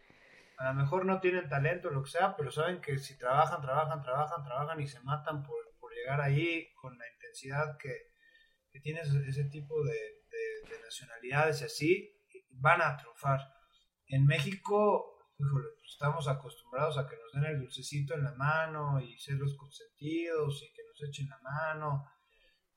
A 0.57 0.73
lo 0.73 0.73
mejor 0.73 1.05
no 1.05 1.19
tienen 1.19 1.47
talento, 1.47 1.89
lo 1.89 2.03
que 2.03 2.11
sea, 2.11 2.35
pero 2.35 2.51
saben 2.51 2.81
que 2.81 2.97
si 2.97 3.17
trabajan, 3.17 3.61
trabajan, 3.61 4.01
trabajan, 4.01 4.43
trabajan 4.43 4.79
y 4.81 4.87
se 4.87 4.99
matan 5.01 5.43
por, 5.43 5.57
llegar 5.91 6.21
ahí 6.21 6.71
con 6.75 6.97
la 6.97 7.09
intensidad 7.11 7.75
que, 7.77 8.11
que 8.71 8.79
tienes 8.79 9.11
ese 9.11 9.45
tipo 9.45 9.83
de, 9.83 10.19
de, 10.29 10.79
nacionalidades 10.81 11.61
y 11.61 11.65
así, 11.65 12.17
van 12.51 12.81
a 12.81 12.95
triunfar. 12.95 13.41
En 14.07 14.25
México, 14.25 15.18
híjole, 15.39 15.67
pues 15.79 15.91
estamos 15.91 16.27
acostumbrados 16.27 16.97
a 16.97 17.07
que 17.07 17.15
nos 17.15 17.31
den 17.33 17.45
el 17.45 17.59
dulcecito 17.59 18.13
en 18.13 18.23
la 18.23 18.33
mano 18.33 18.99
y 18.99 19.17
ser 19.17 19.35
los 19.35 19.55
consentidos 19.55 20.61
y 20.63 20.73
que 20.73 20.83
nos 20.83 21.01
echen 21.01 21.29
la 21.29 21.39
mano 21.39 22.05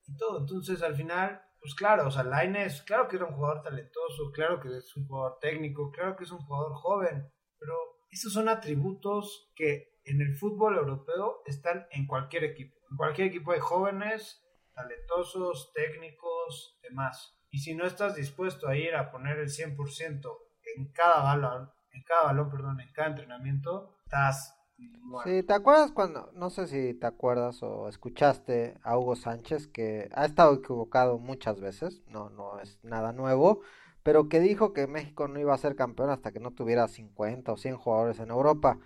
y 0.06 0.16
todo. 0.16 0.40
Entonces, 0.40 0.82
al 0.82 0.94
final, 0.94 1.42
pues 1.60 1.74
claro, 1.74 2.06
o 2.06 2.10
sea, 2.10 2.22
Laines, 2.22 2.82
claro 2.82 3.08
que 3.08 3.16
era 3.16 3.26
un 3.26 3.34
jugador 3.34 3.62
talentoso, 3.62 4.30
claro 4.32 4.60
que 4.60 4.76
es 4.76 4.96
un 4.96 5.06
jugador 5.06 5.38
técnico, 5.40 5.90
claro 5.90 6.16
que 6.16 6.24
es 6.24 6.30
un 6.30 6.40
jugador 6.44 6.74
joven, 6.74 7.32
pero 7.58 7.74
esos 8.10 8.32
son 8.32 8.48
atributos 8.48 9.52
que 9.54 10.00
en 10.04 10.20
el 10.20 10.36
fútbol 10.36 10.76
europeo 10.76 11.42
están 11.46 11.86
en 11.90 12.06
cualquier 12.06 12.44
equipo. 12.44 12.76
En 12.90 12.96
cualquier 12.96 13.28
equipo 13.28 13.52
hay 13.52 13.60
jóvenes, 13.60 14.42
talentosos, 14.74 15.72
técnicos, 15.72 16.78
demás. 16.82 17.38
Y 17.50 17.58
si 17.58 17.74
no 17.74 17.86
estás 17.86 18.16
dispuesto 18.16 18.68
a 18.68 18.76
ir 18.76 18.94
a 18.94 19.10
poner 19.10 19.38
el 19.38 19.48
100% 19.48 20.38
en 20.76 20.92
cada 20.92 21.22
balón, 21.22 21.70
en 21.93 22.03
cada 22.05 22.24
balón, 22.24 22.51
perdón, 22.51 22.80
en 22.80 22.93
cada 22.93 23.09
entrenamiento, 23.09 23.97
estás 24.05 24.57
Sí, 25.24 25.43
¿te 25.43 25.53
acuerdas 25.53 25.93
cuando, 25.93 26.30
no 26.34 26.51
sé 26.51 26.66
si 26.66 26.95
te 26.95 27.07
acuerdas 27.07 27.62
o 27.62 27.88
escuchaste 27.88 28.78
a 28.82 28.97
Hugo 28.97 29.14
Sánchez 29.14 29.66
que 29.66 30.09
ha 30.14 30.24
estado 30.24 30.55
equivocado 30.55 31.18
muchas 31.18 31.61
veces, 31.61 32.03
no, 32.09 32.30
no 32.30 32.59
es 32.61 32.78
nada 32.82 33.12
nuevo, 33.12 33.61
pero 34.03 34.28
que 34.28 34.40
dijo 34.40 34.72
que 34.72 34.86
México 34.86 35.28
no 35.28 35.38
iba 35.38 35.55
a 35.55 35.59
ser 35.59 35.76
campeón 35.76 36.11
hasta 36.11 36.32
que 36.32 36.40
no 36.40 36.53
tuviera 36.53 36.88
50 36.88 37.53
o 37.53 37.57
100 37.57 37.76
jugadores 37.76 38.18
en 38.20 38.30
Europa. 38.30 38.78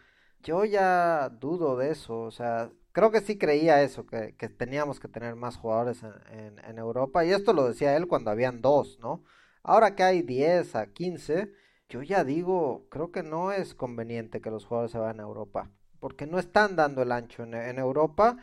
Yo 0.43 0.65
ya 0.65 1.31
dudo 1.31 1.77
de 1.77 1.91
eso, 1.91 2.23
o 2.23 2.31
sea, 2.31 2.71
creo 2.93 3.11
que 3.11 3.21
sí 3.21 3.39
creía 3.39 3.83
eso, 3.83 4.05
que, 4.07 4.33
teníamos 4.59 5.01
que 5.01 5.09
tener 5.09 5.37
más 5.37 5.57
jugadores 5.57 6.03
en, 6.03 6.59
en, 6.59 6.79
Europa, 6.79 7.25
y 7.25 7.31
esto 7.33 7.53
lo 7.53 7.69
decía 7.69 7.97
él 7.97 8.07
cuando 8.09 8.31
habían 8.31 8.61
dos, 8.61 8.99
¿no? 9.01 9.23
Ahora 9.63 9.95
que 9.95 10.03
hay 10.03 10.23
10 10.23 10.77
a 10.77 10.87
15, 10.87 11.53
yo 11.89 12.03
ya 12.03 12.24
digo, 12.24 12.87
creo 12.91 13.12
que 13.12 13.22
no 13.22 13.53
es 13.53 13.74
conveniente 13.74 14.41
que 14.41 14.51
los 14.51 14.66
jugadores 14.66 14.93
se 14.93 14.99
vayan 14.99 15.20
a 15.20 15.24
Europa 15.24 15.70
porque 15.99 16.26
no 16.26 16.39
están 16.39 16.76
dando 16.76 17.03
el 17.03 17.12
ancho 17.12 17.43
en, 17.43 17.78
Europa 17.78 18.37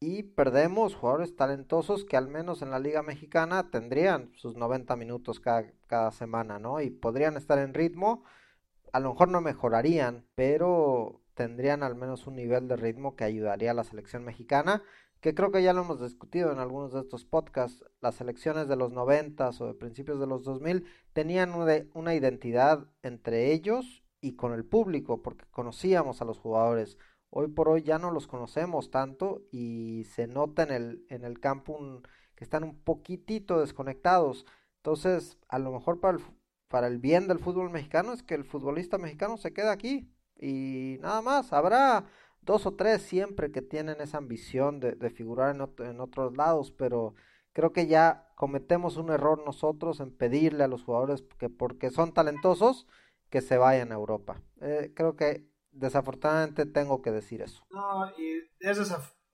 y 0.00 0.22
perdemos 0.22 0.94
jugadores 0.94 1.36
talentosos 1.36 2.04
que 2.04 2.16
al 2.16 2.28
menos 2.28 2.62
en 2.62 2.70
la 2.70 2.78
Liga 2.78 3.02
Mexicana 3.02 3.70
tendrían 3.70 4.32
sus 4.34 4.56
90 4.56 4.96
minutos 4.96 5.40
cada, 5.40 6.10
semana, 6.12 6.58
¿no? 6.58 6.80
Y 6.80 6.90
podrían 6.90 7.36
estar 7.36 7.58
en 7.58 7.74
ritmo, 7.74 8.24
a 8.92 9.00
lo 9.00 9.10
mejor 9.10 9.28
no 9.28 9.40
mejorarían, 9.40 10.24
pero 10.34 11.20
tendrían 11.34 11.82
al 11.82 11.94
menos 11.94 12.26
un 12.26 12.36
nivel 12.36 12.68
de 12.68 12.76
ritmo 12.76 13.16
que 13.16 13.24
ayudaría 13.24 13.72
a 13.72 13.74
la 13.74 13.84
selección 13.84 14.24
mexicana, 14.24 14.82
que 15.20 15.34
creo 15.34 15.52
que 15.52 15.62
ya 15.62 15.74
lo 15.74 15.82
hemos 15.82 16.00
discutido 16.00 16.50
en 16.52 16.58
algunos 16.58 16.94
de 16.94 17.00
estos 17.00 17.26
podcasts, 17.26 17.84
las 18.00 18.14
selecciones 18.14 18.68
de 18.68 18.76
los 18.76 18.92
90 18.92 19.50
o 19.60 19.66
de 19.66 19.74
principios 19.74 20.18
de 20.18 20.26
los 20.26 20.44
2000 20.44 20.86
tenían 21.12 21.54
una 21.94 22.14
identidad 22.14 22.86
entre 23.02 23.52
ellos 23.52 24.02
y 24.20 24.36
con 24.36 24.52
el 24.52 24.64
público, 24.64 25.22
porque 25.22 25.44
conocíamos 25.50 26.20
a 26.20 26.24
los 26.24 26.38
jugadores. 26.38 26.98
Hoy 27.30 27.48
por 27.48 27.68
hoy 27.68 27.82
ya 27.82 27.98
no 27.98 28.10
los 28.10 28.26
conocemos 28.26 28.90
tanto 28.90 29.42
y 29.50 30.04
se 30.04 30.26
nota 30.26 30.62
en 30.64 30.70
el, 30.72 31.06
en 31.08 31.24
el 31.24 31.40
campo 31.40 32.02
que 32.34 32.44
están 32.44 32.64
un 32.64 32.78
poquitito 32.78 33.60
desconectados. 33.60 34.46
Entonces, 34.76 35.38
a 35.48 35.58
lo 35.58 35.72
mejor 35.72 36.00
para 36.00 36.18
el, 36.18 36.24
para 36.68 36.86
el 36.86 36.98
bien 36.98 37.28
del 37.28 37.38
fútbol 37.38 37.70
mexicano 37.70 38.12
es 38.12 38.22
que 38.22 38.34
el 38.34 38.44
futbolista 38.44 38.98
mexicano 38.98 39.36
se 39.36 39.52
quede 39.52 39.68
aquí 39.68 40.10
y 40.40 40.98
nada 41.00 41.22
más. 41.22 41.52
Habrá 41.52 42.06
dos 42.42 42.66
o 42.66 42.74
tres 42.74 43.02
siempre 43.02 43.52
que 43.52 43.62
tienen 43.62 44.00
esa 44.00 44.18
ambición 44.18 44.80
de, 44.80 45.10
figurar 45.10 45.54
en 45.54 46.00
otros 46.00 46.36
lados, 46.36 46.72
pero 46.72 47.14
creo 47.52 47.72
que 47.72 47.86
ya 47.86 48.29
cometemos 48.40 48.96
un 48.96 49.10
error 49.10 49.44
nosotros 49.44 50.00
en 50.00 50.16
pedirle 50.16 50.64
a 50.64 50.66
los 50.66 50.82
jugadores 50.82 51.22
que 51.38 51.50
porque 51.50 51.90
son 51.90 52.14
talentosos 52.14 52.86
que 53.28 53.42
se 53.42 53.58
vayan 53.58 53.92
a 53.92 53.96
Europa. 53.96 54.40
Eh, 54.62 54.94
creo 54.96 55.14
que 55.14 55.46
desafortunadamente 55.72 56.64
tengo 56.64 57.02
que 57.02 57.10
decir 57.10 57.42
eso. 57.42 57.62
No, 57.68 58.10
y 58.16 58.48
es 58.60 58.78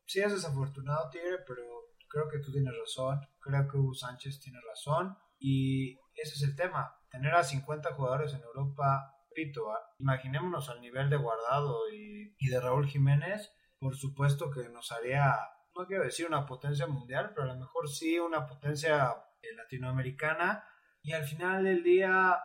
sí 0.07 0.19
es 0.19 0.33
desafortunado, 0.33 1.09
Tigre, 1.11 1.39
pero 1.47 1.63
creo 2.09 2.29
que 2.29 2.41
tú 2.41 2.51
tienes 2.51 2.75
razón. 2.77 3.21
Creo 3.39 3.69
que 3.69 3.77
Hugo 3.77 3.95
Sánchez 3.95 4.41
tiene 4.41 4.59
razón. 4.69 5.17
Y 5.39 5.93
ese 6.17 6.35
es 6.35 6.43
el 6.43 6.57
tema. 6.57 6.99
Tener 7.09 7.33
a 7.33 7.45
50 7.45 7.93
jugadores 7.93 8.35
en 8.35 8.41
Europa, 8.41 9.15
repito, 9.31 9.69
imaginémonos 10.01 10.69
al 10.69 10.81
nivel 10.81 11.11
de 11.11 11.17
Guardado 11.17 11.79
y 11.93 12.49
de 12.49 12.61
Raúl 12.61 12.89
Jiménez. 12.89 13.53
Por 13.79 13.95
supuesto 13.95 14.51
que 14.51 14.69
nos 14.69 14.91
haría, 14.91 15.39
no 15.77 15.87
quiero 15.87 16.05
decir 16.05 16.27
una 16.27 16.47
potencia 16.47 16.87
mundial, 16.87 17.33
pero 17.35 17.51
a 17.51 17.55
lo 17.55 17.61
mejor 17.61 17.89
sí 17.89 18.19
una 18.19 18.47
potencia 18.47 19.15
eh, 19.43 19.55
latinoamericana. 19.57 20.65
Y 21.03 21.13
al 21.13 21.25
final 21.25 21.65
del 21.65 21.83
día, 21.83 22.39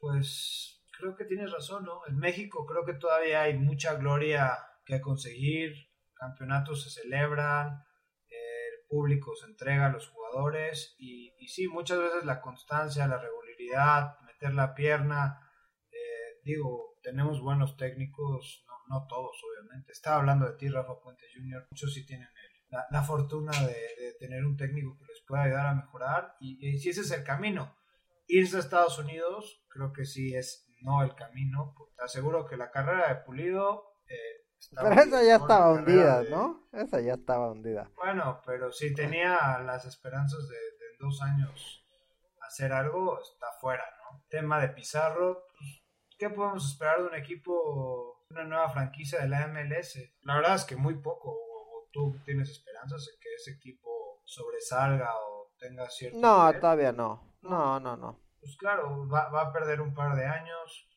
pues 0.00 0.82
creo 0.98 1.14
que 1.16 1.24
tienes 1.24 1.52
razón, 1.52 1.84
¿no? 1.84 2.06
En 2.06 2.16
México 2.16 2.64
creo 2.66 2.84
que 2.84 2.94
todavía 2.94 3.42
hay 3.42 3.58
mucha 3.58 3.94
gloria 3.94 4.56
que 4.84 5.00
conseguir, 5.00 5.74
campeonatos 6.14 6.84
se 6.84 7.02
celebran, 7.02 7.84
el 8.30 8.86
público 8.88 9.34
se 9.34 9.46
entrega 9.46 9.86
a 9.86 9.92
los 9.92 10.08
jugadores 10.08 10.94
y, 10.98 11.32
sí, 11.48 11.68
muchas 11.68 11.98
veces 11.98 12.24
la 12.24 12.40
constancia, 12.40 13.06
la 13.06 13.18
regularidad, 13.18 14.18
meter 14.20 14.54
la 14.54 14.74
pierna, 14.74 15.40
eh, 15.90 16.40
digo, 16.44 16.96
tenemos 17.02 17.40
buenos 17.40 17.76
técnicos, 17.76 18.64
no, 18.66 18.74
no, 19.00 19.06
todos 19.06 19.36
obviamente. 19.44 19.92
Estaba 19.92 20.16
hablando 20.16 20.46
de 20.46 20.56
ti, 20.56 20.68
Rafa 20.68 21.00
Puente 21.00 21.24
Jr., 21.34 21.66
muchos 21.70 21.92
sí 21.92 22.06
tienen 22.06 22.28
la, 22.76 22.86
la, 22.90 23.02
fortuna 23.02 23.52
de, 23.66 24.14
tener 24.18 24.44
un 24.44 24.56
técnico 24.56 24.96
que 24.98 25.06
les 25.06 25.22
pueda 25.26 25.42
ayudar 25.42 25.66
a 25.66 25.74
mejorar 25.74 26.36
y, 26.40 26.68
y 26.68 26.78
si 26.78 26.90
ese 26.90 27.02
es 27.02 27.10
el 27.10 27.24
camino. 27.24 27.76
Irse 28.28 28.56
a 28.56 28.60
Estados 28.60 28.98
Unidos, 28.98 29.64
creo 29.68 29.92
que 29.92 30.04
sí 30.04 30.34
es 30.34 30.66
no 30.82 31.02
el 31.02 31.14
camino. 31.14 31.74
Te 31.96 32.04
aseguro 32.04 32.46
que 32.46 32.56
la 32.56 32.70
carrera 32.70 33.08
de 33.08 33.16
Pulido... 33.16 33.84
Eh, 34.08 34.46
pero 34.74 34.94
esa 34.94 35.22
ya 35.22 35.36
estaba 35.36 35.72
hundida, 35.72 36.22
¿no? 36.30 36.66
Esa 36.72 37.00
ya 37.00 37.14
estaba 37.14 37.52
hundida. 37.52 37.90
Bueno, 37.94 38.40
pero 38.44 38.72
si 38.72 38.94
tenía 38.94 39.58
las 39.58 39.84
esperanzas 39.84 40.48
de, 40.48 40.56
en 40.56 40.98
dos 40.98 41.20
años 41.22 41.84
hacer 42.40 42.72
algo, 42.72 43.20
está 43.20 43.46
fuera, 43.60 43.84
¿no? 43.84 44.24
Tema 44.28 44.60
de 44.60 44.70
Pizarro, 44.70 45.44
pues, 45.58 45.84
¿qué 46.18 46.30
podemos 46.30 46.70
esperar 46.70 47.00
de 47.00 47.08
un 47.08 47.14
equipo, 47.14 48.24
una 48.30 48.44
nueva 48.44 48.70
franquicia 48.70 49.20
de 49.20 49.28
la 49.28 49.46
MLS? 49.46 49.98
La 50.22 50.36
verdad 50.36 50.54
es 50.54 50.64
que 50.64 50.76
muy 50.76 51.00
poco. 51.00 51.36
Tú 51.96 52.20
tienes 52.24 52.50
esperanzas 52.50 53.06
de 53.06 53.12
que 53.20 53.34
ese 53.34 53.52
equipo 53.52 54.20
sobresalga 54.24 55.14
o 55.16 55.52
tenga 55.58 55.88
cierto. 55.88 56.18
No, 56.18 56.52
todavía 56.60 56.92
no. 56.92 57.36
No, 57.42 57.80
no, 57.80 57.96
no 57.96 58.26
pues 58.46 58.56
claro, 58.58 59.08
va, 59.08 59.40
a 59.40 59.52
perder 59.52 59.80
un 59.80 59.92
par 59.92 60.14
de 60.14 60.24
años 60.24 60.88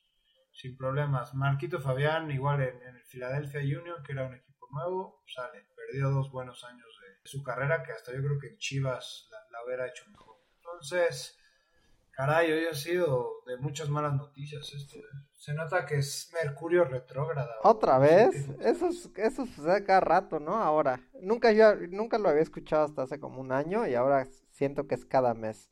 sin 0.51 0.77
problemas. 0.77 1.33
Marquito 1.33 1.81
Fabián, 1.81 2.29
igual 2.29 2.61
en, 2.61 2.95
el 2.95 3.03
Philadelphia 3.05 3.61
Union, 3.61 4.03
que 4.03 4.11
era 4.11 4.27
un 4.27 4.35
equipo 4.35 4.67
nuevo, 4.69 5.23
sale. 5.25 5.65
Perdió 5.75 6.11
dos 6.11 6.29
buenos 6.31 6.63
años 6.63 6.87
de, 7.01 7.27
su 7.27 7.41
carrera, 7.41 7.81
que 7.81 7.91
hasta 7.91 8.13
yo 8.13 8.19
creo 8.19 8.37
que 8.39 8.49
en 8.49 8.57
Chivas 8.59 9.27
la, 9.31 9.39
la 9.49 9.65
hubiera 9.65 9.87
hecho 9.87 10.07
mejor. 10.11 10.35
Entonces, 10.57 11.39
caray, 12.11 12.51
hoy 12.51 12.67
ha 12.67 12.75
sido 12.75 13.41
de 13.47 13.57
muchas 13.57 13.89
malas 13.89 14.13
noticias 14.13 14.71
esto. 14.71 14.99
¿eh? 14.99 15.28
Se 15.39 15.53
nota 15.53 15.85
que 15.85 15.99
es 15.99 16.29
Mercurio 16.33 16.83
retrógrada. 16.83 17.55
¿Otra 17.63 17.97
vez? 17.97 18.35
Eso, 18.59 18.87
es, 18.89 19.09
eso 19.15 19.45
sucede 19.45 19.85
cada 19.85 20.01
rato, 20.01 20.37
¿no? 20.37 20.61
Ahora. 20.61 20.99
Nunca, 21.21 21.53
yo, 21.53 21.77
nunca 21.89 22.17
lo 22.17 22.27
había 22.27 22.41
escuchado 22.41 22.83
hasta 22.83 23.03
hace 23.03 23.21
como 23.21 23.39
un 23.39 23.53
año 23.53 23.87
y 23.87 23.95
ahora 23.95 24.27
siento 24.51 24.85
que 24.85 24.95
es 24.95 25.05
cada 25.05 25.33
mes. 25.33 25.71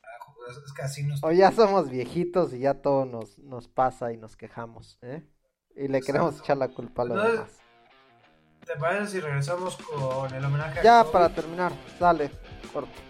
O 1.21 1.33
ya 1.33 1.51
somos 1.51 1.89
viejitos 1.89 2.53
y 2.53 2.59
ya 2.59 2.75
todo 2.75 3.03
nos, 3.03 3.39
nos 3.39 3.67
pasa 3.67 4.13
y 4.13 4.17
nos 4.17 4.37
quejamos, 4.37 4.99
¿eh? 5.01 5.27
Y 5.75 5.89
le 5.89 6.01
queremos 6.01 6.39
echar 6.39 6.55
la 6.55 6.69
culpa 6.69 7.01
a 7.01 7.05
los 7.05 7.23
demás. 7.23 7.59
¿Te 8.65 8.77
parece 8.77 9.11
si 9.11 9.19
regresamos 9.19 9.75
con 9.75 10.33
el 10.33 10.45
homenaje 10.45 10.79
Ya 10.81 11.01
a 11.01 11.11
para 11.11 11.27
terminar, 11.27 11.73
dale, 11.99 12.31
corto. 12.71 13.06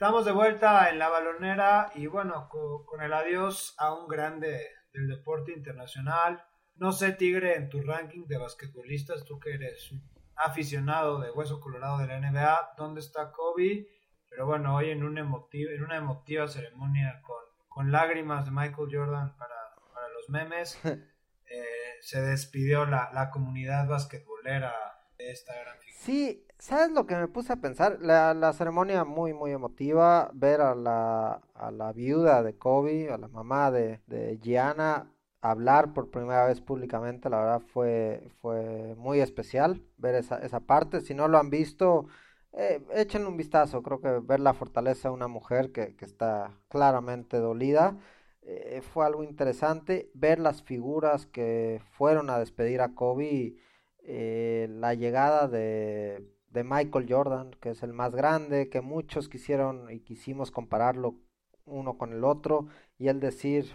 Estamos 0.00 0.24
de 0.24 0.32
vuelta 0.32 0.88
en 0.88 0.98
la 0.98 1.10
balonera 1.10 1.90
y 1.94 2.06
bueno, 2.06 2.48
co- 2.48 2.86
con, 2.86 3.02
el 3.02 3.12
adiós 3.12 3.74
a 3.76 3.92
un 3.92 4.08
grande 4.08 4.66
del 4.94 5.06
deporte 5.06 5.52
internacional. 5.52 6.42
No 6.76 6.90
sé, 6.90 7.12
Tigre, 7.12 7.54
en 7.56 7.68
tu 7.68 7.82
ranking 7.82 8.24
de 8.26 8.38
basquetbolistas, 8.38 9.26
tú 9.26 9.38
que 9.38 9.52
eres 9.52 9.92
aficionado 10.36 11.20
de 11.20 11.30
Hueso 11.30 11.60
Colorado 11.60 11.98
de 11.98 12.06
la 12.06 12.16
NBA, 12.18 12.76
¿dónde 12.78 13.00
está 13.00 13.30
Kobe? 13.30 13.88
Pero 14.30 14.46
bueno, 14.46 14.74
hoy 14.74 14.88
en, 14.88 15.04
un 15.04 15.18
emotivo, 15.18 15.70
en 15.70 15.84
una 15.84 15.98
emotiva 15.98 16.48
ceremonia 16.48 17.20
con, 17.20 17.44
con 17.68 17.92
lágrimas 17.92 18.46
de 18.46 18.52
Michael 18.52 18.88
Jordan 18.90 19.36
para, 19.36 19.54
para 19.92 20.08
los 20.08 20.30
memes, 20.30 20.80
eh, 20.84 21.98
se 22.00 22.22
despidió 22.22 22.86
la, 22.86 23.10
la 23.12 23.28
comunidad 23.28 23.86
basquetbolera 23.86 24.72
de 25.18 25.30
esta 25.30 25.52
gran 25.60 25.78
figura. 25.78 26.00
Sí, 26.02 26.46
¿sabes 26.60 26.92
lo 26.92 27.06
que 27.06 27.16
me 27.16 27.28
puse 27.28 27.52
a 27.52 27.56
pensar? 27.56 27.98
La, 28.00 28.34
la 28.34 28.52
ceremonia 28.52 29.04
muy, 29.04 29.32
muy 29.34 29.52
emotiva, 29.52 30.30
ver 30.34 30.60
a 30.60 30.74
la, 30.74 31.42
a 31.54 31.70
la 31.70 31.92
viuda 31.92 32.42
de 32.42 32.56
Kobe, 32.56 33.10
a 33.12 33.18
la 33.18 33.28
mamá 33.28 33.70
de, 33.70 34.00
de 34.06 34.38
Gianna, 34.42 35.12
hablar 35.40 35.92
por 35.94 36.10
primera 36.10 36.46
vez 36.46 36.60
públicamente, 36.60 37.30
la 37.30 37.38
verdad 37.40 37.62
fue, 37.72 38.30
fue 38.40 38.94
muy 38.96 39.20
especial 39.20 39.82
ver 39.96 40.14
esa, 40.16 40.38
esa 40.38 40.60
parte. 40.60 41.00
Si 41.00 41.14
no 41.14 41.28
lo 41.28 41.38
han 41.38 41.50
visto, 41.50 42.06
eh, 42.52 42.82
échenle 42.94 43.28
un 43.28 43.36
vistazo, 43.36 43.82
creo 43.82 44.00
que 44.00 44.20
ver 44.20 44.40
la 44.40 44.54
fortaleza 44.54 45.08
de 45.08 45.14
una 45.14 45.28
mujer 45.28 45.72
que, 45.72 45.96
que 45.96 46.04
está 46.04 46.52
claramente 46.68 47.38
dolida. 47.38 47.96
eh, 48.42 48.82
fue 48.82 49.04
algo 49.06 49.22
interesante 49.24 50.10
ver 50.14 50.38
las 50.38 50.62
figuras 50.62 51.26
que 51.26 51.80
fueron 51.92 52.30
a 52.30 52.38
despedir 52.38 52.80
a 52.80 52.94
Kobe 52.94 53.54
eh, 54.02 54.66
la 54.70 54.94
llegada 54.94 55.48
de, 55.48 56.26
de 56.50 56.64
Michael 56.64 57.06
Jordan, 57.08 57.52
que 57.60 57.70
es 57.70 57.82
el 57.82 57.92
más 57.92 58.14
grande, 58.14 58.68
que 58.68 58.80
muchos 58.80 59.28
quisieron 59.28 59.90
y 59.90 60.00
quisimos 60.00 60.50
compararlo 60.50 61.16
uno 61.64 61.96
con 61.96 62.12
el 62.12 62.24
otro, 62.24 62.66
y 62.98 63.08
él 63.08 63.20
decir, 63.20 63.66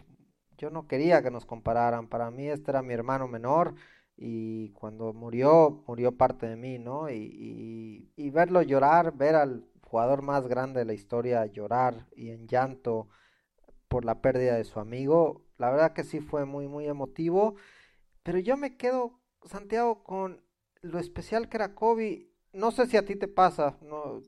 yo 0.57 0.69
no 0.69 0.87
quería 0.87 1.23
que 1.23 1.31
nos 1.31 1.45
compararan, 1.45 2.07
para 2.07 2.31
mí 2.31 2.47
este 2.47 2.71
era 2.71 2.81
mi 2.81 2.93
hermano 2.93 3.27
menor, 3.27 3.75
y 4.17 4.69
cuando 4.71 5.13
murió, 5.13 5.83
murió 5.87 6.17
parte 6.17 6.47
de 6.47 6.55
mí, 6.55 6.79
¿no? 6.79 7.09
Y, 7.09 7.15
y, 7.15 8.13
y 8.15 8.29
verlo 8.29 8.61
llorar, 8.61 9.15
ver 9.15 9.35
al 9.35 9.65
jugador 9.83 10.21
más 10.21 10.47
grande 10.47 10.79
de 10.79 10.85
la 10.85 10.93
historia 10.93 11.45
llorar 11.45 12.07
y 12.15 12.31
en 12.31 12.47
llanto 12.47 13.07
por 13.87 14.03
la 14.03 14.21
pérdida 14.21 14.55
de 14.55 14.63
su 14.65 14.79
amigo, 14.79 15.45
la 15.57 15.69
verdad 15.71 15.93
que 15.93 16.03
sí 16.03 16.19
fue 16.19 16.45
muy, 16.45 16.67
muy 16.67 16.85
emotivo, 16.87 17.55
pero 18.23 18.39
yo 18.39 18.57
me 18.57 18.75
quedo 18.77 19.19
Santiago, 19.45 20.03
con 20.03 20.41
lo 20.81 20.99
especial 20.99 21.49
que 21.49 21.57
era 21.57 21.75
Kobe, 21.75 22.27
no 22.55 22.71
sé 22.71 22.87
si 22.87 22.97
a 22.97 23.05
ti 23.05 23.15
te 23.15 23.27
pasa, 23.27 23.77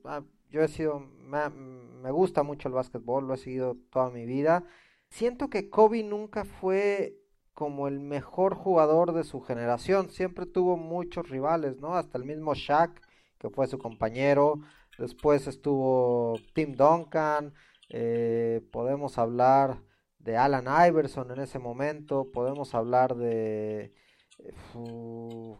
ah, 0.04 0.22
yo 0.50 0.62
he 0.62 0.68
sido, 0.68 1.00
me, 1.00 2.10
gusta 2.10 2.42
mucho 2.42 2.68
el 2.68 2.74
básquetbol, 2.74 3.26
lo 3.26 3.34
he 3.34 3.38
seguido 3.38 3.76
toda 3.90 4.10
mi 4.10 4.26
vida. 4.26 4.64
Siento 5.10 5.48
que 5.48 5.70
Kobe 5.70 6.02
nunca 6.02 6.44
fue 6.44 7.16
como 7.54 7.88
el 7.88 8.00
mejor 8.00 8.54
jugador 8.54 9.12
de 9.12 9.24
su 9.24 9.40
generación, 9.40 10.10
siempre 10.10 10.46
tuvo 10.46 10.76
muchos 10.76 11.28
rivales, 11.28 11.78
¿no? 11.80 11.96
Hasta 11.96 12.18
el 12.18 12.24
mismo 12.24 12.54
Shaq, 12.54 13.00
que 13.38 13.50
fue 13.50 13.66
su 13.66 13.78
compañero, 13.78 14.60
después 14.98 15.46
estuvo 15.46 16.38
Tim 16.54 16.74
Duncan, 16.74 17.52
eh, 17.88 18.62
podemos 18.70 19.18
hablar 19.18 19.82
de 20.18 20.36
Alan 20.36 20.66
Iverson 20.88 21.30
en 21.30 21.40
ese 21.40 21.58
momento, 21.58 22.30
podemos 22.32 22.74
hablar 22.74 23.16
de... 23.16 23.92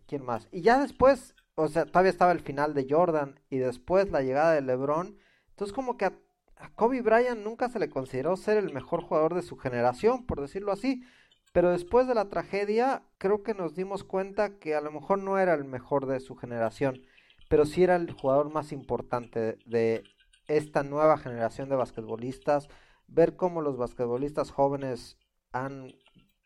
¿Quién 0.07 0.25
más? 0.25 0.47
Y 0.53 0.61
ya 0.61 0.79
después, 0.79 1.35
o 1.61 1.69
sea, 1.69 1.87
todavía 1.87 2.11
estaba 2.11 2.33
el 2.33 2.41
final 2.41 2.73
de 2.73 2.87
Jordan 2.89 3.41
y 3.51 3.59
después 3.59 4.11
la 4.11 4.23
llegada 4.23 4.53
de 4.53 4.63
LeBron. 4.63 5.19
Entonces 5.51 5.75
como 5.75 5.97
que 5.97 6.05
a, 6.05 6.13
a, 6.57 6.71
Kobe 6.75 7.03
Bryant 7.03 7.41
nunca 7.41 7.69
se 7.69 7.79
le 7.79 7.91
consideró 7.91 8.37
ser 8.37 8.59
el 8.59 8.73
mejor 8.73 9.03
jugador 9.03 9.35
de 9.35 9.43
su 9.43 9.57
generación, 9.57 10.25
por 10.25 10.41
decirlo 10.41 10.71
así. 10.73 11.03
Pero 11.53 11.71
después 11.71 12.07
de 12.07 12.15
la 12.15 12.29
tragedia, 12.29 13.03
creo 13.19 13.43
que 13.43 13.55
nos 13.55 13.75
dimos 13.75 14.05
cuenta 14.05 14.59
que 14.59 14.75
a 14.77 14.81
lo 14.81 14.93
mejor 14.93 15.19
no 15.19 15.39
era 15.39 15.55
el 15.55 15.65
mejor 15.65 16.07
de 16.07 16.21
su 16.21 16.37
generación, 16.37 17.03
pero 17.49 17.67
sí 17.67 17.83
era 17.83 17.97
el 17.97 18.13
jugador 18.13 18.51
más 18.51 18.71
importante 18.71 19.59
de, 19.67 20.05
esta 20.49 20.83
nueva 20.83 21.19
generación 21.19 21.69
de 21.69 21.77
basquetbolistas. 21.77 22.69
Ver 23.07 23.37
cómo 23.37 23.63
los 23.63 23.77
basquetbolistas 23.77 24.51
jóvenes 24.51 25.19
han 25.53 25.95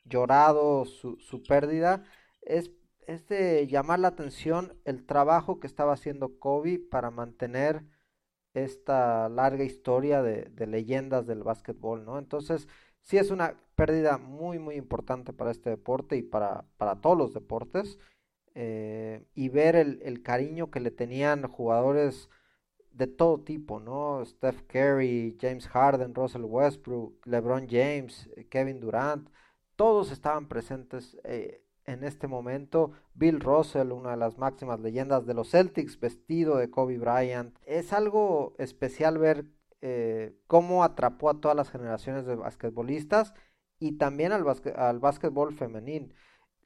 llorado 0.05 0.85
su, 0.85 1.17
su 1.19 1.43
pérdida 1.43 2.05
es, 2.43 2.71
es, 3.07 3.27
de 3.29 3.67
llamar 3.67 3.99
la 4.01 4.09
atención 4.09 4.75
el 4.85 5.05
trabajo 5.05 5.61
que 5.61 5.67
estaba 5.67 5.93
haciendo 5.95 6.39
Kobe 6.39 6.79
para 6.79 7.11
mantener 7.11 7.85
esta 8.55 9.29
larga 9.29 9.65
historia 9.65 10.23
de, 10.23 10.67
leyendas 10.67 11.27
del 11.27 11.43
básquetbol, 11.43 12.05
¿no? 12.05 12.19
Entonces, 12.19 12.69
sí 13.03 13.19
es 13.19 13.31
una 13.31 13.57
pérdida 13.75 14.19
muy, 14.19 14.59
muy 14.59 14.77
importante 14.77 15.33
para 15.33 15.51
este 15.51 15.71
deporte 15.71 16.17
y 16.17 16.23
para, 16.23 16.67
para 16.77 17.01
todos 17.01 17.17
los 17.19 17.35
deportes. 17.35 17.99
Eh, 18.55 19.25
y 19.35 19.49
ver 19.49 19.77
el, 19.77 20.01
el, 20.03 20.23
cariño 20.23 20.71
que 20.71 20.81
le 20.81 20.91
tenían 20.91 21.49
jugadores 21.49 22.29
de 22.93 23.07
todo 23.07 23.41
tipo, 23.41 23.81
¿no? 23.81 24.25
Steph 24.25 24.63
Curry, 24.67 25.39
James 25.41 25.67
Harden, 25.69 26.15
Russell 26.15 26.45
Westbrook, 26.45 27.27
LeBron 27.27 27.67
James, 27.69 28.29
Kevin 28.51 28.81
Durant, 28.81 29.29
todos 29.77 30.13
estaban 30.13 30.49
presentes 30.49 31.17
eh, 31.25 31.62
en 31.87 32.05
este 32.05 32.27
momento. 32.27 32.93
Bill 33.15 33.41
Russell, 33.41 33.93
una 33.93 34.13
de 34.13 34.17
las 34.17 34.39
máximas 34.39 34.81
leyendas 34.81 35.27
de 35.27 35.35
los 35.35 35.51
Celtics, 35.51 35.99
vestido 35.99 36.57
de 36.57 36.71
Kobe 36.71 36.99
Bryant. 36.99 37.57
Es 37.65 37.93
algo 37.93 38.55
especial 38.59 39.19
ver 39.19 39.47
eh, 39.81 40.37
cómo 40.47 40.85
atrapó 40.85 41.31
a 41.31 41.41
todas 41.41 41.57
las 41.57 41.71
generaciones 41.71 42.25
de 42.27 42.37
basquetbolistas 42.37 43.35
y 43.79 43.99
también 43.99 44.33
al, 44.33 44.45
basque 44.45 44.71
al 44.71 45.01
básquetbol 45.01 45.55
femenil. 45.55 46.15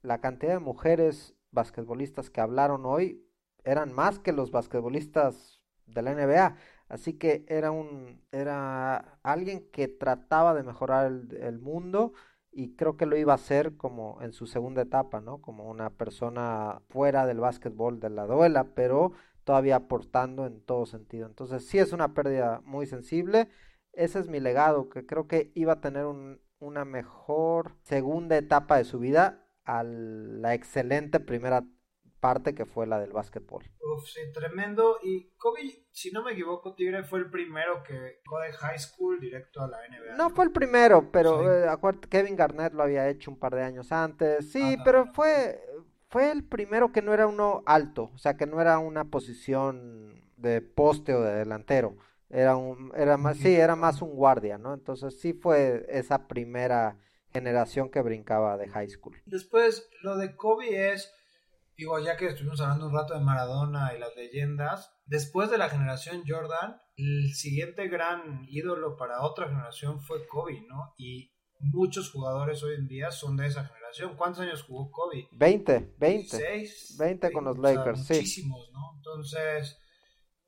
La 0.02 0.20
cantidad 0.20 0.52
de 0.52 0.60
mujeres 0.60 1.34
basquetbolistas 1.50 2.30
que 2.30 2.40
hablaron 2.40 2.84
hoy 2.84 3.26
eran 3.64 3.92
más 3.92 4.18
que 4.18 4.32
los 4.32 4.50
basquetbolistas 4.50 5.62
de 5.86 6.02
la 6.02 6.14
NBA. 6.14 6.56
Así 6.88 7.14
que 7.14 7.44
era 7.48 7.70
un 7.70 8.22
era 8.30 9.18
alguien 9.22 9.68
que 9.72 9.88
trataba 9.88 10.54
de 10.54 10.62
mejorar 10.62 11.06
el, 11.06 11.36
el, 11.40 11.58
mundo 11.58 12.12
y 12.56 12.74
creo 12.74 12.96
que 12.96 13.04
lo 13.04 13.18
iba 13.18 13.32
a 13.32 13.36
hacer 13.36 13.76
como 13.76 14.18
en 14.22 14.32
su 14.32 14.46
segunda 14.46 14.80
etapa, 14.80 15.20
¿no? 15.20 15.42
Como 15.42 15.68
una 15.68 15.90
persona 15.90 16.80
fuera 16.88 17.26
del 17.26 17.38
básquetbol 17.38 18.00
de 18.00 18.08
la 18.08 18.26
duela, 18.26 18.74
pero 18.74 19.12
todavía 19.44 19.76
aportando 19.76 20.46
en 20.46 20.62
todo 20.62 20.86
sentido. 20.86 21.26
Entonces 21.26 21.66
sí 21.66 21.78
es 21.78 21.92
una 21.92 22.14
pérdida 22.14 22.62
muy 22.64 22.86
sensible. 22.86 23.50
Ese 23.92 24.20
es 24.20 24.28
mi 24.28 24.40
legado, 24.40 24.88
que 24.88 25.04
creo 25.04 25.28
que 25.28 25.52
iba 25.54 25.74
a 25.74 25.80
tener 25.82 26.06
un, 26.06 26.40
una 26.58 26.86
mejor 26.86 27.76
segunda 27.82 28.38
etapa 28.38 28.78
de 28.78 28.84
su 28.84 28.98
vida 29.00 29.46
a 29.64 29.82
la 29.84 30.54
excelente 30.54 31.20
primera 31.20 31.62
parte 32.20 32.54
que 32.54 32.66
fue 32.66 32.86
la 32.86 32.98
del 32.98 33.12
básquetbol. 33.12 33.64
Uf, 33.80 34.08
sí, 34.08 34.20
tremendo. 34.32 34.98
Y 35.02 35.30
Kobe, 35.36 35.86
si 35.90 36.10
no 36.10 36.22
me 36.22 36.32
equivoco, 36.32 36.74
Tigre 36.74 37.04
fue 37.04 37.20
el 37.20 37.30
primero 37.30 37.82
que 37.82 38.20
fue 38.24 38.46
de 38.46 38.52
high 38.52 38.78
school 38.78 39.20
directo 39.20 39.62
a 39.62 39.68
la 39.68 39.78
NBA. 39.88 40.16
No 40.16 40.30
fue 40.30 40.44
el 40.46 40.52
primero, 40.52 41.10
pero 41.10 41.40
sí. 41.40 41.46
eh, 41.46 41.68
acuérdate, 41.68 42.08
Kevin 42.08 42.36
Garnett 42.36 42.72
lo 42.72 42.82
había 42.82 43.08
hecho 43.08 43.30
un 43.30 43.38
par 43.38 43.54
de 43.54 43.62
años 43.62 43.92
antes. 43.92 44.50
Sí, 44.50 44.74
ah, 44.74 44.76
no, 44.78 44.84
pero 44.84 45.04
no, 45.04 45.12
fue, 45.12 45.60
fue 46.08 46.30
el 46.30 46.44
primero 46.44 46.92
que 46.92 47.02
no 47.02 47.12
era 47.12 47.26
uno 47.26 47.62
alto, 47.66 48.10
o 48.14 48.18
sea, 48.18 48.36
que 48.36 48.46
no 48.46 48.60
era 48.60 48.78
una 48.78 49.04
posición 49.04 50.24
de 50.36 50.62
poste 50.62 51.14
o 51.14 51.22
de 51.22 51.34
delantero. 51.34 51.96
Era 52.28 52.56
un, 52.56 52.92
era 52.96 53.16
más, 53.16 53.36
sí, 53.36 53.54
era 53.54 53.76
más 53.76 54.02
un 54.02 54.10
guardia, 54.10 54.58
¿no? 54.58 54.74
Entonces 54.74 55.20
sí 55.20 55.32
fue 55.32 55.86
esa 55.88 56.26
primera 56.26 56.98
generación 57.32 57.90
que 57.90 58.00
brincaba 58.00 58.56
de 58.56 58.68
high 58.68 58.88
school. 58.88 59.16
Después, 59.26 59.88
lo 60.02 60.16
de 60.16 60.34
Kobe 60.34 60.92
es 60.92 61.14
digo, 61.76 61.98
ya 61.98 62.16
que 62.16 62.28
estuvimos 62.28 62.60
hablando 62.60 62.86
un 62.86 62.94
rato 62.94 63.14
de 63.14 63.20
Maradona 63.20 63.94
y 63.94 63.98
las 63.98 64.16
leyendas, 64.16 64.94
después 65.04 65.50
de 65.50 65.58
la 65.58 65.68
generación 65.68 66.22
Jordan, 66.26 66.80
el 66.96 67.34
siguiente 67.34 67.88
gran 67.88 68.46
ídolo 68.48 68.96
para 68.96 69.22
otra 69.22 69.48
generación 69.48 70.00
fue 70.00 70.26
Kobe, 70.26 70.64
¿no? 70.68 70.94
Y 70.96 71.32
muchos 71.60 72.10
jugadores 72.10 72.62
hoy 72.62 72.74
en 72.74 72.88
día 72.88 73.10
son 73.10 73.36
de 73.36 73.46
esa 73.46 73.64
generación. 73.64 74.16
¿Cuántos 74.16 74.42
años 74.42 74.62
jugó 74.62 74.90
Kobe? 74.90 75.28
20, 75.32 75.94
20. 75.98 76.36
16, 76.36 76.96
20 76.98 77.32
con 77.32 77.44
los 77.44 77.58
Lakers, 77.58 78.00
o 78.00 78.04
sea, 78.04 78.16
muchísimos, 78.16 78.66
sí. 78.66 78.72
¿no? 78.72 78.94
Entonces, 78.96 79.78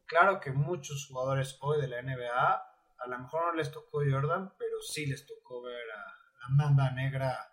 claro 0.07 0.41
que 0.41 0.53
muchos 0.53 1.07
jugadores 1.07 1.59
hoy 1.61 1.81
de 1.81 1.89
la 1.89 2.03
NBA, 2.03 2.63
a 2.99 3.09
lo 3.09 3.19
mejor 3.19 3.47
no 3.47 3.53
les 3.55 3.71
tocó 3.71 3.99
Jordan, 3.99 4.53
pero 4.59 4.81
sí 4.81 5.07
les 5.07 5.27
tocó 5.27 5.63
ver 5.63 5.91
a 5.91 6.49
la 6.49 6.49
mamba 6.57 6.91
negra 6.93 7.51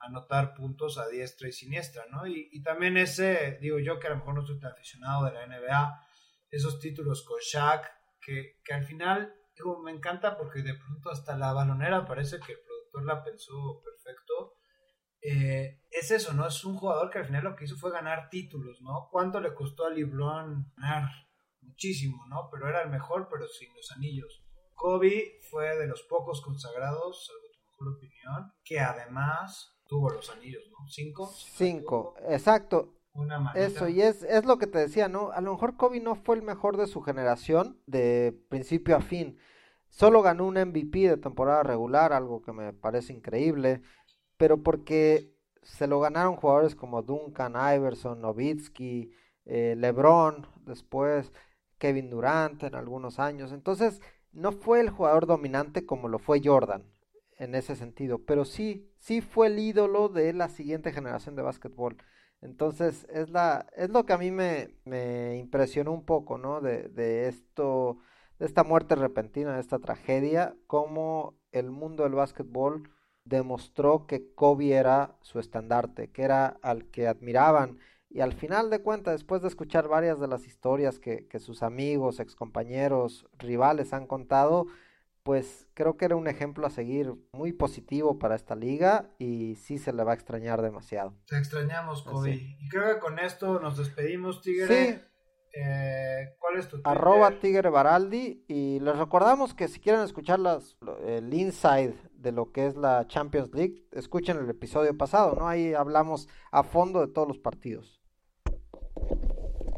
anotar 0.00 0.54
puntos 0.54 0.98
a 0.98 1.08
diestra 1.08 1.48
y 1.48 1.52
siniestra, 1.52 2.06
¿no? 2.10 2.26
Y, 2.26 2.48
y, 2.52 2.62
también 2.62 2.96
ese, 2.96 3.58
digo 3.60 3.78
yo 3.78 3.98
que 3.98 4.06
a 4.06 4.10
lo 4.10 4.16
mejor 4.16 4.34
no 4.34 4.46
soy 4.46 4.58
tan 4.58 4.72
aficionado 4.72 5.24
de 5.24 5.32
la 5.32 5.46
NBA, 5.46 6.06
esos 6.50 6.78
títulos 6.78 7.24
con 7.24 7.38
Shaq, 7.40 7.84
que, 8.20 8.60
que 8.64 8.74
al 8.74 8.84
final, 8.84 9.34
digo, 9.54 9.80
me 9.80 9.92
encanta 9.92 10.36
porque 10.36 10.62
de 10.62 10.74
pronto 10.74 11.10
hasta 11.10 11.36
la 11.36 11.52
balonera 11.52 12.06
parece 12.06 12.38
que 12.40 12.52
el 12.52 12.58
doctor 12.66 13.04
la 13.04 13.22
pensó 13.22 13.82
perfecto. 13.84 14.54
Eh, 15.20 15.82
es 15.90 16.10
eso, 16.10 16.32
¿no? 16.32 16.46
Es 16.46 16.64
un 16.64 16.76
jugador 16.76 17.10
que 17.10 17.18
al 17.18 17.26
final 17.26 17.44
lo 17.44 17.56
que 17.56 17.64
hizo 17.64 17.76
fue 17.76 17.90
ganar 17.90 18.28
títulos, 18.30 18.80
¿no? 18.80 19.08
¿Cuánto 19.10 19.40
le 19.40 19.52
costó 19.52 19.86
a 19.86 19.90
LeBron 19.90 20.72
ganar? 20.76 21.10
Muchísimo, 21.60 22.24
¿no? 22.28 22.48
Pero 22.50 22.68
era 22.68 22.82
el 22.82 22.90
mejor, 22.90 23.28
pero 23.30 23.46
sin 23.48 23.74
los 23.74 23.90
anillos. 23.92 24.44
Kobe 24.74 25.40
fue 25.50 25.76
de 25.76 25.88
los 25.88 26.02
pocos 26.02 26.40
consagrados, 26.40 27.26
salvo 27.26 27.48
tu 27.52 27.60
mejor 27.64 27.96
opinión, 27.96 28.52
que 28.64 28.78
además 28.78 29.77
tuvo 29.88 30.10
los 30.10 30.30
anillos, 30.30 30.62
¿no? 30.70 30.86
Cinco. 30.88 31.32
Cinco, 31.34 32.14
exacto. 32.28 32.94
Una 33.14 33.52
Eso, 33.56 33.88
y 33.88 34.00
es, 34.00 34.22
es 34.22 34.44
lo 34.44 34.58
que 34.58 34.68
te 34.68 34.78
decía, 34.78 35.08
¿no? 35.08 35.32
A 35.32 35.40
lo 35.40 35.52
mejor 35.52 35.76
Kobe 35.76 35.98
no 35.98 36.14
fue 36.14 36.36
el 36.36 36.42
mejor 36.42 36.76
de 36.76 36.86
su 36.86 37.00
generación, 37.00 37.80
de 37.86 38.38
principio 38.48 38.94
a 38.94 39.00
fin. 39.00 39.38
Solo 39.88 40.22
ganó 40.22 40.46
un 40.46 40.54
MVP 40.54 41.08
de 41.08 41.16
temporada 41.16 41.64
regular, 41.64 42.12
algo 42.12 42.42
que 42.42 42.52
me 42.52 42.72
parece 42.72 43.12
increíble, 43.12 43.80
pero 44.36 44.62
porque 44.62 45.34
se 45.62 45.88
lo 45.88 45.98
ganaron 45.98 46.36
jugadores 46.36 46.76
como 46.76 47.02
Duncan, 47.02 47.54
Iverson, 47.54 48.20
Novitsky, 48.20 49.10
eh, 49.46 49.74
LeBron, 49.76 50.46
después 50.64 51.32
Kevin 51.78 52.10
Durant 52.10 52.62
en 52.62 52.76
algunos 52.76 53.18
años. 53.18 53.50
Entonces, 53.50 54.00
no 54.30 54.52
fue 54.52 54.80
el 54.80 54.90
jugador 54.90 55.26
dominante 55.26 55.86
como 55.86 56.08
lo 56.08 56.18
fue 56.18 56.40
Jordan 56.44 56.84
en 57.38 57.54
ese 57.54 57.76
sentido, 57.76 58.18
pero 58.24 58.44
sí, 58.44 58.90
sí 58.98 59.20
fue 59.20 59.46
el 59.46 59.58
ídolo 59.58 60.08
de 60.08 60.32
la 60.32 60.48
siguiente 60.48 60.92
generación 60.92 61.36
de 61.36 61.42
básquetbol. 61.42 61.96
Entonces, 62.40 63.06
es, 63.12 63.30
la, 63.30 63.66
es 63.76 63.90
lo 63.90 64.06
que 64.06 64.12
a 64.12 64.18
mí 64.18 64.30
me, 64.30 64.74
me 64.84 65.36
impresionó 65.36 65.92
un 65.92 66.04
poco, 66.04 66.38
¿no? 66.38 66.60
De, 66.60 66.88
de, 66.88 67.28
esto, 67.28 67.98
de 68.38 68.46
esta 68.46 68.64
muerte 68.64 68.94
repentina, 68.94 69.54
de 69.54 69.60
esta 69.60 69.78
tragedia, 69.78 70.56
cómo 70.66 71.36
el 71.52 71.70
mundo 71.70 72.04
del 72.04 72.14
básquetbol 72.14 72.90
demostró 73.24 74.06
que 74.06 74.32
Kobe 74.34 74.72
era 74.72 75.16
su 75.20 75.38
estandarte, 75.38 76.10
que 76.10 76.22
era 76.22 76.46
al 76.62 76.86
que 76.90 77.08
admiraban. 77.08 77.78
Y 78.10 78.20
al 78.20 78.32
final 78.32 78.70
de 78.70 78.82
cuentas, 78.82 79.14
después 79.14 79.42
de 79.42 79.48
escuchar 79.48 79.88
varias 79.88 80.18
de 80.18 80.28
las 80.28 80.46
historias 80.46 80.98
que, 80.98 81.26
que 81.28 81.38
sus 81.38 81.62
amigos, 81.62 82.20
excompañeros, 82.20 83.26
rivales 83.38 83.92
han 83.92 84.06
contado, 84.06 84.66
pues 85.28 85.68
creo 85.74 85.98
que 85.98 86.06
era 86.06 86.16
un 86.16 86.26
ejemplo 86.26 86.66
a 86.66 86.70
seguir 86.70 87.12
muy 87.32 87.52
positivo 87.52 88.18
para 88.18 88.34
esta 88.34 88.56
liga 88.56 89.10
y 89.18 89.56
sí 89.56 89.76
se 89.76 89.92
le 89.92 90.02
va 90.02 90.12
a 90.12 90.14
extrañar 90.14 90.62
demasiado. 90.62 91.18
Te 91.26 91.36
extrañamos, 91.36 92.02
Kobe. 92.02 92.30
Y 92.32 92.68
creo 92.70 92.94
que 92.94 92.98
con 92.98 93.18
esto 93.18 93.60
nos 93.60 93.76
despedimos, 93.76 94.40
Tigre. 94.40 94.66
Sí. 94.66 95.00
Eh, 95.52 96.34
¿Cuál 96.38 96.56
es 96.56 96.68
tu 96.68 96.76
Twitter? 96.76 96.90
Arroba 96.90 97.30
Tigre 97.40 97.68
Baraldi. 97.68 98.46
Y 98.48 98.80
les 98.80 98.96
recordamos 98.96 99.52
que 99.52 99.68
si 99.68 99.80
quieren 99.80 100.00
escuchar 100.00 100.38
las, 100.38 100.78
el 101.04 101.34
inside 101.34 101.94
de 102.14 102.32
lo 102.32 102.50
que 102.50 102.66
es 102.66 102.74
la 102.74 103.06
Champions 103.06 103.50
League, 103.52 103.86
escuchen 103.92 104.38
el 104.38 104.48
episodio 104.48 104.96
pasado, 104.96 105.34
¿no? 105.38 105.46
Ahí 105.46 105.74
hablamos 105.74 106.26
a 106.50 106.62
fondo 106.62 107.06
de 107.06 107.12
todos 107.12 107.28
los 107.28 107.38
partidos. 107.38 108.00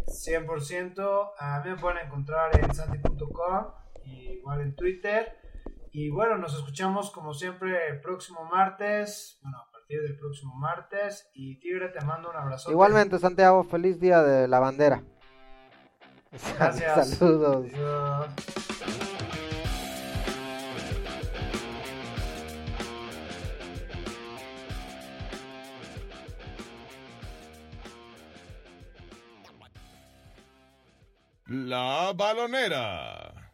100%. 0.07 1.31
A 1.41 1.61
mí 1.65 1.71
me 1.71 1.77
pueden 1.77 2.07
encontrar 2.07 2.57
en 2.57 2.73
santi.com 2.73 3.81
igual 4.05 4.61
en 4.61 4.75
Twitter. 4.75 5.37
Y 5.93 6.11
bueno, 6.11 6.39
nos 6.39 6.55
escuchamos 6.55 7.11
como 7.11 7.35
siempre 7.35 7.89
el 7.89 8.01
próximo 8.01 8.45
martes. 8.45 9.39
Bueno, 9.43 9.59
a 9.59 9.71
partir 9.73 10.01
del 10.03 10.17
próximo 10.17 10.55
martes. 10.55 11.29
Y 11.35 11.59
Tigre, 11.59 11.89
te 11.89 12.05
mando 12.05 12.31
un 12.31 12.37
abrazo. 12.37 12.71
Igualmente, 12.71 13.19
Santiago, 13.19 13.65
feliz 13.65 13.99
día 13.99 14.23
de 14.23 14.47
la 14.47 14.61
bandera. 14.61 15.03
Gracias. 16.57 17.11
Saludos. 17.19 17.67
La 31.51 32.13
balonera. 32.15 33.30